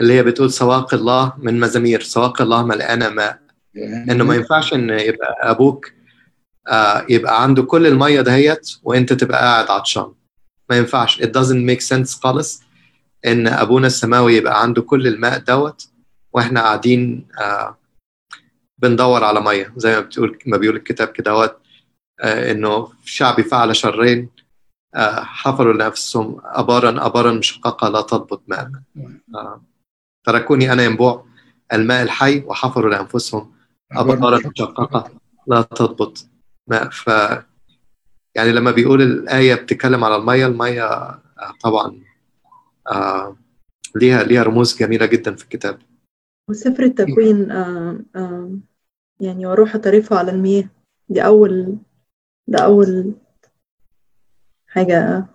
اللي 0.00 0.12
هي 0.12 0.22
بتقول 0.22 0.52
سواق 0.52 0.94
الله 0.94 1.32
من 1.38 1.60
مزامير 1.60 2.00
سواق 2.00 2.42
الله 2.42 2.66
ملقانة 2.66 3.08
ماء. 3.08 3.40
إنه 3.76 4.24
ما 4.24 4.34
ينفعش 4.34 4.74
إن 4.74 4.90
يبقى 4.90 5.50
أبوك 5.50 5.92
آه 6.68 7.06
يبقى 7.08 7.42
عنده 7.42 7.62
كل 7.62 7.86
المية 7.86 8.20
دهيت 8.20 8.70
وانت 8.82 9.12
تبقى 9.12 9.38
قاعد 9.38 9.70
عطشان 9.70 10.12
ما 10.70 10.76
ينفعش. 10.76 11.20
It 11.22 11.26
doesn't 11.26 11.64
make 11.70 11.82
sense 11.94 12.20
خالص 12.22 12.62
إن 13.26 13.46
أبونا 13.46 13.86
السماوي 13.86 14.34
يبقى 14.36 14.62
عنده 14.62 14.82
كل 14.82 15.06
الماء 15.06 15.38
دوت 15.38 15.88
وإحنا 16.32 16.60
قاعدين 16.60 17.26
آه 17.40 17.78
بندور 18.78 19.24
على 19.24 19.40
مية. 19.40 19.72
زي 19.76 19.94
ما 19.94 20.00
بتقول 20.00 20.38
ما 20.46 20.56
بيقول 20.56 20.76
الكتاب 20.76 21.08
كدهوت 21.08 21.56
آه 22.20 22.50
إنه 22.52 22.92
شعبي 23.04 23.42
فعل 23.42 23.76
شرين 23.76 24.28
آه، 24.96 25.20
حفروا 25.24 25.72
لنفسهم 25.72 26.40
أبارا 26.44 27.06
أبارا 27.06 27.32
مشققة 27.32 27.88
لا 27.88 28.00
تضبط 28.00 28.42
ماء. 28.48 28.70
آه، 29.34 29.62
تركوني 30.24 30.72
أنا 30.72 30.84
ينبوع 30.84 31.26
الماء 31.72 32.02
الحي 32.02 32.42
وحفروا 32.46 32.90
لأنفسهم 32.90 33.52
أبارا 33.92 34.38
مشققة 34.48 35.10
لا 35.46 35.62
تضبط. 35.62 36.26
ماء 36.66 36.88
ف 36.90 37.08
يعني 38.34 38.52
لما 38.52 38.70
بيقول 38.70 39.02
الآية 39.02 39.54
بتتكلم 39.54 40.04
على 40.04 40.16
المية 40.16 40.46
المية 40.46 41.20
طبعا 41.60 42.00
آه، 42.90 43.36
ليها 43.96 44.22
ليها 44.22 44.42
رموز 44.42 44.78
جميلة 44.78 45.06
جدا 45.06 45.34
في 45.34 45.44
الكتاب. 45.44 45.78
وسفر 46.50 46.82
التكوين 46.82 47.50
آه 47.50 47.98
آه 48.16 48.50
يعني 49.20 49.46
وروح 49.46 49.76
طريفة 49.76 50.18
على 50.18 50.30
المياه. 50.30 50.64
دي 51.08 51.24
أول 51.24 51.76
ده 52.46 52.58
أول 52.58 53.14
حاجة 54.68 55.26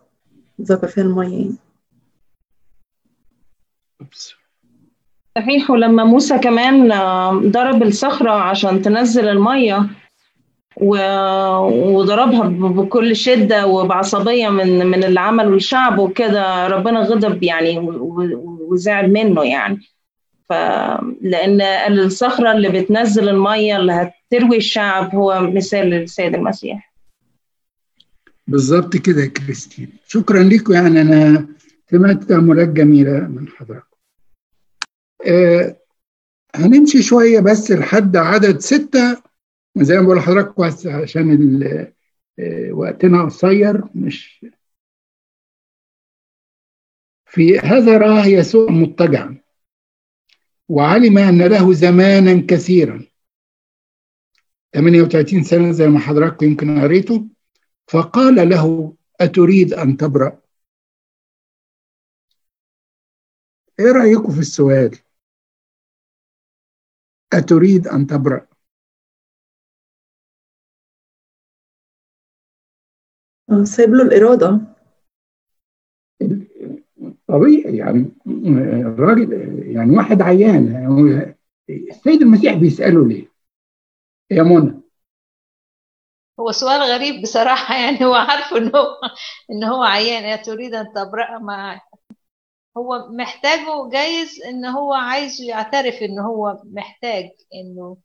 ذكر 0.61 0.87
فيها 0.87 1.03
المية 1.03 1.37
يعني. 1.37 1.55
صحيح 5.37 5.69
ولما 5.69 6.03
موسى 6.03 6.39
كمان 6.39 6.89
ضرب 7.51 7.83
الصخرة 7.83 8.31
عشان 8.31 8.81
تنزل 8.81 9.27
المية 9.27 9.89
وضربها 10.77 12.47
بكل 12.47 13.15
شدة 13.15 13.67
وبعصبية 13.67 14.49
من 14.49 14.87
من 14.87 15.03
اللي 15.03 15.19
عمله 15.19 15.55
الشعب 15.55 15.99
وكده. 15.99 16.67
ربنا 16.67 16.99
غضب 16.99 17.43
يعني 17.43 17.79
وزعل 18.69 19.11
منه 19.11 19.43
يعني. 19.43 19.79
ف 20.49 20.53
لأن 21.21 21.61
الصخرة 21.99 22.51
اللي 22.51 22.69
بتنزل 22.69 23.29
المية 23.29 23.77
اللي 23.77 24.11
هتروي 24.31 24.57
الشعب 24.57 25.15
هو 25.15 25.41
مثال 25.41 25.89
للسيد 25.89 26.35
المسيح. 26.35 26.93
بالظبط 28.47 28.97
كده 28.97 29.21
يا 29.21 29.27
كريستين. 29.27 29.89
شكرا 30.07 30.43
لكم 30.43 30.73
يعني. 30.73 31.01
أنا 31.01 31.47
سمعت 31.91 32.23
تأملات 32.23 32.69
جميلة 32.69 33.11
من 33.11 33.47
حضراتكم. 33.47 33.97
آه 35.25 35.75
هنمشي 36.55 37.01
شوية 37.01 37.39
بس 37.39 37.71
لحد 37.71 38.17
عدد 38.17 38.59
ستة. 38.59 39.28
زي 39.81 39.95
ما 39.95 40.01
بقول 40.01 40.17
لحضراتكم 40.17 40.67
بس 40.67 40.87
عشان 40.87 41.63
آه، 42.39 42.71
وقتنا 42.71 43.25
قصير 43.25 43.83
مش 43.95 44.45
في 47.25 47.59
هذا 47.59 47.97
راه 47.97 48.25
يسوع 48.25 48.71
مضطجعا 48.71 49.41
وعلم 50.69 51.17
أن 51.17 51.41
له 51.41 51.73
زمانا 51.73 52.45
كثيرا. 52.49 53.05
38 54.73 55.43
سنة 55.43 55.71
زي 55.71 55.87
ما 55.87 55.99
حضراتكم 55.99 56.45
يمكن 56.45 56.81
قريتوا 56.81 57.19
فقال 57.87 58.49
له 58.49 58.95
أتريد 59.21 59.73
أن 59.73 59.97
تبرأ؟ 59.97 60.41
إيه 63.79 63.91
رأيكم 63.91 64.31
في 64.31 64.39
السؤال؟ 64.39 64.97
أتريد 67.33 67.87
أن 67.87 68.07
تبرأ؟ 68.07 68.48
سايب 73.63 73.89
له 73.89 74.03
الإرادة. 74.03 74.59
طبيعي 77.27 77.77
يعني 77.77 78.11
الراجل 78.81 79.33
يعني 79.75 79.97
واحد 79.97 80.21
عيان 80.21 81.35
السيد 81.69 82.21
المسيح 82.21 82.53
بيسأله 82.53 83.07
ليه؟ 83.07 83.27
يا 84.31 84.43
منى. 84.43 84.81
هو 86.39 86.51
سؤال 86.51 86.81
غريب 86.81 87.21
بصراحة 87.21 87.75
يعني 87.75 88.05
هو 88.05 88.13
عارفه 88.13 88.57
إن 88.57 88.71
هو 88.75 88.87
إن 89.51 89.63
هو 89.63 89.83
عيان 89.83 90.23
يا 90.23 90.35
تريد 90.35 90.73
أن 90.75 90.93
تبرأ 90.93 91.39
مع 91.39 91.81
هو 92.77 93.07
محتاجه 93.11 93.89
جايز 93.91 94.41
إن 94.49 94.65
هو 94.65 94.93
عايزه 94.93 95.45
يعترف 95.45 95.95
إن 95.95 96.19
هو 96.19 96.61
محتاج 96.65 97.25
إنه 97.53 97.97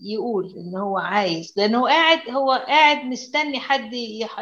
يقول 0.00 0.54
إن 0.58 0.76
هو 0.76 0.98
عايز 0.98 1.54
لأنه 1.56 1.84
قاعد 1.88 2.30
هو 2.30 2.52
قاعد 2.52 3.04
مستني 3.06 3.60
حد 3.60 3.92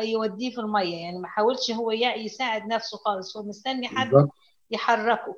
يوديه 0.02 0.50
في 0.50 0.60
المية 0.60 0.96
يعني 0.96 1.18
ما 1.18 1.28
حاولش 1.28 1.70
هو 1.70 1.90
يساعد 1.92 2.66
نفسه 2.66 2.96
خالص 2.98 3.36
هو 3.36 3.42
مستني 3.42 3.88
حد. 3.88 4.10
يحركه. 4.70 5.36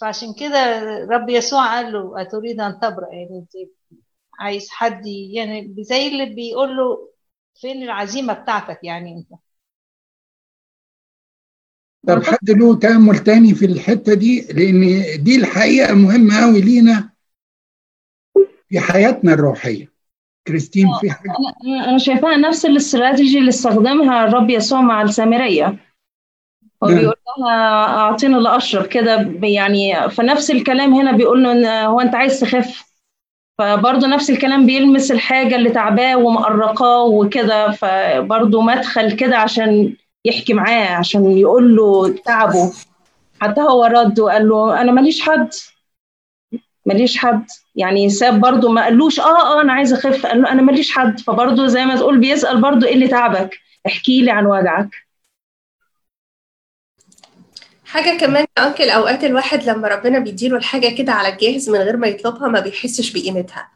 فعشان 0.00 0.34
كده 0.34 0.80
رب 1.10 1.28
يسوع 1.30 1.66
قال 1.74 1.92
له 1.92 2.22
أتريد 2.22 2.60
أن 2.60 2.80
تبرأ؟ 2.80 3.08
يعني 3.12 3.38
أنت 3.38 3.70
عايز 4.38 4.68
حد 4.70 5.06
يعني 5.06 5.74
زي 5.80 6.08
اللي 6.08 6.26
بيقول 6.34 6.76
له 6.76 7.08
فين 7.60 7.82
العزيمة 7.82 8.32
بتاعتك 8.32 8.80
يعني 8.84 9.14
أنت؟ 9.18 9.40
طب 12.06 12.22
حد 12.22 12.50
له 12.50 12.78
تأمل 12.78 13.18
تاني 13.18 13.54
في 13.54 13.66
الحتة 13.66 14.14
دي؟ 14.14 14.40
لأن 14.52 14.80
دي 15.24 15.36
الحقيقة 15.36 15.94
مهمة 15.94 16.44
أوي 16.44 16.60
لينا. 16.60 17.09
في 18.70 18.80
حياتنا 18.80 19.34
الروحية. 19.34 19.90
كريستين 20.46 20.88
في 21.00 21.10
حاجة؟ 21.10 21.30
أنا 21.64 21.88
أنا 21.88 21.98
شايفاها 21.98 22.36
نفس 22.36 22.66
الاستراتيجي 22.66 23.38
اللي 23.38 23.48
استخدمها 23.48 24.24
الرب 24.24 24.50
يسوع 24.50 24.80
مع 24.80 25.02
السامرية. 25.02 25.76
هو 26.84 26.88
نعم. 26.88 27.12
لها 27.38 27.84
أعطيني 27.98 28.36
اللي 28.36 28.56
اشرب 28.56 28.86
كده 28.86 29.30
يعني 29.42 30.10
فنفس 30.10 30.50
الكلام 30.50 30.94
هنا 30.94 31.12
بيقول 31.12 31.42
له 31.42 31.52
إن 31.52 31.64
هو 31.66 32.00
أنت 32.00 32.14
عايز 32.14 32.40
تخف. 32.40 32.84
فبرضه 33.58 34.06
نفس 34.06 34.30
الكلام 34.30 34.66
بيلمس 34.66 35.12
الحاجة 35.12 35.56
اللي 35.56 35.70
تعباه 35.70 36.16
ومقرقاه 36.16 37.04
وكده. 37.04 37.70
فبرضه 37.70 38.62
مدخل 38.62 39.12
كده 39.12 39.36
عشان 39.36 39.96
يحكي 40.24 40.54
معاه 40.54 40.94
عشان 40.96 41.38
يقول 41.38 41.76
له 41.76 42.14
تعبه. 42.24 42.72
حتى 43.40 43.60
هو 43.60 43.84
رد 43.84 44.20
وقال 44.20 44.48
له 44.48 44.80
أنا 44.80 44.92
ماليش 44.92 45.22
حد. 45.22 45.48
ماليش 46.86 47.18
حد. 47.18 47.46
يعني 47.76 48.10
ساب 48.10 48.40
برضه 48.40 48.68
ما 48.72 48.84
قالوش 48.84 49.20
آه 49.20 49.58
آه 49.58 49.60
أنا 49.62 49.72
عايز 49.72 49.92
أخف. 49.92 50.26
قال 50.26 50.42
له 50.42 50.52
أنا 50.52 50.62
ماليش 50.62 50.92
حد. 50.92 51.20
فبرضه 51.20 51.66
زي 51.66 51.84
ما 51.84 51.96
تقول 51.96 52.18
بيسأل 52.18 52.60
برضه 52.60 52.86
إيه 52.86 52.94
اللي 52.94 53.08
تعبك؟ 53.08 53.58
احكي 53.86 54.22
لي 54.22 54.30
عن 54.30 54.46
وجعك. 54.46 54.88
حاجة 57.84 58.18
كمان 58.20 58.46
يا 58.58 58.66
أنكل 58.66 58.90
أوقات 58.90 59.24
الواحد 59.24 59.62
لما 59.64 59.88
ربنا 59.88 60.18
بيديله 60.18 60.56
الحاجة 60.56 60.96
كده 60.98 61.12
على 61.12 61.28
الجاهز 61.28 61.70
من 61.70 61.78
غير 61.78 61.96
ما 61.96 62.06
يطلبها 62.06 62.48
ما 62.48 62.60
بيحسش 62.60 63.12
بقيمتها. 63.12 63.68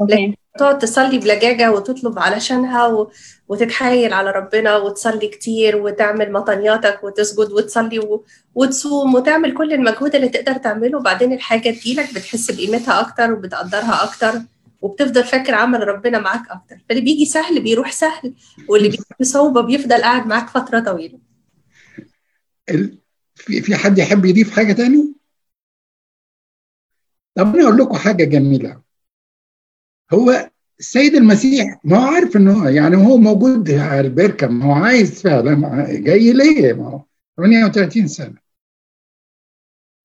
أوكي. 0.00 0.36
تقعد 0.58 0.78
تصلي 0.78 1.18
بلجاجة 1.18 1.72
وتطلب 1.72 2.18
علشانها 2.18 2.86
و... 2.86 3.12
وتتحايل 3.48 4.12
على 4.12 4.30
ربنا 4.30 4.76
وتصلي 4.76 5.28
كتير 5.28 5.76
وتعمل 5.76 6.32
مطنياتك 6.32 7.04
وتسجد 7.04 7.52
وتصلي 7.52 7.98
و... 7.98 8.24
وتصوم 8.54 9.14
وتعمل 9.14 9.54
كل 9.54 9.72
المجهود 9.72 10.14
اللي 10.14 10.28
تقدر 10.28 10.52
تعمله. 10.58 10.98
وبعدين 10.98 11.32
الحاجة 11.32 11.70
تجيلك 11.70 12.14
بتحس 12.14 12.50
بقيمتها 12.50 13.00
أكتر 13.00 13.32
وبتقدرها 13.32 14.04
أكتر 14.04 14.32
وبتفضل 14.80 15.24
فاكر 15.24 15.54
عمل 15.54 15.88
ربنا 15.88 16.18
معاك 16.18 16.50
أكتر. 16.50 16.76
فاللي 16.88 17.02
بيجي 17.02 17.26
سهل 17.26 17.62
بيروح 17.62 17.92
سهل 17.92 18.34
واللي 18.68 18.88
بيجي 18.88 19.02
بصعوبة 19.20 19.60
بيفضل 19.60 20.02
قاعد 20.02 20.26
معاك 20.26 20.48
فترة 20.48 20.80
طويلة. 20.80 21.18
في 23.34 23.62
في 23.62 23.76
حد 23.76 23.98
يحب 23.98 24.24
يضيف 24.24 24.56
حاجة 24.56 24.72
تاني؟ 24.72 25.14
طب 27.34 27.54
أنا 27.54 27.64
أقول 27.64 27.78
لكم 27.78 27.96
حاجة 27.96 28.24
جميلة. 28.24 28.81
هو 30.12 30.50
السيد 30.80 31.14
المسيح 31.14 31.80
ما 31.84 31.96
هو 31.98 32.14
عارف 32.14 32.36
إن 32.36 32.48
هو 32.48 32.68
يعني 32.68 32.96
هو 32.96 33.16
موجود 33.16 33.70
على 33.70 34.00
البركة 34.00 34.46
ما 34.46 34.64
هو 34.64 34.72
عايز 34.72 35.22
فعلا 35.22 35.86
جاي 35.90 36.32
ليه؟ 36.32 36.72
ما 36.72 36.88
هو 36.88 37.04
38 37.36 38.08
سنة. 38.08 38.42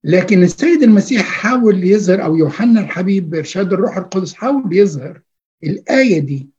لكن 0.03 0.43
السيد 0.43 0.84
المسيح 0.84 1.22
حاول 1.22 1.84
يظهر 1.84 2.24
أو 2.24 2.36
يوحنا 2.36 2.82
الحبيب 2.82 3.30
بإرشاد 3.30 3.74
الروح 3.74 3.97
القدس 3.97 4.34
حاول 4.34 4.76
يظهر 4.76 5.22
الآية 5.64 6.20
دي. 6.20 6.49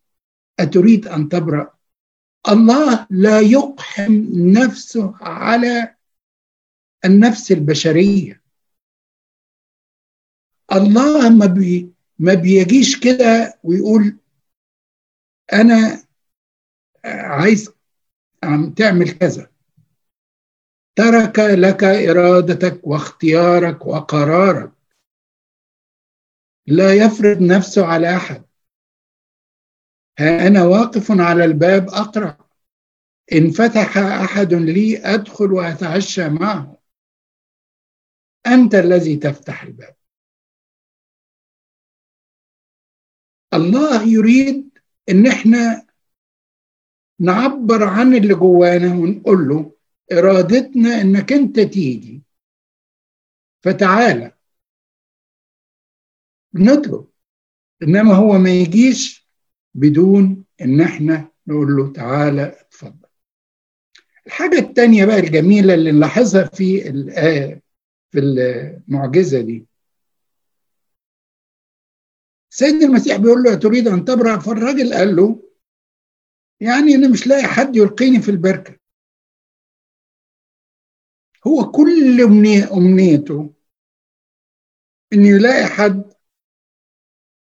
أتريد 0.60 1.06
أن 1.06 1.28
تبرأ؟ 1.28 1.74
الله 2.48 3.06
لا 3.10 3.40
يقحم 3.40 4.24
نفسه 4.32 5.14
على 5.20 5.94
النفس 7.04 7.52
البشرية. 7.52 8.42
الله 10.72 11.28
ما 11.28 11.46
بي 11.46 11.97
ما 12.18 12.34
بيجيش 12.34 13.00
كده 13.00 13.58
ويقول 13.62 14.16
أنا 15.52 16.02
عايز 17.04 17.70
عم 18.44 18.70
تعمل 18.74 19.10
كذا. 19.10 19.50
ترك 20.96 21.38
لك 21.38 21.84
إرادتك 21.84 22.86
واختيارك 22.86 23.86
وقرارك. 23.86 24.72
لا 26.66 26.94
يفرض 26.94 27.42
نفسه 27.42 27.86
على 27.86 28.16
أحد. 28.16 28.44
ها 30.18 30.46
أنا 30.46 30.64
واقف 30.64 31.10
على 31.10 31.44
الباب 31.44 31.88
أقرأ. 31.88 32.48
إن 33.32 33.50
فتح 33.50 33.98
أحد 33.98 34.54
لي 34.54 34.98
أدخل 34.98 35.52
وأتعشى 35.52 36.28
معه. 36.28 36.78
أنت 38.46 38.74
الذي 38.74 39.16
تفتح 39.16 39.62
الباب. 39.62 39.97
الله 43.54 44.02
يريد 44.08 44.78
إن 45.08 45.26
إحنا 45.26 45.86
نعبر 47.20 47.84
عن 47.84 48.14
اللي 48.14 48.34
جوانا 48.34 48.94
ونقول 48.94 49.48
له 49.48 49.72
إرادتنا 50.12 51.00
إنك 51.00 51.32
أنت 51.32 51.60
تيجي. 51.60 52.22
فتعالى. 53.62 54.32
بنطلب 56.52 57.08
إنما 57.82 58.14
هو 58.14 58.38
ما 58.38 58.50
يجيش 58.50 59.28
بدون 59.74 60.44
إن 60.62 60.80
إحنا 60.80 61.28
نقول 61.46 61.76
له 61.76 61.92
تعالى 61.92 62.42
اتفضل. 62.60 63.08
الحاجة 64.26 64.58
التانية 64.58 65.04
بقى 65.04 65.18
الجميلة 65.18 65.74
اللي 65.74 65.92
نلاحظها 65.92 66.44
في 66.44 66.88
الآية 66.88 67.62
في 68.10 68.18
المعجزة 68.18 69.40
دي 69.40 69.66
سيد 72.58 72.82
المسيح 72.82 73.16
بيقول 73.16 73.42
له 73.42 73.54
تريد 73.54 73.88
أن 73.88 74.04
تبرأ؟ 74.04 74.38
فالراجل 74.38 74.94
قال 74.94 75.16
له 75.16 75.42
يعني 76.60 76.94
أنا 76.94 77.08
مش 77.08 77.26
لاقي 77.26 77.46
حد 77.46 77.76
يلقيني 77.76 78.22
في 78.22 78.30
البركة. 78.30 78.78
هو 81.46 81.70
كل 81.70 82.20
أمنيته 82.72 83.54
إنه 85.12 85.28
يلاقي 85.28 85.66
حد 85.66 86.12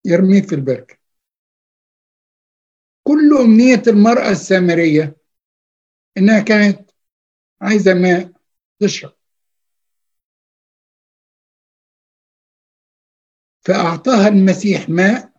يرميه 0.06 0.42
في 0.42 0.56
البركة. 0.56 0.98
كل 3.04 3.38
أمنية 3.42 3.84
المرأة 3.88 4.32
السامرية 4.32 5.18
إنها 6.18 6.40
كانت 6.40 6.92
عايزة 7.62 7.94
ماء 7.94 8.32
تشرب. 8.80 9.19
فأعطاها 13.70 14.28
المسيح 14.28 14.90
ماء 14.90 15.34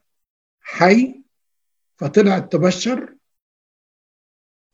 حي 0.60 1.22
فطلعت 1.96 2.52
تبشر 2.52 3.16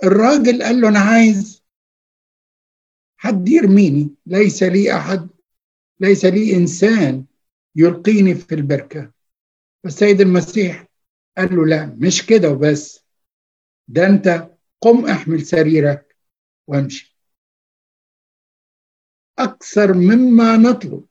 الراجل 0.05 0.63
قال 0.63 0.81
له 0.81 0.89
أنا 0.89 0.99
عايز 0.99 1.65
حد 3.17 3.49
يرميني 3.49 4.15
ليس 4.27 4.63
لي 4.63 4.97
أحد 4.97 5.29
ليس 6.01 6.25
لي 6.25 6.57
إنسان 6.57 7.25
يلقيني 7.77 8.35
في 8.35 8.55
البركة. 8.55 9.13
فالسيد 9.85 10.21
المسيح 10.21 10.87
قال 11.39 11.57
له 11.57 11.67
لا 11.67 11.97
مش 11.99 12.27
كده 12.27 12.51
وبس 12.51 13.05
ده 13.89 14.07
أنت 14.07 14.51
قم 14.81 15.07
أحمل 15.07 15.47
سريرك 15.47 16.17
وامشي. 16.67 17.17
أكثر 19.39 19.95
مما 19.95 20.57
نطلب 20.57 21.07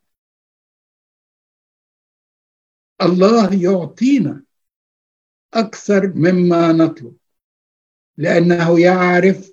الله 3.02 3.54
يعطينا 3.54 4.44
أكثر 5.54 6.14
مما 6.16 6.72
نطلب 6.72 7.14
لأنه 8.18 8.80
يعرف 8.80 9.52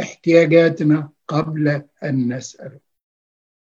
احتياجاتنا 0.00 1.08
قبل 1.28 1.82
أن 2.04 2.36
نسأله. 2.36 2.78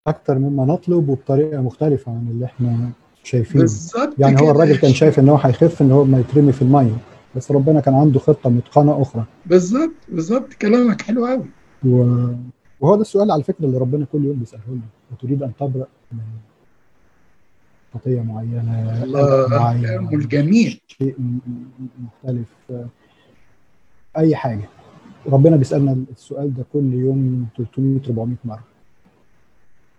أكتر 0.07 0.39
مما 0.39 0.65
نطلب 0.65 1.09
وبطريقة 1.09 1.63
مختلفة 1.63 2.13
عن 2.13 2.29
اللي 2.31 2.45
إحنا 2.45 2.91
شايفينه. 3.23 3.61
بالظبط 3.63 4.19
يعني 4.19 4.41
هو. 4.41 4.51
الراجل 4.51 4.77
كان 4.77 4.95
شايف 4.95 5.19
إن 5.19 5.29
هو 5.29 5.37
هيخف 5.37 5.83
إن 5.83 5.91
هو 5.93 6.05
ما 6.05 6.21
يترمي 6.21 6.53
في 6.53 6.63
المية 6.63 6.97
بس 7.37 7.51
ربنا 7.51 7.81
كان 7.81 7.95
عنده 7.95 8.19
خطة 8.21 8.51
متقنة 8.51 9.03
أخرى. 9.03 9.25
بالظبط 9.47 9.95
بالظبط. 10.09 10.53
كلامك 10.53 11.03
حلو 11.03 11.27
قوي 11.27 11.47
و... 11.85 11.97
وهو 12.81 12.95
ده 12.95 13.01
السؤال 13.01 13.31
على 13.31 13.43
فكرة 13.43 13.65
اللي 13.65 13.79
ربنا 13.79 14.05
كل 14.05 14.25
يوم 14.25 14.39
بيسأله 14.39 14.63
لنا. 14.69 14.89
وتريد 15.13 15.43
أن 15.43 15.53
تبرأ 15.57 15.87
من 16.13 16.19
خطيه 17.95 18.20
معينة 18.20 19.03
الله 19.05 20.26
جميل 20.26 20.80
شيء 20.87 21.16
مختلف. 21.99 22.49
أي 24.16 24.37
حاجة. 24.37 24.68
ربنا 25.26 25.57
بيسألنا 25.57 26.05
السؤال 26.11 26.55
ده 26.55 26.64
كل 26.72 26.95
يوم 26.95 27.49
300 27.57 28.01
400 28.09 28.37
مرة. 28.45 28.64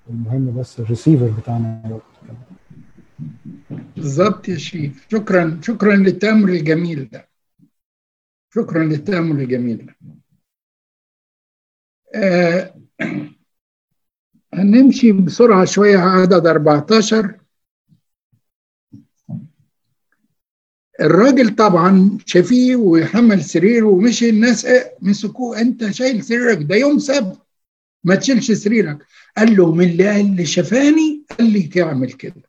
المهم 0.10 0.60
بس 0.60 0.80
الريسيفر 0.80 1.32
بتاعنا 1.42 1.82
يلقط 1.86 2.02
بالظبط 3.96 4.50
يا 4.50 4.58
شريف 4.58 5.08
شكرا 5.12 5.60
شكرا 5.64 5.96
للتأمل 5.96 6.50
الجميل 6.50 7.10
ده. 7.10 7.30
شكرا 8.54 8.84
للتأمل 8.84 9.42
الجميل 9.42 9.86
ده. 9.86 9.96
آه 12.16 12.74
هنمشي 14.54 15.12
بسرعة 15.12 15.66
شوية. 15.66 15.98
على 15.98 16.22
عدد 16.22 16.48
14 16.48 17.47
الراجل 21.02 21.56
طبعا 21.56 22.18
شافيه 22.26 22.76
وحمل 22.76 23.44
سرير 23.44 23.86
ومشي 23.86 24.30
الناس 24.30 24.66
إيه 24.66 24.98
مسكوه. 25.02 25.62
أنت 25.62 25.90
شايل 25.92 26.24
سريرك؟ 26.24 26.58
ده 26.58 26.76
يوم 26.76 27.00
سبت. 27.00 27.40
ما 28.04 28.16
تشيلش 28.16 28.52
سريرك. 28.52 29.06
قال 29.38 29.56
له 29.58 29.76
من 29.76 29.90
اللي 29.90 30.22
اللي 30.22 30.46
شفاني 30.46 31.24
قال 31.40 31.54
لي 31.54 31.64
تعمل 31.64 32.14
كده. 32.14 32.44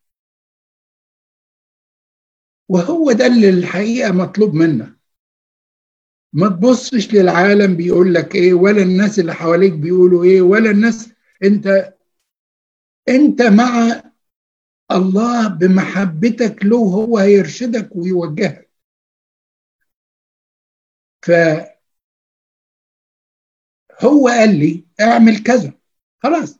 وهو 2.68 3.12
ده 3.12 3.26
اللي 3.26 3.50
الحقيقة 3.50 4.12
مطلوب 4.12 4.54
منا 4.54 4.96
ما 6.32 6.48
تبصش 6.48 7.14
للعالم 7.14 7.76
بيقول 7.76 8.14
لك 8.14 8.34
إيه 8.34 8.54
ولا 8.54 8.82
الناس 8.82 9.18
اللي 9.18 9.34
حواليك 9.34 9.72
بيقولوا 9.72 10.24
إيه 10.24 10.42
ولا 10.42 10.70
الناس. 10.70 11.10
أنت 11.44 11.94
أنت 13.08 13.42
مع 13.42 14.02
الله 14.90 15.48
بمحبتك 15.48 16.64
له 16.64 16.76
هو 16.76 17.18
هيرشدك 17.18 17.96
ويوجهك. 17.96 18.70
ف 21.22 21.30
هو 24.04 24.28
قال 24.28 24.58
لي 24.58 24.84
اعمل 25.00 25.42
كذا. 25.42 25.72
خلاص. 26.18 26.58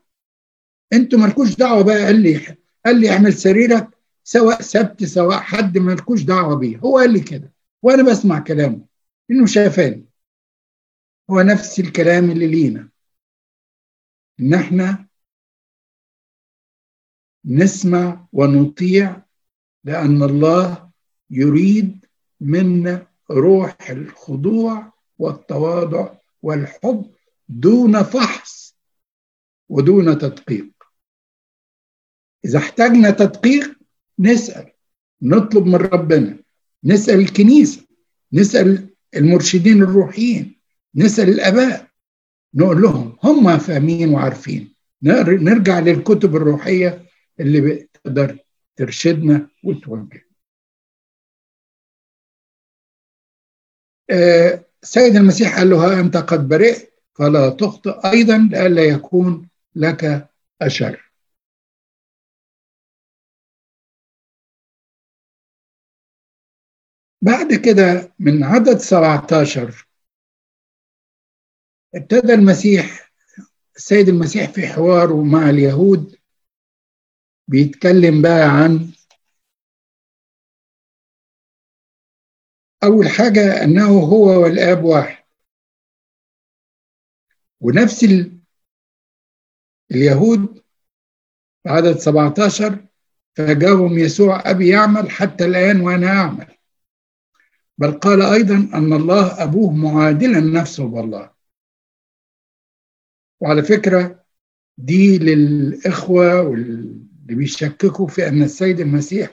أنتوا 0.93 1.19
مالكوش 1.19 1.55
دعوة 1.57 1.83
بقى. 1.85 2.05
قال 2.05 2.23
لي 2.23 2.57
قال 2.87 3.01
لي 3.01 3.11
اعمل 3.11 3.33
سريرك 3.33 3.89
سواء 4.25 4.61
سبت 4.63 5.05
سواء 5.05 5.39
حد 5.41 5.79
مالكوش 5.79 6.23
دعوة 6.23 6.57
بيه. 6.57 6.79
هو 6.79 6.99
قال 6.99 7.13
لي 7.13 7.21
كده. 7.21 7.53
وأنا 7.83 8.03
بسمع 8.11 8.39
كلامه. 8.39 8.87
انه 9.31 9.47
شافاني. 9.47 10.05
هو 11.31 11.41
نفس 11.41 11.81
الكلام 11.81 12.31
اللي 12.31 12.47
لينا. 12.47 12.89
ان 14.41 14.55
إحنا 14.55 15.08
نسمع 17.49 18.27
ونطيع 18.33 19.23
لأن 19.85 20.23
الله 20.23 20.91
يريد 21.31 22.07
منا 22.41 23.07
روح 23.31 23.91
الخضوع 23.91 24.93
والتواضع 25.19 26.13
والحب 26.43 27.11
دون 27.49 28.03
فحص 28.03 28.77
ودون 29.69 30.19
تدقيق. 30.19 30.69
إذا 32.45 32.59
احتاجنا 32.59 33.11
تدقيق 33.11 33.79
نسأل 34.19 34.73
نطلب 35.23 35.67
من 35.67 35.75
ربنا 35.75 36.39
نسأل 36.85 37.21
الكنيسة 37.21 37.87
نسأل 38.33 38.89
المرشدين 39.17 39.83
الروحيين 39.83 40.59
نسأل 40.95 41.29
الآباء 41.29 41.89
نقول 42.55 42.83
لهم 42.83 43.17
هم 43.23 43.59
فاهمين 43.59 44.09
وعارفين. 44.09 44.75
نرجع 45.03 45.79
للكتب 45.79 46.37
الروحية 46.37 47.08
اللي 47.41 47.61
بتقدر 47.61 48.39
ترشدنا 48.77 49.49
وتوجه. 49.65 50.29
آه 54.11 54.65
سيد 54.83 55.17
المسيح 55.17 55.59
قال 55.59 55.71
له 55.71 55.77
ها 55.77 56.01
أنت 56.01 56.17
قد 56.17 56.49
برئت 56.49 56.93
فلا 57.15 57.51
تخطئ 57.51 58.11
أيضا 58.13 58.39
لئلا 58.53 58.85
يكون 58.85 59.49
لك 59.75 60.29
أشر. 60.63 61.09
بعد 67.23 67.55
كده 67.55 68.15
من 68.19 68.45
عدد 68.45 68.79
17 68.79 69.87
ابتدى 71.95 72.35
المسيح 72.35 73.13
السيد 73.77 74.09
المسيح 74.09 74.51
في 74.51 74.67
حواره 74.67 75.23
مع 75.25 75.51
اليهود 75.51 76.18
بيتكلم 77.49 78.23
بقى 78.23 78.43
عن 78.51 78.93
أول 82.85 83.09
حاجة 83.09 83.65
أنه 83.65 83.89
هو 84.01 84.43
والآب 84.43 84.85
واحد. 84.85 85.25
ونفس 87.61 88.05
ال... 88.05 88.39
اليهود 89.91 90.63
عدد 91.67 91.97
17 91.99 92.87
فجاءهم 93.37 93.99
يسوع 93.99 94.51
أبي 94.51 94.69
يعمل 94.69 95.11
حتى 95.11 95.45
الآن 95.45 95.81
وأنا 95.81 96.07
أعمل. 96.09 96.55
بل 97.79 97.93
قال 97.93 98.23
أيضا 98.23 98.55
أن 98.55 98.93
الله 98.93 99.43
أبوه 99.43 99.73
معادلا 99.73 100.41
نفسه 100.41 100.89
بالله. 100.89 101.31
وعلى 103.41 103.63
فكرة 103.63 104.25
دي 104.79 105.19
للإخوة 105.19 106.43
واللي 107.29 107.41
بيشككوا 107.41 108.07
في 108.07 108.29
أن 108.29 108.43
السيد 108.43 108.81
المسيح 108.81 109.31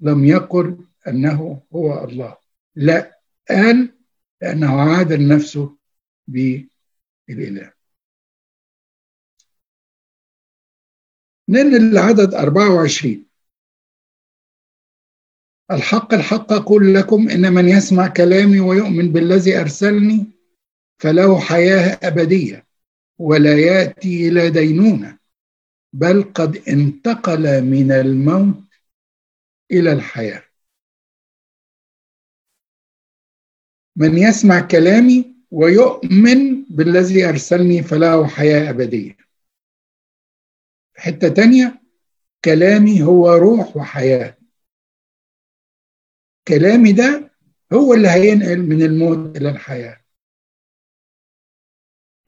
لم 0.00 0.24
يقل 0.24 0.78
أنه 1.08 1.62
هو 1.74 2.04
الله. 2.04 2.36
لا 2.74 3.18
قال 3.48 3.94
لأنه 4.42 4.80
عادل 4.80 5.28
نفسه 5.28 5.76
بالإله 6.28 7.72
ننقل 11.48 11.94
لعدد 11.94 12.34
24 12.34 13.26
الحق 15.70 16.14
الحق 16.14 16.52
أقول 16.52 16.94
لكم 16.94 17.28
إن 17.28 17.52
من 17.52 17.68
يسمع 17.68 18.08
كلامي 18.08 18.60
ويؤمن 18.60 19.12
بالذي 19.12 19.60
أرسلني 19.60 20.26
فله 20.98 21.40
حياة 21.40 21.98
أبدية 22.02 22.66
ولا 23.18 23.58
يأتي 23.58 24.28
إلى 24.28 24.50
دينونة. 24.50 25.21
بل 25.92 26.32
قد 26.34 26.56
انتقل 26.68 27.62
من 27.62 27.92
الموت 27.92 28.64
إلى 29.70 29.92
الحياة. 29.92 30.42
من 33.96 34.18
يسمع 34.18 34.60
كلامي 34.60 35.34
ويؤمن 35.50 36.64
بالذي 36.64 37.28
أرسلني 37.28 37.82
فله 37.82 38.26
حياة 38.26 38.70
أبدية. 38.70 39.16
حتة 40.96 41.28
تانية 41.28 41.82
كلامي 42.44 43.02
هو 43.02 43.32
روح 43.32 43.76
وحياة. 43.76 44.36
كلامي 46.48 46.92
ده 46.92 47.30
هو 47.72 47.94
اللي 47.94 48.08
هينقل 48.08 48.62
من 48.62 48.82
الموت 48.82 49.36
إلى 49.36 49.50
الحياة. 49.50 50.01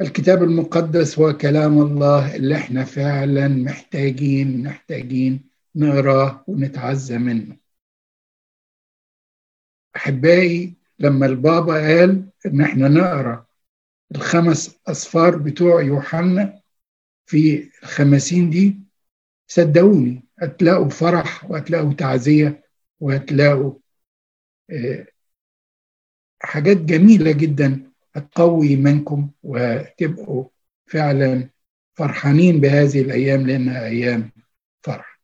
الكتاب 0.01 0.43
المقدس 0.43 1.19
هو 1.19 1.33
كلام 1.33 1.79
الله 1.79 2.37
اللي 2.37 2.57
إحنا 2.57 2.85
فعلا 2.85 3.49
محتاجين 3.49 4.63
محتاجين 4.63 5.49
نقراه 5.77 6.45
ونتعزى 6.49 7.19
منه. 7.19 7.57
أحبائي 9.97 10.75
لما 10.99 11.27
البابا 11.27 11.73
قال 11.75 12.29
إن 12.47 12.61
إحنا 12.61 12.89
نقرأ 12.89 13.47
الخمس 14.15 14.79
أصفار 14.87 15.37
بتوع 15.37 15.83
يوحنا 15.83 16.61
في 17.27 17.71
الخمسين 17.83 18.51
دي 18.51 18.79
صدقوني 19.47 20.25
هتلاقوا 20.39 20.89
فرح 20.89 21.51
وهتلاقوا 21.51 21.93
تعزية 21.93 22.65
وهتلاقوا 23.01 23.75
حاجات 26.43 26.77
جميلة 26.77 27.33
جدا. 27.33 27.93
هتقوي 28.17 28.69
إيمانكم 28.69 29.31
وتبقوا 29.43 30.45
فعلا 30.87 31.49
فرحانين 31.95 32.61
بهذه 32.61 33.01
الأيام 33.01 33.47
لأنها 33.47 33.85
أيام 33.87 34.31
فرح. 34.83 35.21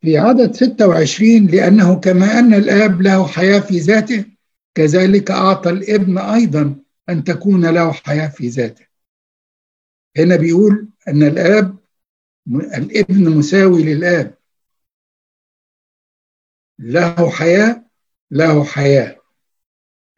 في 0.00 0.18
عدد 0.18 0.54
26 0.54 1.46
لأنه 1.46 2.00
كما 2.00 2.38
أن 2.38 2.54
الآب 2.54 3.02
له 3.02 3.26
حياة 3.26 3.60
في 3.60 3.78
ذاته 3.78 4.24
كذلك 4.74 5.30
أعطى 5.30 5.70
الابن 5.70 6.18
أيضا 6.18 6.76
أن 7.08 7.24
تكون 7.24 7.66
له 7.74 7.92
حياة 7.92 8.28
في 8.28 8.48
ذاته. 8.48 8.86
هنا 10.16 10.36
بيقول 10.36 10.88
أن 11.08 11.22
الآب 11.22 11.76
الابن 12.48 13.30
مساوي 13.38 13.82
للآب. 13.82 14.37
له 16.78 17.30
حياة 17.30 17.84
له 18.30 18.64
حياة. 18.64 19.16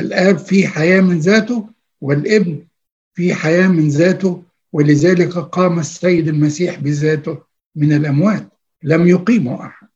الآب 0.00 0.38
فيه 0.38 0.66
حياة 0.68 1.00
من 1.00 1.18
ذاته 1.18 1.68
والابن 2.00 2.66
فيه 3.14 3.34
حياة 3.34 3.68
من 3.68 3.88
ذاته 3.88 4.42
ولذلك 4.72 5.38
قام 5.38 5.78
السيد 5.78 6.28
المسيح 6.28 6.78
بذاته 6.80 7.42
من 7.76 7.92
الأموات. 7.92 8.48
لم 8.82 9.08
يقيمه 9.08 9.66
أحد. 9.66 9.88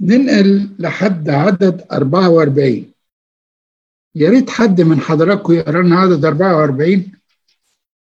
ننقل 0.00 0.76
لحد 0.78 1.28
عدد 1.30 1.86
44 1.92 2.92
يا 4.14 4.30
ريت 4.30 4.50
حد 4.50 4.80
من 4.80 5.00
حضراتكم 5.00 5.52
يقرأ 5.52 5.82
لنا 5.82 6.00
عدد 6.00 6.24
44 6.24 7.15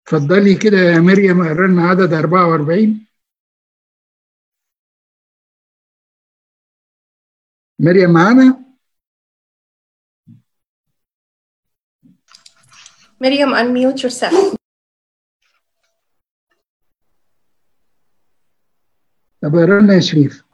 اتفضلي 0.09 0.55
كده 0.55 0.79
يا 0.79 1.01
مريم 1.01 1.41
اقرأ 1.41 1.67
لنا 1.67 1.83
عدد 1.83 2.13
44 2.13 3.07
مريم 7.79 8.11
معانا؟ 8.13 8.65
Miriam, 13.21 13.53
unmute 13.53 14.03
yourself. 14.05 14.57
طب 19.43 19.55
اقرأ 19.55 19.81
لنا 19.81 19.95
يا 19.95 20.01
شريف. 20.01 20.45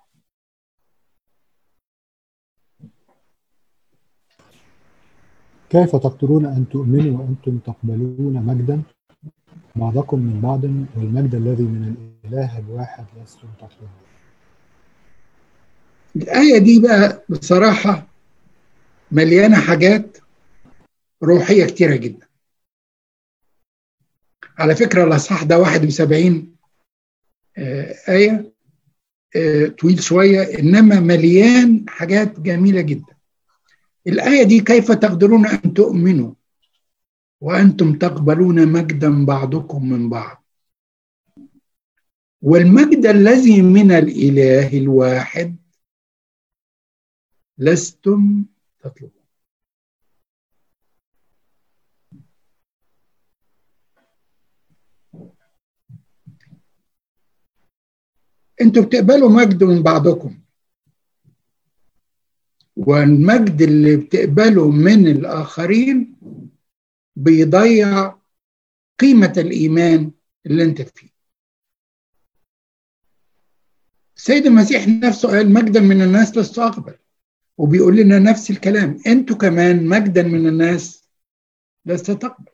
كيف 5.71 5.97
تقدرون 5.97 6.47
أن 6.47 6.69
تؤمنوا 6.69 7.19
وأنتم 7.21 7.59
تقبلون 7.59 8.47
مجدا؟ 8.47 8.94
بعضكم 9.77 10.19
من 10.19 10.41
بعض 10.41 10.65
والمجد 10.97 11.35
الذي 11.35 11.63
من 11.63 11.97
الإله 12.25 12.59
الواحد 12.59 13.05
لستم 13.23 13.49
تطلبون 13.59 13.89
الآية 16.17 16.59
دي 16.59 16.81
بقى 16.81 17.25
بصراحة 17.29 18.07
مليانة 19.13 19.57
حاجات 19.61 20.19
روحية 21.23 21.65
كتيرة 21.65 21.97
جدا. 21.97 22.27
على 24.59 24.75
فكرة 24.77 25.05
الأصحاح 25.05 25.43
ده 25.43 25.59
71 25.59 26.55
آه، 27.59 27.95
آية 28.09 28.53
آه، 29.37 29.67
طويل 29.67 30.03
شوية 30.03 30.59
إنما 30.59 31.01
مليان 31.01 31.85
حاجات 31.89 32.41
جميلة 32.41 32.81
جدا. 32.81 33.15
الآية 34.07 34.43
دي 34.43 34.61
كيف 34.61 34.93
تقدرون 34.93 35.47
أن 35.47 35.75
تؤمنوا؟ 35.75 36.33
وأنتم 37.45 37.99
تقبلون 37.99 38.73
مجدا 38.73 39.25
بعضكم 39.25 39.89
من 39.89 40.09
بعض. 40.09 40.45
والمجد 42.43 43.07
الذي 43.07 43.63
من 43.63 43.91
الإله 43.93 44.79
الواحد 44.79 45.57
لستم 47.59 48.45
تطلبون. 48.81 49.25
أنتوا 58.61 58.83
بتقبلوا 58.83 59.31
مجد 59.31 59.65
من 59.65 59.83
بعضكم. 59.83 60.41
والمجد 62.77 63.63
اللي 63.63 63.97
بتقبله 63.97 64.71
من 64.71 65.07
الآخرين 65.09 66.17
بيضيع 67.17 68.19
قيمة 69.01 69.33
الإيمان 69.37 70.13
اللي 70.47 70.65
أنت 70.65 70.83
فيه. 70.83 71.15
السيد 74.17 74.47
المسيح 74.47 74.89
نفسه 74.89 75.29
قال 75.29 75.53
مجدا 75.53 75.81
من 75.81 76.03
الناس 76.03 76.37
لست 76.37 76.59
أقبل. 76.59 76.99
وبيقول 77.59 77.97
لنا 77.97 78.19
نفس 78.19 78.51
الكلام. 78.51 78.99
أنتوا 79.07 79.37
كمان 79.37 79.87
مجدا 79.87 80.23
من 80.23 80.47
الناس 80.47 81.09
لست 81.87 82.11
تقبل. 82.11 82.53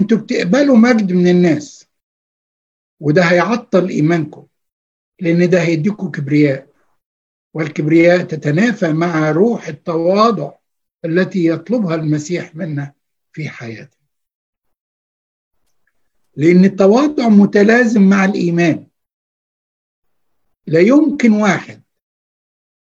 أنتوا 0.00 0.18
بتقبلوا 0.18 0.76
مجد 0.76 1.12
من 1.12 1.28
الناس. 1.28 1.88
وده 3.00 3.22
هيعطل 3.22 3.88
إيمانكم. 3.88 4.46
لأن 5.20 5.50
ده 5.50 5.62
هيديكم 5.62 6.10
كبرياء. 6.10 6.67
والكبرياء 7.54 8.24
تتنافى 8.24 8.92
مع 8.92 9.30
روح 9.30 9.68
التواضع 9.68 10.52
التي 11.04 11.46
يطلبها 11.46 11.94
المسيح 11.94 12.56
منا 12.56 12.92
في 13.32 13.48
حياته. 13.48 13.98
لأن 16.36 16.64
التواضع 16.64 17.28
متلازم 17.28 18.02
مع 18.02 18.24
الإيمان. 18.24 18.86
لا 20.66 20.80
يمكن 20.80 21.32
واحد 21.32 21.82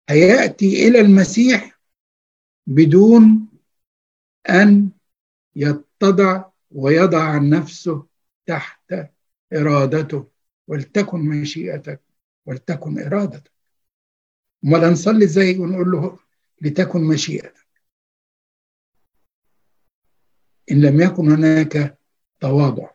هيأتي 0.10 0.88
إلى 0.88 1.00
المسيح 1.00 1.80
بدون 2.68 3.48
أن 4.50 4.90
يتضع 5.56 6.46
ويضع 6.72 7.38
نفسه 7.38 8.06
تحت 8.46 8.94
إرادته 9.54 10.28
ولتكن 10.68 11.20
مشيئتك 11.20 12.02
ولتكن 12.46 13.00
إرادتك 13.00 13.52
امال 14.66 14.92
نصلي 14.92 15.26
إزاي 15.26 15.58
ونقول 15.58 15.92
له 15.92 16.20
لتكن 16.62 17.02
مشيئتك 17.02 17.66
إن 20.72 20.82
لم 20.82 21.02
يكن 21.02 21.32
هناك 21.32 21.98
تواضع. 22.40 22.90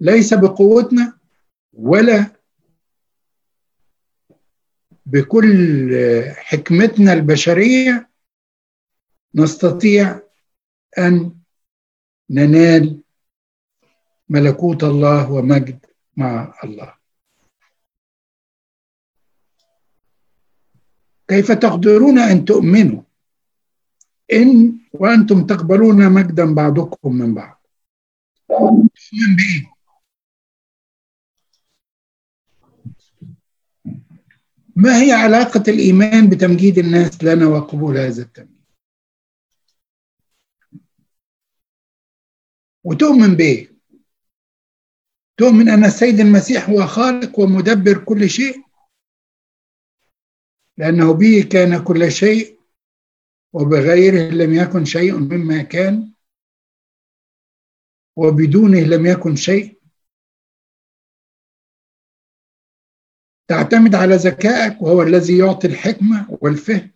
ليس 0.00 0.34
بقوتنا 0.34 1.18
ولا 1.72 2.26
بكل 5.06 5.90
حكمتنا 6.36 7.12
البشرية 7.12 8.10
نستطيع 9.34 10.20
أن 10.98 11.40
ننال 12.30 13.02
ملكوت 14.28 14.84
الله 14.84 15.32
ومجد 15.32 15.86
مع 16.16 16.54
الله. 16.64 16.99
كيف 21.30 21.52
تقدرون 21.52 22.18
أن 22.18 22.44
تؤمنوا؟ 22.44 23.02
إن 24.32 24.78
وأنتم 24.92 25.46
تقبلون 25.46 26.12
مجدا 26.12 26.54
بعضكم 26.54 27.14
من 27.16 27.34
بعض. 27.34 27.62
تؤمن 28.48 28.88
بايه 29.36 29.70
ما 34.76 35.02
هي 35.02 35.12
علاقة 35.12 35.62
الإيمان 35.68 36.28
بتمجيد 36.28 36.78
الناس 36.78 37.24
لنا 37.24 37.46
وقبول 37.46 37.98
هذا 37.98 38.22
التمجيد؟ 38.22 38.60
وتؤمن 42.84 43.34
بإيه؟ 43.34 43.72
تؤمن 45.36 45.68
أن 45.68 45.84
السيد 45.84 46.20
المسيح 46.20 46.70
هو 46.70 46.86
خالق 46.86 47.38
ومدبر 47.38 48.04
كل 48.04 48.30
شيء؟ 48.30 48.69
لأنه 50.80 51.12
به 51.12 51.48
كان 51.52 51.84
كل 51.84 52.12
شيء 52.12 52.60
وبغيره 53.52 54.30
لم 54.30 54.54
يكن 54.54 54.84
شيء 54.84 55.18
مما 55.18 55.62
كان 55.62 56.12
وبدونه 58.16 58.80
لم 58.80 59.06
يكن 59.06 59.36
شيء. 59.36 59.80
تعتمد 63.48 63.94
على 63.94 64.14
ذكائك 64.14 64.82
وهو 64.82 65.02
الذي 65.02 65.38
يعطي 65.38 65.66
الحكمة 65.66 66.38
والفهم. 66.42 66.90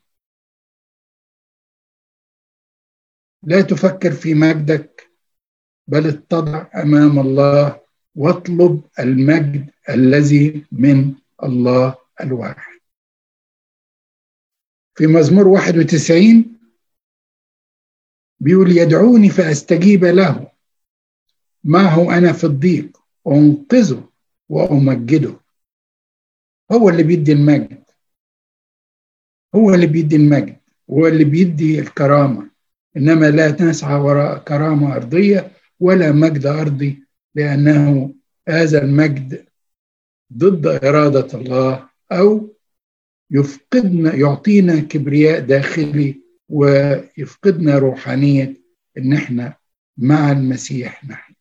لا 3.42 3.60
تفكر 3.60 4.12
في 4.12 4.34
مجدك 4.34 5.10
بل 5.86 6.06
اتضع 6.06 6.66
أمام 6.74 7.18
الله 7.18 7.80
واطلب 8.14 8.82
المجد 8.98 9.70
الذي 9.88 10.66
من 10.72 11.14
الله 11.42 11.94
الواحد. 12.20 12.73
في 14.94 15.06
مزمور 15.06 15.48
91 15.48 16.58
بيقول 18.40 18.78
يدعوني 18.78 19.28
فأستجيب 19.28 20.04
له. 20.04 20.50
معه 21.64 22.18
أنا 22.18 22.32
في 22.32 22.44
الضيق؟ 22.44 22.98
أنقذه 23.26 24.08
وأمجده. 24.48 25.40
هو 26.72 26.88
اللي 26.88 27.02
بيدي 27.02 27.32
المجد. 27.32 27.84
هو 29.54 29.74
اللي 29.74 29.86
بيدي 29.86 30.16
المجد. 30.16 30.56
هو 30.90 31.06
اللي 31.06 31.24
بيدي 31.24 31.80
الكرامة. 31.80 32.50
إنما 32.96 33.30
لا 33.30 33.62
نسعى 33.62 34.00
وراء 34.00 34.38
كرامة 34.38 34.96
أرضية 34.96 35.52
ولا 35.80 36.12
مجد 36.12 36.46
أرضي 36.46 37.04
لأنه 37.34 38.14
هذا 38.48 38.84
المجد 38.84 39.46
ضد 40.32 40.66
إرادة 40.66 41.38
الله 41.38 41.88
أو 42.12 42.53
يفقدنا 43.30 44.14
يعطينا 44.14 44.80
كبرياء 44.80 45.40
داخلي 45.40 46.20
ويفقدنا 46.48 47.78
روحانية 47.78 48.54
إن 48.98 49.12
إحنا 49.12 49.56
مع 49.96 50.32
المسيح 50.32 51.04
نحن. 51.04 51.34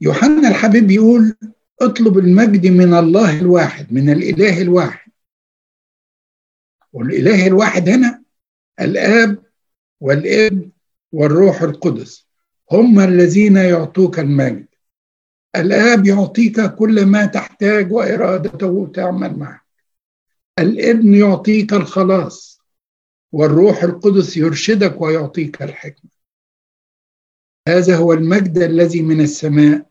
يوحنا 0.00 0.48
الحبيب 0.48 0.86
بيقول 0.86 1.36
اطلب 1.80 2.18
المجد 2.18 2.66
من 2.66 2.94
الله 2.94 3.40
الواحد 3.40 3.92
من 3.92 4.10
الإله 4.10 4.62
الواحد. 4.62 5.10
والإله 6.92 7.46
الواحد 7.46 7.88
هنا 7.88 8.22
الآب 8.80 9.42
والابن 10.00 10.70
والروح 11.12 11.62
القدس. 11.62 12.26
هم 12.70 13.00
الذين 13.00 13.56
يعطوك 13.56 14.18
المجد. 14.18 14.66
الآب 15.56 16.06
يعطيك 16.06 16.74
كل 16.74 17.06
ما 17.06 17.26
تحتاج 17.26 17.92
وإرادته 17.92 18.90
تعمل 18.94 19.38
معك. 19.38 19.62
الابن 20.58 21.14
يعطيك 21.14 21.72
الخلاص 21.72 22.60
والروح 23.32 23.82
القدس 23.82 24.36
يرشدك 24.36 25.00
ويعطيك 25.00 25.62
الحكمة. 25.62 26.10
هذا 27.68 27.96
هو 27.96 28.12
المجد 28.12 28.58
الذي 28.58 29.02
من 29.02 29.20
السماء. 29.20 29.90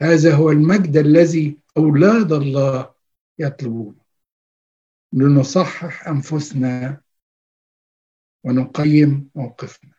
هذا 0.00 0.34
هو 0.34 0.50
المجد 0.50 0.96
الذي 0.96 1.58
أولاد 1.76 2.32
الله 2.32 2.94
يطلبون. 3.38 3.98
لنصحح 5.12 6.08
أنفسنا 6.08 7.00
ونقيم 8.44 9.30
موقفنا. 9.34 9.97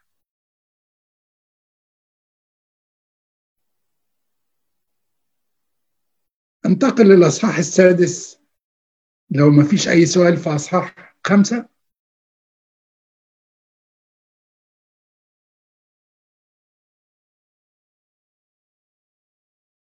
انتقل 6.66 7.07
للأصحاح 7.10 7.57
السادس. 7.57 8.39
لو 9.32 9.49
ما 9.51 9.64
فيش 9.64 9.89
أي 9.89 10.05
سؤال 10.05 10.38
في 10.38 10.49
أصحاح 10.49 11.16
خمسة. 11.28 11.70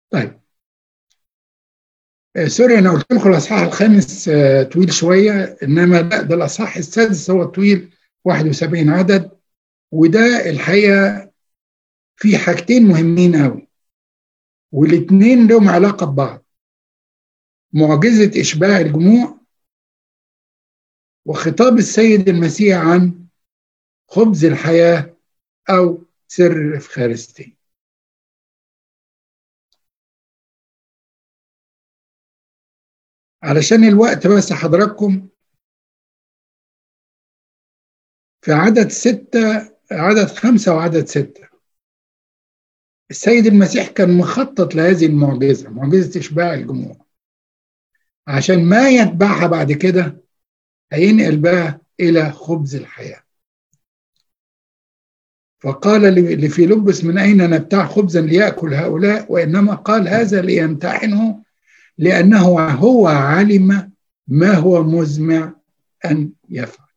طيب. 0.10 0.39
آه، 2.36 2.45
سوري 2.47 2.80
أنا 2.80 2.91
قلت 2.91 3.14
لكم 3.14 3.30
الأصحاح 3.30 3.60
الخامس 3.62 4.30
آه، 4.30 4.64
طويل 4.64 4.93
شوية 4.93 5.57
إنما 5.64 6.01
لا 6.01 6.22
ده 6.22 6.36
الأصحاح 6.36 6.78
السادس 6.78 7.30
هو 7.32 7.43
طويل 7.43 7.93
71 8.26 8.89
عدد 8.89 9.32
وده 9.91 10.49
الحقيقة 10.49 11.32
في 12.18 12.38
حاجتين 12.38 12.88
مهمين 12.88 13.36
قوي 13.43 13.68
والاثنين 14.74 15.47
لهم 15.47 15.70
علاقة 15.70 16.05
ببعض. 16.05 16.45
معجزة 17.74 18.42
إشباع 18.42 18.78
الجموع 18.80 19.40
وخطاب 21.26 21.78
السيد 21.78 22.30
المسيح 22.30 22.78
عن 22.78 23.28
خبز 24.08 24.46
الحياة 24.46 25.18
أو 25.70 26.06
سر 26.28 26.52
الافخارستيه 26.52 27.60
علشان 33.44 33.84
الوقت 33.84 34.28
بس 34.28 34.54
حضراتكم 34.54 35.28
في 38.42 38.52
عدد 38.52 38.88
ستة 38.88 39.72
عدد 39.92 40.28
خمسة 40.28 40.76
وعدد 40.76 41.06
ستة. 41.06 41.50
السيد 43.12 43.46
المسيح 43.46 43.90
كان 43.90 44.18
مخطط 44.18 44.76
لهذه 44.76 45.06
المعجزة 45.06 45.70
معجزة 45.70 46.20
إشباع 46.20 46.54
الجموع. 46.54 47.09
عشان 48.28 48.66
ما 48.66 48.90
يتبعها 48.90 49.48
بعد 49.48 49.72
كده 49.72 50.24
هينقل 50.92 51.38
بقى 51.38 51.82
إلى 52.00 52.32
خبز 52.32 52.76
الحياة. 52.76 53.24
فقال 55.60 56.02
لفيلبس 56.42 57.04
من 57.04 57.18
أين 57.18 57.50
نبتاع 57.50 57.88
خبزا 57.88 58.22
ليأكل 58.22 58.74
هؤلاء؟ 58.74 59.32
وإنما 59.32 59.76
قال 59.76 60.08
هذا 60.08 60.42
ليمتحنه 60.42 61.44
لأنه 61.98 62.60
هو 62.60 63.08
علم 63.08 63.92
ما 64.28 64.54
هو 64.54 64.84
مزمع 64.84 65.54
أن 66.06 66.32
يفعل. 66.50 66.88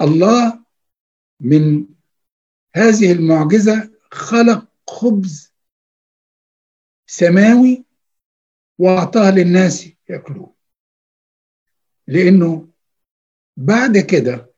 الله 0.00 0.64
من 1.40 1.86
هذه 2.76 3.12
المعجزة 3.12 3.90
خلق 4.12 4.68
خبز 4.88 5.51
سماوي 7.16 7.84
وأعطاه 8.78 9.30
للناس 9.30 9.88
يأكلوه. 10.08 10.54
لأنه 12.06 12.68
بعد 13.56 13.98
كده 13.98 14.52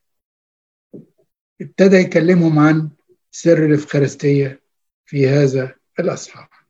ابتدى 1.61 1.95
يكلمهم 1.95 2.59
عن 2.59 2.89
سر 3.31 3.65
الإفخارستية 3.65 4.63
في 5.05 5.27
هذا 5.27 5.75
الأصحاح. 5.99 6.67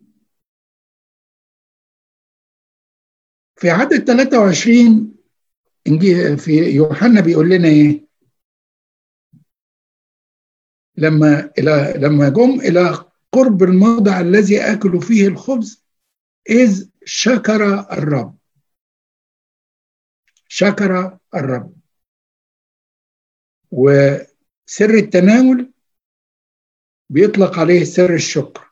في 3.55 3.69
عدد 3.69 4.03
23 4.03 5.15
في 6.37 6.75
يوحنا 6.75 7.21
بيقول 7.21 7.49
لنا 7.49 7.67
إيه؟ 7.67 8.05
لما 10.97 11.51
إلى 11.57 11.93
لما 11.97 12.29
جم 12.29 12.59
إلى 12.59 13.11
قرب 13.35 13.63
الموضع 13.63 14.19
الذي 14.19 14.61
اكلوا 14.61 15.01
فيه 15.01 15.27
الخبز 15.27 15.85
إذ 16.49 16.89
شكر 17.05 17.79
الرب. 17.91 18.37
شكر 20.47 21.17
الرب. 21.35 21.73
وسر 23.71 24.89
التناول 24.89 25.71
بيطلق 27.09 27.59
عليه 27.59 27.83
سر 27.83 28.13
الشكر. 28.13 28.71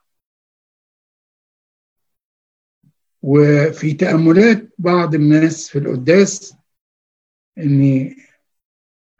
وفي 3.22 3.93
تأملات 3.93 4.74
بعض 4.78 5.16
الناس 5.16 5.70
في 5.70 5.80
القداس 5.80 6.55
إن 7.57 8.16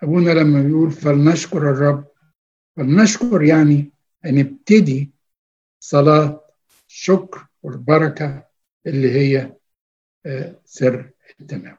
أبونا 0.04 0.32
لما 0.32 0.62
بيقول 0.62 0.92
فلنشكر 0.92 1.58
الرب 1.58 2.08
فلنشكر 2.78 3.44
يعني 3.44 3.92
نبتدي 4.26 5.12
صلاة 5.84 6.42
الشكر 6.88 7.48
والبركة 7.64 8.48
اللي 8.88 9.12
هي 9.12 9.54
سر 10.66 11.12
التناول 11.40 11.78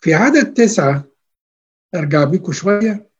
في 0.00 0.14
عدد 0.14 0.54
تسعة 0.54 1.04
أرجع 1.94 2.24
بيكم 2.24 2.52
شوية. 2.52 3.10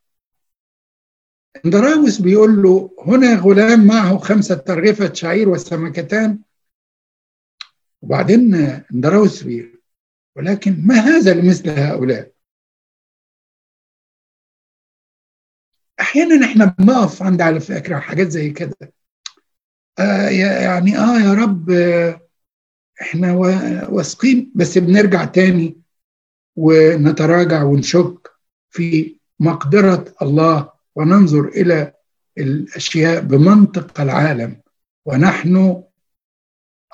اندراوس 1.64 2.20
بيقول 2.20 2.62
له 2.62 2.96
هنا 3.06 3.34
غلام 3.34 3.86
معه 3.86 4.18
خمسة 4.18 4.54
ترغفة 4.54 5.12
شعير 5.12 5.48
وسمكتان. 5.48 6.42
وبعدين 8.02 8.54
اندراوس 8.94 9.42
بيقول 9.42 9.82
ولكن 10.36 10.86
ما 10.86 10.94
هذا 10.94 11.34
لمثل 11.34 11.70
هؤلاء؟ 11.70 12.37
أحيانا 16.00 16.46
إحنا 16.46 16.64
بنقف 16.78 17.22
عند 17.22 17.40
على 17.40 17.60
فكرة 17.60 17.98
حاجات 17.98 18.28
زي 18.28 18.50
كده. 18.50 18.76
آه 19.98 20.28
يعني 20.28 20.98
آه 20.98 21.18
يا 21.20 21.34
رب 21.34 21.70
إحنا 23.02 23.32
واثقين 23.88 24.52
بس 24.54 24.78
بنرجع 24.78 25.24
تاني 25.24 25.76
ونتراجع 26.56 27.62
ونشك 27.62 28.30
في 28.70 29.16
مقدرة 29.40 30.14
الله 30.22 30.70
وننظر 30.94 31.48
إلى 31.48 31.92
الأشياء 32.38 33.20
بمنطق 33.20 34.00
العالم 34.00 34.60
ونحن 35.06 35.82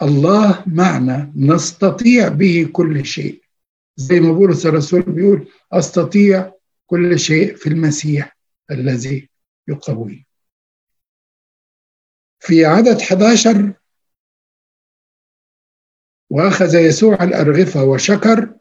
الله 0.02 0.62
معنا 0.66 1.32
نستطيع 1.36 2.28
به 2.28 2.68
كل 2.72 3.06
شيء. 3.06 3.42
زي 3.96 4.20
ما 4.20 4.32
بولس 4.32 4.66
الرسول 4.66 5.02
بيقول 5.02 5.48
أستطيع 5.72 6.52
كل 6.86 7.18
شيء 7.18 7.56
في 7.56 7.66
المسيح. 7.68 8.33
الذي 8.70 9.28
يقوي 9.68 10.26
في 12.40 12.64
عدد 12.64 13.00
11 13.00 13.72
وأخذ 16.30 16.74
يسوع 16.74 17.14
الأرغفة 17.24 17.84
وشكر 17.84 18.54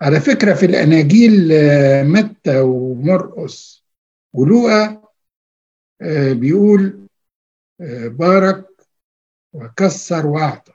على 0.00 0.20
فكرة 0.20 0.54
في 0.54 0.66
الأناجيل 0.66 1.48
متى 2.04 2.60
ومرقس 2.60 3.84
ولوقا 4.32 5.08
بيقول 6.32 7.08
بارك 8.08 8.66
وكسر 9.52 10.26
وأعطى. 10.26 10.72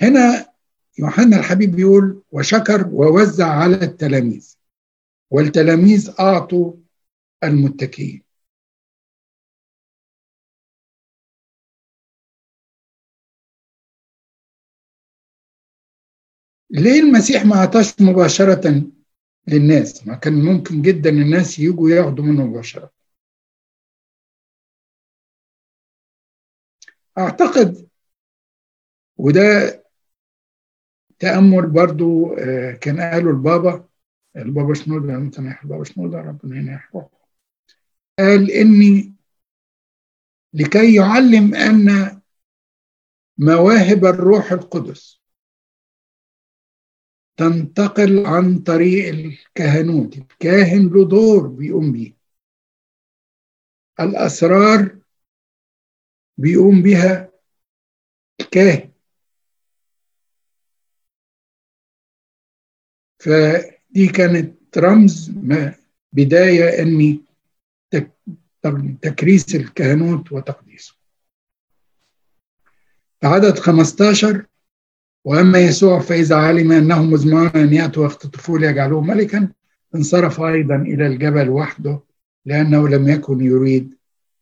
هنا 0.00 0.52
يوحنا 0.98 1.38
الحبيب 1.38 1.76
بيقول 1.76 2.22
وشكر 2.32 2.88
ووزع 2.92 3.46
على 3.46 3.76
التلاميذ. 3.76 4.55
والتلاميذ 5.30 6.14
أعطوا 6.20 6.72
المتكئين. 7.44 8.22
ليه 16.70 17.00
المسيح 17.00 17.44
ما 17.46 17.56
عطاش 17.56 18.00
مباشرة 18.00 18.82
للناس؟ 19.48 20.06
ما 20.06 20.14
كان 20.16 20.44
ممكن 20.44 20.82
جدا 20.82 21.10
الناس 21.10 21.58
يجوا 21.58 21.90
ياخدوا 21.90 22.24
منه 22.24 22.46
مباشرة. 22.46 22.90
أعتقد 27.18 27.88
وده 29.16 29.40
تأمل 31.18 31.66
برضو 31.70 32.34
كان 32.80 33.00
قاله 33.00 33.30
البابا 33.30 33.88
البابا 34.36 34.74
شنودة 34.74 35.14
أنت 35.14 35.38
البابا 35.38 35.84
شنودة 35.84 36.18
ربنا 36.18 36.56
ينحوه 36.56 37.10
قال 38.18 38.50
إني 38.50 39.14
لكي 40.52 40.94
يعلم 40.94 41.54
أن 41.54 42.20
مواهب 43.38 44.04
الروح 44.04 44.52
القدس 44.52 45.20
تنتقل 47.36 48.26
عن 48.26 48.58
طريق 48.58 49.08
الكهنوت 49.08 50.16
الكاهن 50.18 50.88
له 50.88 51.08
دور 51.08 51.48
بيقوم 51.48 51.92
بيه. 51.92 52.16
الأسرار 54.00 54.98
بيقوم 56.38 56.82
بها 56.82 57.32
الكاهن. 58.40 58.92
فدي 63.96 64.06
كانت 64.08 64.78
رمز 64.78 65.30
ما 65.42 65.74
بداية 66.12 66.82
أني 66.82 67.20
تكريس 69.02 69.54
الكهنوت 69.54 70.32
وتقديسه. 70.32 70.94
عدد 73.24 73.58
15 73.58 74.46
وأما 75.24 75.58
يسوع 75.58 76.00
فإذا 76.00 76.36
علم 76.36 76.72
أنهم 76.72 77.10
مزمعون 77.10 77.46
أن 77.46 77.72
يأتوا 77.72 78.02
ويختطفوه 78.02 78.58
ليجعلوه 78.58 79.00
ملكا 79.00 79.52
انصرف 79.94 80.40
أيضا 80.40 80.76
إلى 80.76 81.06
الجبل 81.06 81.48
وحده 81.48 82.00
لأنه 82.44 82.88
لم 82.88 83.08
يكن 83.08 83.40
يريد 83.40 83.94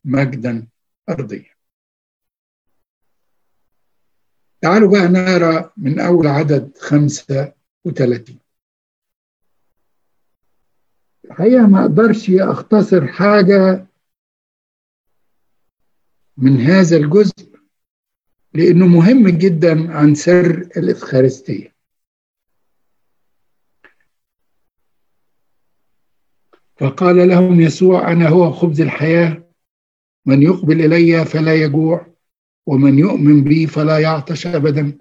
مجدا 0.05 0.67
أرضيا. 1.09 1.55
تعالوا 4.61 4.91
بقى 4.91 5.09
نقرأ 5.09 5.73
من 5.77 6.01
أول 6.01 6.27
عدد 6.27 6.73
35 6.79 8.44
الحقيقة 11.25 11.67
ما 11.67 11.81
أقدرش 11.81 12.31
أختصر 12.31 13.07
حاجة 13.07 13.87
من 16.37 16.61
هذا 16.61 16.97
الجزء 16.97 17.55
لأنه 18.55 18.87
مهم 18.87 19.29
جدا 19.29 19.93
عن 19.93 20.15
سر 20.15 20.51
الإفخارستية. 20.77 21.75
فقال 26.77 27.29
لهم 27.29 27.61
يسوع 27.61 28.13
أنا 28.13 28.29
هو 28.29 28.53
خبز 28.53 28.81
الحياة 28.81 29.45
من 30.27 30.43
يقبل 30.43 30.81
إلي 30.85 31.25
فلا 31.25 31.55
يجوع 31.55 32.07
ومن 32.67 32.99
يؤمن 32.99 33.45
بي 33.45 33.67
فلا 33.67 33.99
يعطش 33.99 34.47
أبدا. 34.47 34.99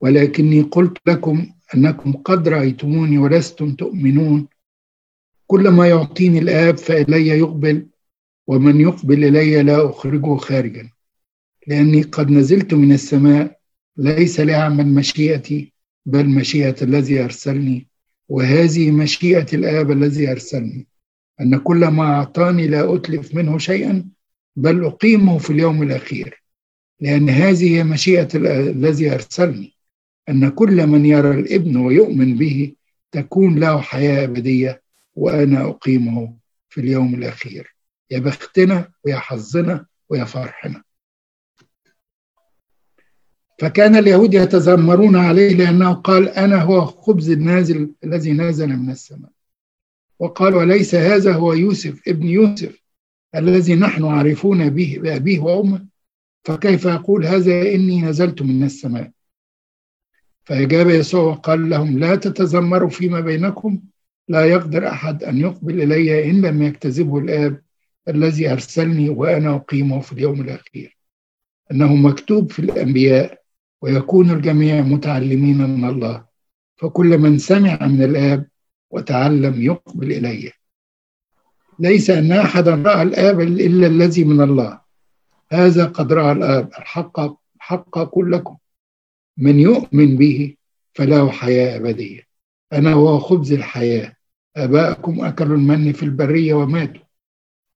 ولكني 0.00 0.62
قلت 0.62 0.98
لكم 1.06 1.52
أنكم 1.74 2.12
قد 2.12 2.48
رأيتموني 2.48 3.18
ولستم 3.18 3.74
تؤمنون 3.74 4.48
كل 5.52 5.68
ما 5.68 5.88
يعطيني 5.88 6.38
الآب 6.38 6.78
فإلي 6.78 7.28
يقبل 7.28 7.86
ومن 8.46 8.80
يقبل 8.80 9.24
إلي 9.24 9.62
لا 9.62 9.90
أخرجه 9.90 10.36
خارجا 10.36 10.90
لأني 11.66 12.02
قد 12.02 12.30
نزلت 12.30 12.74
من 12.74 12.92
السماء 12.92 13.58
ليس 13.96 14.40
لأعمل 14.40 14.86
مشيئتي 14.86 15.72
بل 16.06 16.28
مشيئة 16.28 16.76
الذي 16.82 17.24
أرسلني 17.24 17.86
وهذه 18.28 18.90
مشيئة 18.90 19.46
الآب 19.52 19.90
الذي 19.90 20.30
أرسلني 20.30 20.86
أن 21.40 21.58
كل 21.58 21.86
ما 21.86 22.02
أعطاني 22.02 22.66
لا 22.66 22.94
أتلف 22.94 23.34
منه 23.34 23.58
شيئا 23.58 24.08
بل 24.56 24.84
أقيمه 24.84 25.38
في 25.38 25.50
اليوم 25.50 25.82
الأخير 25.82 26.42
لأن 27.00 27.30
هذه 27.30 27.76
هي 27.76 27.84
مشيئة 27.84 28.28
الذي 28.34 29.14
أرسلني 29.14 29.72
أن 30.28 30.48
كل 30.48 30.86
من 30.86 31.06
يرى 31.06 31.30
الإبن 31.30 31.76
ويؤمن 31.76 32.36
به 32.36 32.72
تكون 33.12 33.58
له 33.58 33.80
حياة 33.80 34.24
أبدية 34.24 34.81
وأنا 35.14 35.68
أقيمه 35.68 36.36
في 36.68 36.80
اليوم 36.80 37.14
الأخير. 37.14 37.76
يا 38.10 38.18
بختنا 38.18 38.92
ويا 39.04 39.16
حظنا 39.16 39.86
ويا 40.08 40.24
فرحنا. 40.24 40.82
فكان 43.60 43.96
اليهود 43.96 44.34
يتذمرون 44.34 45.16
عليه 45.16 45.54
لأنه 45.54 45.92
قال 45.92 46.28
أنا 46.28 46.62
هو 46.62 46.84
خبز 46.84 47.30
النازل 47.30 47.94
الذي 48.04 48.32
نزل 48.32 48.68
من 48.68 48.90
السماء. 48.90 49.30
وقال 50.18 50.54
وليس 50.54 50.94
هذا 50.94 51.32
هو 51.32 51.52
يوسف 51.52 52.08
ابن 52.08 52.26
يوسف 52.26 52.82
الذي 53.34 53.74
نحن 53.74 54.04
عارفون 54.04 54.70
به 54.70 54.98
بأبيه 55.02 55.40
وأمه؟ 55.40 55.86
فكيف 56.44 56.84
يقول 56.84 57.26
هذا 57.26 57.62
إني 57.62 58.02
نزلت 58.02 58.42
من 58.42 58.62
السماء؟ 58.64 59.10
فأجاب 60.44 60.88
يسوع 60.88 61.22
وقال 61.22 61.70
لهم 61.70 61.98
لا 61.98 62.16
تتذمروا 62.16 62.88
فيما 62.88 63.20
بينكم 63.20 63.82
لا 64.28 64.44
يقدر 64.44 64.88
أحد 64.88 65.24
أن 65.24 65.38
يقبل 65.38 65.82
إلي 65.82 66.30
إن 66.30 66.40
لم 66.46 66.62
يكتذبه 66.62 67.18
الآب 67.18 67.62
الذي 68.08 68.52
أرسلني 68.52 69.08
وأنا 69.08 69.54
أقيمه 69.54 70.00
في 70.00 70.12
اليوم 70.12 70.40
الأخير. 70.40 70.96
أنه 71.72 71.94
مكتوب 71.94 72.52
في 72.52 72.58
الأنبياء 72.58 73.42
ويكون 73.82 74.30
الجميع 74.30 74.80
متعلمين 74.80 75.58
من 75.58 75.88
الله 75.88 76.24
فكل 76.76 77.18
من 77.18 77.38
سمع 77.38 77.86
من 77.86 78.02
الآب 78.02 78.48
وتعلم 78.90 79.62
يقبل 79.62 80.12
إليه 80.12 80.52
ليس 81.78 82.10
أن 82.10 82.32
أحدا 82.32 82.74
رأى 82.74 83.02
الآب 83.02 83.40
إلا 83.40 83.86
الذي 83.86 84.24
من 84.24 84.40
الله. 84.40 84.80
هذا 85.52 85.84
قد 85.84 86.12
رأى 86.12 86.32
الآب 86.32 86.68
الحق 86.78 87.36
حق 87.58 87.98
أقول 87.98 88.32
لكم 88.32 88.56
من 89.36 89.60
يؤمن 89.60 90.16
به 90.16 90.56
فله 90.94 91.30
حياة 91.30 91.76
أبدية. 91.76 92.31
أنا 92.72 92.92
هو 92.92 93.18
خبز 93.18 93.52
الحياة. 93.52 94.16
آباءكم 94.56 95.24
أكلوا 95.24 95.56
المن 95.56 95.92
في 95.92 96.02
البرية 96.02 96.54
وماتوا. 96.54 97.02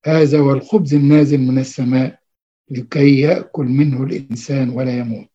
هذا 0.05 0.39
هو 0.39 0.51
الخبز 0.51 0.93
النازل 0.93 1.37
من 1.37 1.59
السماء 1.59 2.19
لكي 2.71 3.19
يأكل 3.19 3.65
منه 3.65 4.03
الإنسان 4.03 4.69
ولا 4.69 4.97
يموت. 4.97 5.27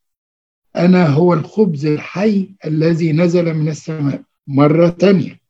أنا 0.77 1.07
هو 1.07 1.35
الخبز 1.35 1.87
الحي 1.87 2.55
الذي 2.65 3.13
نزل 3.13 3.55
من 3.55 3.69
السماء. 3.69 4.23
مرة 4.47 4.89
تانية. 4.89 5.41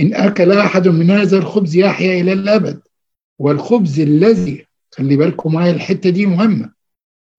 إن 0.00 0.14
أكل 0.14 0.52
أحد 0.52 0.88
من 0.88 1.10
هذا 1.10 1.38
الخبز 1.38 1.76
يحيا 1.76 2.20
إلى 2.20 2.32
الأبد. 2.32 2.82
والخبز 3.38 4.00
الذي 4.00 4.66
خلي 4.90 5.16
بالكم 5.16 5.54
معايا 5.54 5.72
الحتة 5.72 6.10
دي 6.10 6.26
مهمة. 6.26 6.72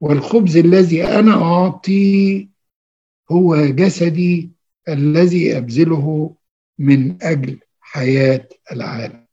والخبز 0.02 0.58
الذي 0.58 1.04
أنا 1.04 1.34
أعطي 1.34 2.50
هو 3.32 3.66
جسدي 3.66 4.52
الذي 4.90 5.58
أبذله 5.58 6.36
من 6.80 7.24
أجل 7.24 7.60
حياة 7.80 8.50
العالم. 8.72 9.24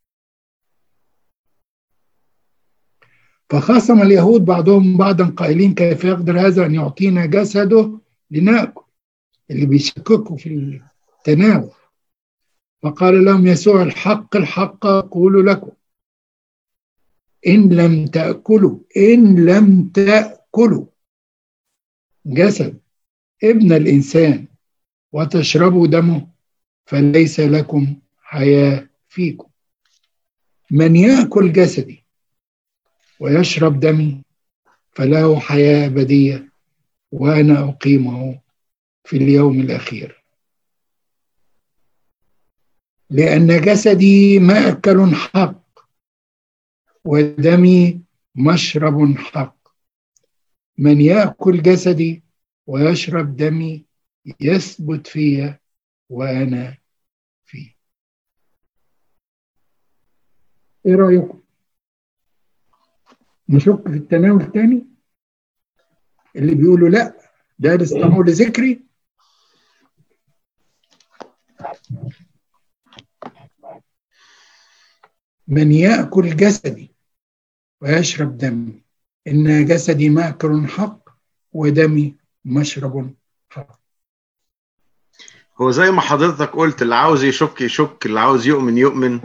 فخاصم 3.51 4.03
اليهود 4.03 4.44
بعضهم 4.44 4.96
بعضا 4.96 5.26
قائلين 5.26 5.74
كيف 5.74 6.05
يقدر 6.05 6.40
هذا 6.46 6.66
أن 6.66 6.74
يعطينا 6.74 7.26
جسده 7.26 8.01
لنأكل؟ 8.30 8.84
اللي 9.51 9.66
بيشككوا 9.66 10.36
في 10.36 10.80
التناول. 11.18 11.72
فقال 12.82 13.24
لهم 13.24 13.46
يسوع 13.46 13.82
الحق 13.82 14.36
الحق 14.36 14.86
أقول 14.86 15.46
لكم. 15.46 15.70
إن 17.46 17.72
لم 17.72 18.07
تأكلوا 18.07 18.79
إن 18.96 19.45
لم 19.45 19.88
تأكلوا 19.88 20.87
جسد 22.26 22.80
ابن 23.45 23.72
الإنسان 23.72 24.46
وتشربوا 25.12 25.87
دمه 25.87 26.28
فليس 26.87 27.41
لكم 27.41 27.96
حياة 28.22 28.88
فيكم. 29.08 29.49
من 30.70 30.96
يأكل 30.96 31.53
جسدي 31.53 32.04
ويشرب 33.20 33.80
دمي 33.80 34.22
فله 34.92 35.41
حياة 35.41 35.87
أبدية 35.87 36.53
وأنا 37.12 37.68
أقيمه 37.68 38.41
في 39.04 39.16
اليوم 39.16 39.61
الأخير. 39.61 40.24
لأن 43.11 43.61
جسدي 43.61 44.38
مأكل 44.38 45.14
حق 45.14 45.61
ودمي 47.04 48.00
مشرب 48.34 49.16
حق. 49.16 49.57
من 50.78 51.00
يأكل 51.00 51.62
جسدي 51.62 52.22
ويشرب 52.66 53.37
دمي 53.37 53.84
يثبت 54.41 55.07
في 55.07 55.55
وأنا 56.09 56.76
فيه. 57.45 57.76
إيه 60.87 60.95
رأيكم؟ 60.95 61.41
نشك 63.49 63.88
في 63.88 63.97
التناول 63.97 64.41
الثاني 64.42 64.87
اللي 66.37 66.55
بيقولوا 66.55 66.88
لا 66.88 67.14
ده 67.59 67.75
الاستماع 67.75 68.18
لذكري. 68.18 68.84
من 75.49 75.72
يأكل 75.72 76.37
جسدي 76.37 76.95
ويشرب 77.80 78.37
دمي. 78.38 78.83
إن 79.26 79.67
جسدي 79.67 80.09
مأكل 80.11 80.67
حق 80.68 81.09
ودمي 81.53 82.17
مشرب 82.45 83.14
حق. 83.51 83.79
هو 85.61 85.70
زي 85.70 85.91
ما 85.91 86.00
حضرتك 86.00 86.50
قلت 86.50 86.82
اللي 86.82 86.95
عاوز 86.95 87.24
يشك 87.24 87.61
يشك 87.61 88.07
اللي 88.07 88.20
عاوز 88.20 88.46
يؤمن 88.46 88.78
يؤمن. 88.78 89.20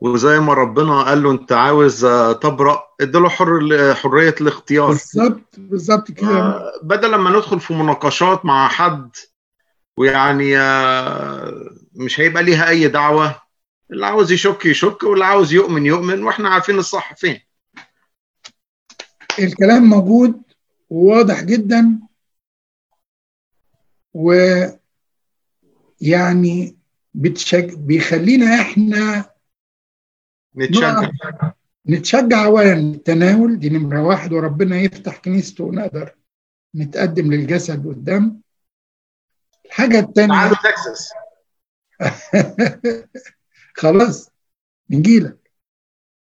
وزي 0.00 0.40
ما 0.40 0.54
ربنا 0.54 1.02
قال 1.02 1.22
له 1.22 1.30
أنت 1.30 1.52
عاوز 1.52 2.06
تبرأ 2.42 2.82
اداله 3.00 3.28
حر 3.28 3.94
حرية 3.94 4.34
الاختيار. 4.40 4.88
بالظبط 4.88 5.54
بالظبط 5.58 6.10
كده. 6.10 6.72
بدل 6.82 7.12
لما 7.12 7.30
ندخل 7.30 7.60
في 7.60 7.74
مناقشات 7.74 8.44
مع 8.44 8.68
حد 8.68 9.10
ويعني 9.96 10.56
مش 11.92 12.20
هيبقى 12.20 12.42
ليها 12.42 12.68
أي 12.68 12.88
دعوة. 12.88 13.42
اللي 13.90 14.06
عاوز 14.06 14.32
يشك 14.32 14.66
يشك 14.66 15.02
واللي 15.02 15.24
عاوز 15.24 15.52
يؤمن 15.52 15.86
يؤمن 15.86 16.22
وإحنا 16.22 16.48
عارفين 16.48 16.78
الصح 16.78 17.14
فين. 17.14 17.40
الكلام 19.38 19.82
موجود 19.82 20.42
وواضح 20.90 21.40
جدا. 21.40 21.98
ويعني 26.04 26.76
بتشج... 27.14 27.74
بيخلينا 27.74 28.60
إحنا 28.60 29.30
نتشجع. 30.56 31.10
نتشجع 31.88 32.44
اولا 32.44 32.72
التناول 32.72 33.58
دي 33.58 33.68
نمرة 33.68 34.02
واحد 34.02 34.32
وربنا 34.32 34.80
يفتح 34.80 35.16
كنيسته 35.16 35.64
ونقدر 35.64 36.14
نتقدم 36.74 37.32
للجسد 37.32 37.86
والدم. 37.86 38.40
الحاجة 39.66 39.98
الثانية 39.98 40.34
تعالوا 40.34 40.56
تكساس. 40.56 41.10
خلاص 43.80 44.30
نجيلك. 44.90 45.50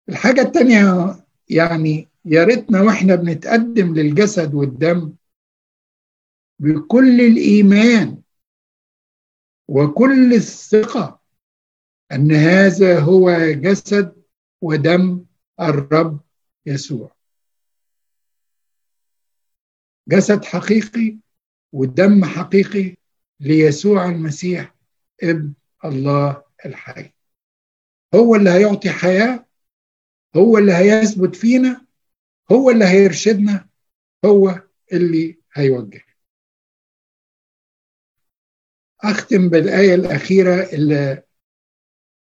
الحاجة 0.09 0.41
الثانية 0.41 1.15
يعني 1.49 2.09
يا 2.25 2.43
ريتنا 2.43 2.81
وإحنا 2.81 3.15
بنتقدم 3.15 3.93
للجسد 3.95 4.53
والدم 4.53 5.13
بكل 6.59 7.21
الإيمان 7.21 8.21
وكل 9.71 10.33
الثقة 10.33 11.21
أن 12.11 12.31
هذا 12.31 12.99
هو 12.99 13.31
جسد 13.51 14.23
ودم 14.61 15.25
الرب 15.59 16.19
يسوع. 16.65 17.15
جسد 20.07 20.45
حقيقي 20.45 21.17
ودم 21.73 22.25
حقيقي 22.25 22.97
ليسوع 23.39 24.05
المسيح 24.05 24.75
ابن 25.23 25.53
الله 25.85 26.43
الحي. 26.65 27.11
هو 28.15 28.35
اللي 28.35 28.49
هيعطي 28.49 28.89
حياة 28.89 29.45
هو 30.35 30.57
اللي 30.57 30.73
هيثبت 30.73 31.35
فينا 31.35 31.85
هو 32.51 32.69
اللي 32.69 32.85
هيرشدنا 32.85 33.69
هو 34.25 34.61
اللي 34.93 35.39
هيوجه 35.53 36.03
أختم 39.03 39.49
بالآية 39.49 39.95
الأخيرة 39.95 40.63
اللي 40.73 41.23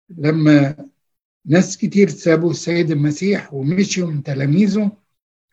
لما 0.10 0.76
ناس 1.45 1.77
كتير 1.77 2.10
سابوا 2.10 2.52
السيد 2.52 2.91
المسيح 2.91 3.53
ومشيوا 3.53 4.07
من 4.11 4.23
تلاميذه 4.23 4.98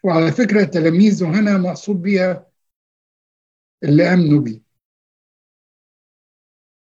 وعلى 0.04 0.32
فكرة 0.32 0.64
تلاميذه 0.64 1.40
هنا 1.40 1.58
مقصود 1.58 2.02
بيها 2.02 2.46
اللي 3.84 4.12
آمنوا 4.12 4.40
بيه. 4.40 4.62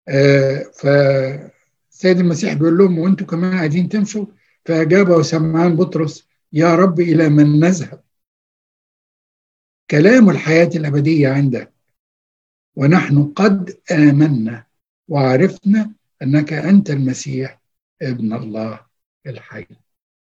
آه 0.07 0.63
فالسيد 0.63 2.19
المسيح 2.19 2.53
بيقول 2.53 2.77
لهم 2.77 2.99
وأنتوا 2.99 3.27
كمان 3.27 3.53
عايزين 3.57 3.89
تمشوا؟ 3.89 4.25
فأجاب 4.65 5.21
سمعان 5.21 5.75
بطرس 5.75 6.27
يا 6.53 6.75
رب 6.75 6.99
إلى 6.99 7.29
من 7.29 7.59
نذهب؟ 7.59 8.03
كلام 9.91 10.29
الحياة 10.29 10.69
الأبدية 10.75 11.29
عندك. 11.29 11.72
ونحن 12.75 13.33
قد 13.35 13.77
آمنا 13.91 14.65
وعرفنا 15.07 15.91
أنك 16.21 16.53
أنت 16.53 16.89
المسيح 16.89 17.61
ابن 18.01 18.33
الله 18.33 18.79
الحي. 19.27 19.65